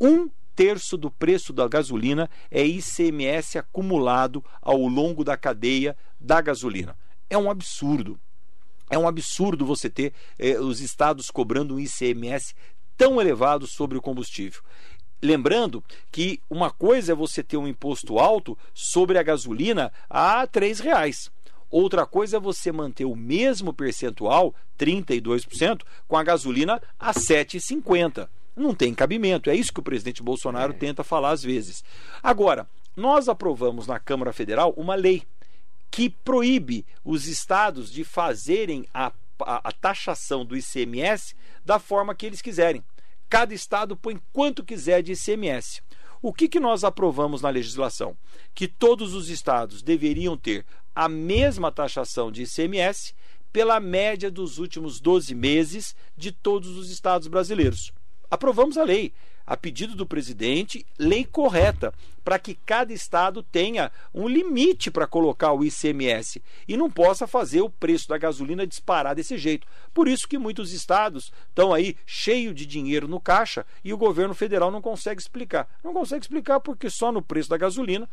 um 0.00 0.28
terço 0.56 0.96
do 0.96 1.10
preço 1.10 1.52
da 1.52 1.68
gasolina 1.68 2.28
é 2.50 2.64
ICMS 2.66 3.58
acumulado 3.58 4.44
ao 4.60 4.78
longo 4.78 5.22
da 5.22 5.36
cadeia 5.36 5.96
da 6.18 6.40
gasolina. 6.40 6.96
É 7.30 7.38
um 7.38 7.50
absurdo. 7.50 8.18
É 8.90 8.98
um 8.98 9.08
absurdo 9.08 9.66
você 9.66 9.90
ter 9.90 10.12
eh, 10.38 10.58
os 10.58 10.80
estados 10.80 11.30
cobrando 11.30 11.74
um 11.74 11.80
ICMS 11.80 12.54
tão 12.96 13.20
elevado 13.20 13.66
sobre 13.66 13.98
o 13.98 14.02
combustível. 14.02 14.62
Lembrando 15.22 15.82
que 16.12 16.40
uma 16.48 16.70
coisa 16.70 17.12
é 17.12 17.14
você 17.14 17.42
ter 17.42 17.56
um 17.56 17.66
imposto 17.66 18.18
alto 18.18 18.56
sobre 18.74 19.18
a 19.18 19.22
gasolina 19.22 19.92
a 20.08 20.42
R$ 20.42 20.72
reais. 20.82 21.30
Outra 21.70 22.06
coisa 22.06 22.36
é 22.36 22.40
você 22.40 22.70
manter 22.70 23.04
o 23.04 23.16
mesmo 23.16 23.72
percentual, 23.72 24.54
32%, 24.78 25.82
com 26.06 26.16
a 26.16 26.22
gasolina 26.22 26.80
a 26.98 27.08
R$ 27.08 27.18
7,50 27.18 28.28
não 28.56 28.74
tem 28.74 28.94
cabimento. 28.94 29.50
É 29.50 29.54
isso 29.54 29.72
que 29.72 29.80
o 29.80 29.84
presidente 29.84 30.22
Bolsonaro 30.22 30.72
é. 30.72 30.76
tenta 30.76 31.04
falar 31.04 31.30
às 31.30 31.42
vezes. 31.42 31.84
Agora, 32.22 32.66
nós 32.96 33.28
aprovamos 33.28 33.86
na 33.86 34.00
Câmara 34.00 34.32
Federal 34.32 34.72
uma 34.76 34.94
lei 34.94 35.22
que 35.90 36.10
proíbe 36.10 36.84
os 37.04 37.26
estados 37.26 37.90
de 37.90 38.04
fazerem 38.04 38.86
a, 38.92 39.12
a, 39.40 39.68
a 39.68 39.72
taxação 39.72 40.44
do 40.44 40.56
ICMS 40.56 41.34
da 41.64 41.78
forma 41.78 42.14
que 42.14 42.26
eles 42.26 42.42
quiserem. 42.42 42.84
Cada 43.28 43.54
estado 43.54 43.96
põe 43.96 44.20
quanto 44.32 44.64
quiser 44.64 45.02
de 45.02 45.12
ICMS. 45.12 45.82
O 46.22 46.32
que, 46.32 46.48
que 46.48 46.60
nós 46.60 46.84
aprovamos 46.84 47.42
na 47.42 47.50
legislação? 47.50 48.16
Que 48.54 48.66
todos 48.66 49.14
os 49.14 49.28
estados 49.28 49.82
deveriam 49.82 50.36
ter 50.36 50.64
a 50.94 51.08
mesma 51.08 51.70
taxação 51.70 52.30
de 52.32 52.44
ICMS 52.44 53.14
pela 53.52 53.80
média 53.80 54.30
dos 54.30 54.58
últimos 54.58 55.00
12 55.00 55.34
meses 55.34 55.96
de 56.16 56.30
todos 56.30 56.76
os 56.76 56.90
estados 56.90 57.28
brasileiros. 57.28 57.92
Aprovamos 58.30 58.76
a 58.76 58.84
lei 58.84 59.12
a 59.46 59.56
pedido 59.56 59.94
do 59.94 60.06
presidente, 60.06 60.84
lei 60.98 61.24
correta, 61.24 61.94
para 62.24 62.38
que 62.40 62.54
cada 62.66 62.92
estado 62.92 63.40
tenha 63.40 63.92
um 64.12 64.26
limite 64.26 64.90
para 64.90 65.06
colocar 65.06 65.52
o 65.52 65.64
ICMS 65.64 66.42
e 66.66 66.76
não 66.76 66.90
possa 66.90 67.26
fazer 67.26 67.60
o 67.60 67.70
preço 67.70 68.08
da 68.08 68.18
gasolina 68.18 68.66
disparar 68.66 69.14
desse 69.14 69.38
jeito. 69.38 69.66
Por 69.94 70.08
isso 70.08 70.26
que 70.26 70.36
muitos 70.36 70.72
estados 70.72 71.32
estão 71.48 71.72
aí 71.72 71.96
cheio 72.04 72.52
de 72.52 72.66
dinheiro 72.66 73.06
no 73.06 73.20
caixa 73.20 73.64
e 73.84 73.92
o 73.92 73.96
governo 73.96 74.34
federal 74.34 74.72
não 74.72 74.82
consegue 74.82 75.20
explicar. 75.20 75.68
Não 75.84 75.92
consegue 75.94 76.24
explicar 76.24 76.58
porque 76.58 76.90
só 76.90 77.12
no 77.12 77.22
preço 77.22 77.48
da 77.48 77.56
gasolina 77.56 78.08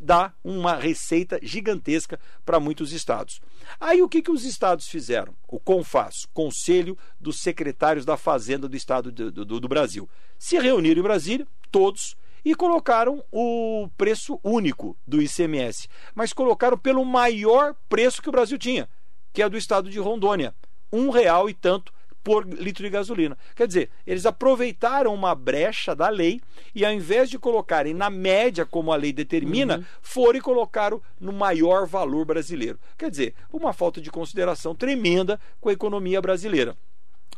dá 0.00 0.32
uma 0.42 0.74
receita 0.74 1.38
gigantesca 1.42 2.18
para 2.44 2.58
muitos 2.58 2.92
estados. 2.92 3.40
Aí 3.78 4.02
o 4.02 4.08
que, 4.08 4.22
que 4.22 4.30
os 4.30 4.44
estados 4.44 4.88
fizeram? 4.88 5.34
O 5.46 5.60
CONFAS, 5.60 6.26
Conselho 6.32 6.96
dos 7.20 7.40
Secretários 7.40 8.04
da 8.04 8.16
Fazenda 8.16 8.68
do 8.68 8.76
Estado 8.76 9.12
do, 9.12 9.30
do, 9.30 9.60
do 9.60 9.68
Brasil, 9.68 10.08
se 10.38 10.58
reuniram 10.58 11.00
em 11.00 11.04
Brasília, 11.04 11.46
todos, 11.70 12.16
e 12.44 12.54
colocaram 12.54 13.22
o 13.30 13.88
preço 13.96 14.40
único 14.42 14.96
do 15.06 15.20
ICMS, 15.20 15.88
mas 16.14 16.32
colocaram 16.32 16.78
pelo 16.78 17.04
maior 17.04 17.74
preço 17.88 18.22
que 18.22 18.28
o 18.28 18.32
Brasil 18.32 18.58
tinha, 18.58 18.88
que 19.32 19.42
é 19.42 19.48
do 19.48 19.58
estado 19.58 19.90
de 19.90 19.98
Rondônia, 19.98 20.54
um 20.92 21.10
real 21.10 21.48
e 21.48 21.54
tanto 21.54 21.92
por 22.22 22.46
litro 22.46 22.82
de 22.82 22.90
gasolina. 22.90 23.36
Quer 23.54 23.66
dizer, 23.66 23.90
eles 24.06 24.26
aproveitaram 24.26 25.14
uma 25.14 25.34
brecha 25.34 25.94
da 25.94 26.08
lei 26.08 26.40
e 26.74 26.84
ao 26.84 26.92
invés 26.92 27.30
de 27.30 27.38
colocarem 27.38 27.94
na 27.94 28.10
média 28.10 28.66
como 28.66 28.92
a 28.92 28.96
lei 28.96 29.12
determina, 29.12 29.78
uhum. 29.78 29.84
foram 30.02 30.38
e 30.38 30.42
colocaram 30.42 31.02
no 31.18 31.32
maior 31.32 31.86
valor 31.86 32.24
brasileiro. 32.24 32.78
Quer 32.98 33.10
dizer, 33.10 33.34
uma 33.52 33.72
falta 33.72 34.00
de 34.00 34.10
consideração 34.10 34.74
tremenda 34.74 35.40
com 35.60 35.68
a 35.68 35.72
economia 35.72 36.20
brasileira. 36.20 36.76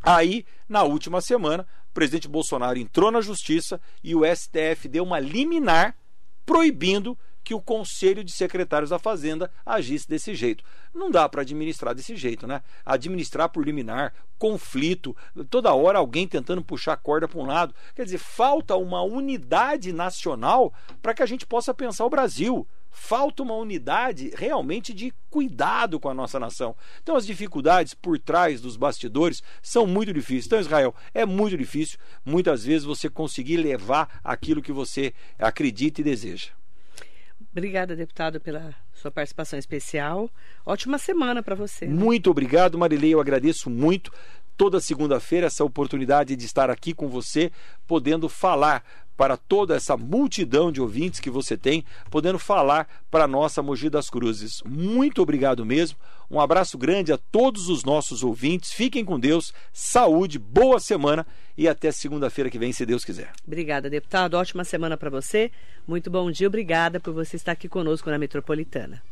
Aí, 0.02 0.44
na 0.68 0.82
última 0.82 1.20
semana, 1.20 1.66
o 1.90 1.94
presidente 1.94 2.26
Bolsonaro 2.26 2.78
entrou 2.78 3.10
na 3.10 3.20
justiça 3.20 3.80
e 4.02 4.14
o 4.14 4.22
STF 4.24 4.88
deu 4.88 5.04
uma 5.04 5.20
liminar 5.20 5.94
proibindo 6.44 7.16
que 7.44 7.54
o 7.54 7.60
Conselho 7.60 8.22
de 8.22 8.32
Secretários 8.32 8.90
da 8.90 8.98
Fazenda 8.98 9.50
agisse 9.64 10.08
desse 10.08 10.34
jeito. 10.34 10.64
Não 10.94 11.10
dá 11.10 11.28
para 11.28 11.42
administrar 11.42 11.94
desse 11.94 12.16
jeito, 12.16 12.46
né? 12.46 12.62
Administrar 12.84 13.48
por 13.48 13.64
liminar, 13.64 14.14
conflito, 14.38 15.16
toda 15.48 15.72
hora 15.72 15.98
alguém 15.98 16.26
tentando 16.26 16.62
puxar 16.62 16.94
a 16.94 16.96
corda 16.96 17.28
para 17.28 17.40
um 17.40 17.46
lado. 17.46 17.74
Quer 17.94 18.04
dizer, 18.04 18.18
falta 18.18 18.76
uma 18.76 19.02
unidade 19.02 19.92
nacional 19.92 20.72
para 21.00 21.14
que 21.14 21.22
a 21.22 21.26
gente 21.26 21.46
possa 21.46 21.72
pensar 21.72 22.04
o 22.04 22.10
Brasil. 22.10 22.66
Falta 22.94 23.42
uma 23.42 23.54
unidade 23.54 24.32
realmente 24.36 24.92
de 24.92 25.14
cuidado 25.30 25.98
com 25.98 26.10
a 26.10 26.14
nossa 26.14 26.38
nação. 26.38 26.76
Então, 27.02 27.16
as 27.16 27.24
dificuldades 27.24 27.94
por 27.94 28.18
trás 28.18 28.60
dos 28.60 28.76
bastidores 28.76 29.42
são 29.62 29.86
muito 29.86 30.12
difíceis. 30.12 30.46
Então, 30.46 30.60
Israel, 30.60 30.94
é 31.14 31.24
muito 31.24 31.56
difícil, 31.56 31.98
muitas 32.22 32.64
vezes, 32.64 32.84
você 32.84 33.08
conseguir 33.08 33.56
levar 33.56 34.20
aquilo 34.22 34.60
que 34.60 34.72
você 34.72 35.14
acredita 35.38 36.02
e 36.02 36.04
deseja. 36.04 36.50
Obrigada, 37.52 37.94
deputado, 37.94 38.40
pela 38.40 38.74
sua 38.94 39.10
participação 39.10 39.58
especial. 39.58 40.30
Ótima 40.64 40.96
semana 40.96 41.42
para 41.42 41.54
você. 41.54 41.86
Né? 41.86 41.92
Muito 41.92 42.30
obrigado, 42.30 42.78
Marilei. 42.78 43.12
Eu 43.12 43.20
agradeço 43.20 43.68
muito 43.68 44.10
toda 44.56 44.80
segunda-feira 44.80 45.48
essa 45.48 45.62
oportunidade 45.62 46.34
de 46.34 46.46
estar 46.46 46.70
aqui 46.70 46.94
com 46.94 47.08
você, 47.08 47.52
podendo 47.86 48.28
falar 48.28 48.82
para 49.16 49.36
toda 49.36 49.76
essa 49.76 49.96
multidão 49.96 50.72
de 50.72 50.80
ouvintes 50.80 51.20
que 51.20 51.30
você 51.30 51.56
tem, 51.56 51.84
podendo 52.10 52.38
falar 52.38 52.88
para 53.10 53.24
a 53.24 53.28
nossa 53.28 53.62
Mogi 53.62 53.88
das 53.88 54.08
Cruzes. 54.08 54.62
Muito 54.64 55.22
obrigado 55.22 55.64
mesmo. 55.64 55.98
Um 56.30 56.40
abraço 56.40 56.78
grande 56.78 57.12
a 57.12 57.18
todos 57.18 57.68
os 57.68 57.84
nossos 57.84 58.22
ouvintes. 58.22 58.72
Fiquem 58.72 59.04
com 59.04 59.20
Deus, 59.20 59.52
saúde, 59.72 60.38
boa 60.38 60.80
semana 60.80 61.26
e 61.56 61.68
até 61.68 61.92
segunda-feira 61.92 62.50
que 62.50 62.58
vem, 62.58 62.72
se 62.72 62.86
Deus 62.86 63.04
quiser. 63.04 63.32
Obrigada, 63.46 63.90
deputado. 63.90 64.34
Ótima 64.34 64.64
semana 64.64 64.96
para 64.96 65.10
você. 65.10 65.50
Muito 65.86 66.10
bom 66.10 66.30
dia. 66.30 66.46
Obrigada 66.46 66.98
por 66.98 67.12
você 67.12 67.36
estar 67.36 67.52
aqui 67.52 67.68
conosco 67.68 68.10
na 68.10 68.18
Metropolitana. 68.18 69.02